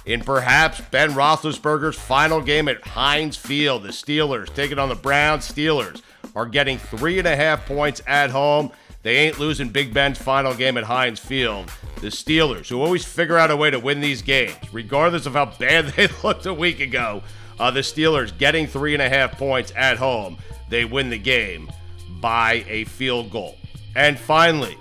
In 0.08 0.22
perhaps 0.22 0.80
Ben 0.90 1.10
Roethlisberger's 1.10 1.98
final 1.98 2.40
game 2.40 2.66
at 2.66 2.80
Heinz 2.82 3.36
Field, 3.36 3.82
the 3.82 3.90
Steelers 3.90 4.48
taking 4.54 4.78
on 4.78 4.88
the 4.88 4.94
Browns. 4.94 5.46
Steelers 5.46 6.00
are 6.34 6.46
getting 6.46 6.78
three 6.78 7.18
and 7.18 7.28
a 7.28 7.36
half 7.36 7.66
points 7.66 8.00
at 8.06 8.30
home. 8.30 8.72
They 9.02 9.16
ain't 9.18 9.38
losing 9.38 9.68
Big 9.68 9.92
Ben's 9.92 10.16
final 10.16 10.54
game 10.54 10.78
at 10.78 10.84
Heinz 10.84 11.20
Field. 11.20 11.70
The 12.00 12.06
Steelers, 12.06 12.70
who 12.70 12.80
always 12.80 13.04
figure 13.04 13.36
out 13.36 13.50
a 13.50 13.56
way 13.56 13.70
to 13.70 13.78
win 13.78 14.00
these 14.00 14.22
games, 14.22 14.56
regardless 14.72 15.26
of 15.26 15.34
how 15.34 15.44
bad 15.44 15.88
they 15.96 16.08
looked 16.24 16.46
a 16.46 16.54
week 16.54 16.80
ago, 16.80 17.22
uh, 17.60 17.70
the 17.70 17.80
Steelers 17.80 18.36
getting 18.38 18.66
three 18.66 18.94
and 18.94 19.02
a 19.02 19.10
half 19.10 19.36
points 19.36 19.74
at 19.76 19.98
home. 19.98 20.38
They 20.70 20.86
win 20.86 21.10
the 21.10 21.18
game 21.18 21.70
by 22.18 22.64
a 22.66 22.84
field 22.84 23.30
goal. 23.30 23.58
And 23.94 24.18
finally, 24.18 24.78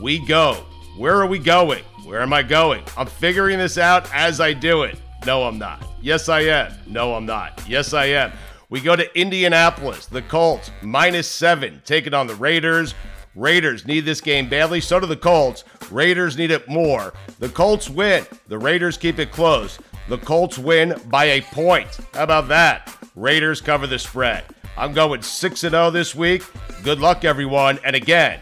we 0.00 0.24
go. 0.26 0.54
Where 0.96 1.20
are 1.20 1.26
we 1.26 1.38
going? 1.38 1.84
Where 2.10 2.22
am 2.22 2.32
I 2.32 2.42
going? 2.42 2.82
I'm 2.96 3.06
figuring 3.06 3.58
this 3.58 3.78
out 3.78 4.12
as 4.12 4.40
I 4.40 4.52
do 4.52 4.82
it. 4.82 4.98
No, 5.26 5.44
I'm 5.44 5.60
not. 5.60 5.86
Yes, 6.02 6.28
I 6.28 6.40
am. 6.40 6.72
No, 6.88 7.14
I'm 7.14 7.24
not. 7.24 7.62
Yes, 7.68 7.94
I 7.94 8.06
am. 8.06 8.32
We 8.68 8.80
go 8.80 8.96
to 8.96 9.16
Indianapolis. 9.16 10.06
The 10.06 10.22
Colts, 10.22 10.72
minus 10.82 11.28
seven, 11.28 11.80
taking 11.84 12.12
on 12.12 12.26
the 12.26 12.34
Raiders. 12.34 12.96
Raiders 13.36 13.86
need 13.86 14.00
this 14.00 14.20
game 14.20 14.48
badly. 14.48 14.80
So 14.80 14.98
do 14.98 15.06
the 15.06 15.16
Colts. 15.16 15.62
Raiders 15.88 16.36
need 16.36 16.50
it 16.50 16.68
more. 16.68 17.14
The 17.38 17.48
Colts 17.48 17.88
win. 17.88 18.26
The 18.48 18.58
Raiders 18.58 18.96
keep 18.96 19.20
it 19.20 19.30
close. 19.30 19.78
The 20.08 20.18
Colts 20.18 20.58
win 20.58 21.00
by 21.06 21.26
a 21.26 21.42
point. 21.42 21.96
How 22.12 22.24
about 22.24 22.48
that? 22.48 22.92
Raiders 23.14 23.60
cover 23.60 23.86
the 23.86 24.00
spread. 24.00 24.42
I'm 24.76 24.92
going 24.92 25.22
6 25.22 25.60
0 25.60 25.92
this 25.92 26.16
week. 26.16 26.42
Good 26.82 26.98
luck, 26.98 27.24
everyone. 27.24 27.78
And 27.84 27.94
again, 27.94 28.40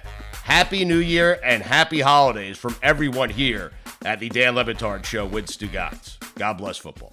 Happy 0.49 0.82
New 0.86 0.96
Year 0.96 1.38
and 1.44 1.62
happy 1.62 2.01
holidays 2.01 2.57
from 2.57 2.74
everyone 2.82 3.28
here 3.28 3.70
at 4.07 4.18
the 4.18 4.30
Dan 4.30 4.55
Le 4.55 4.64
Batard 4.64 5.05
Show 5.05 5.26
with 5.26 5.46
Stugotz. 5.46 6.16
God 6.36 6.55
bless 6.55 6.78
football. 6.78 7.12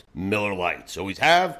Miller 0.13 0.53
Lites. 0.53 0.97
Always 0.97 1.19
have, 1.19 1.59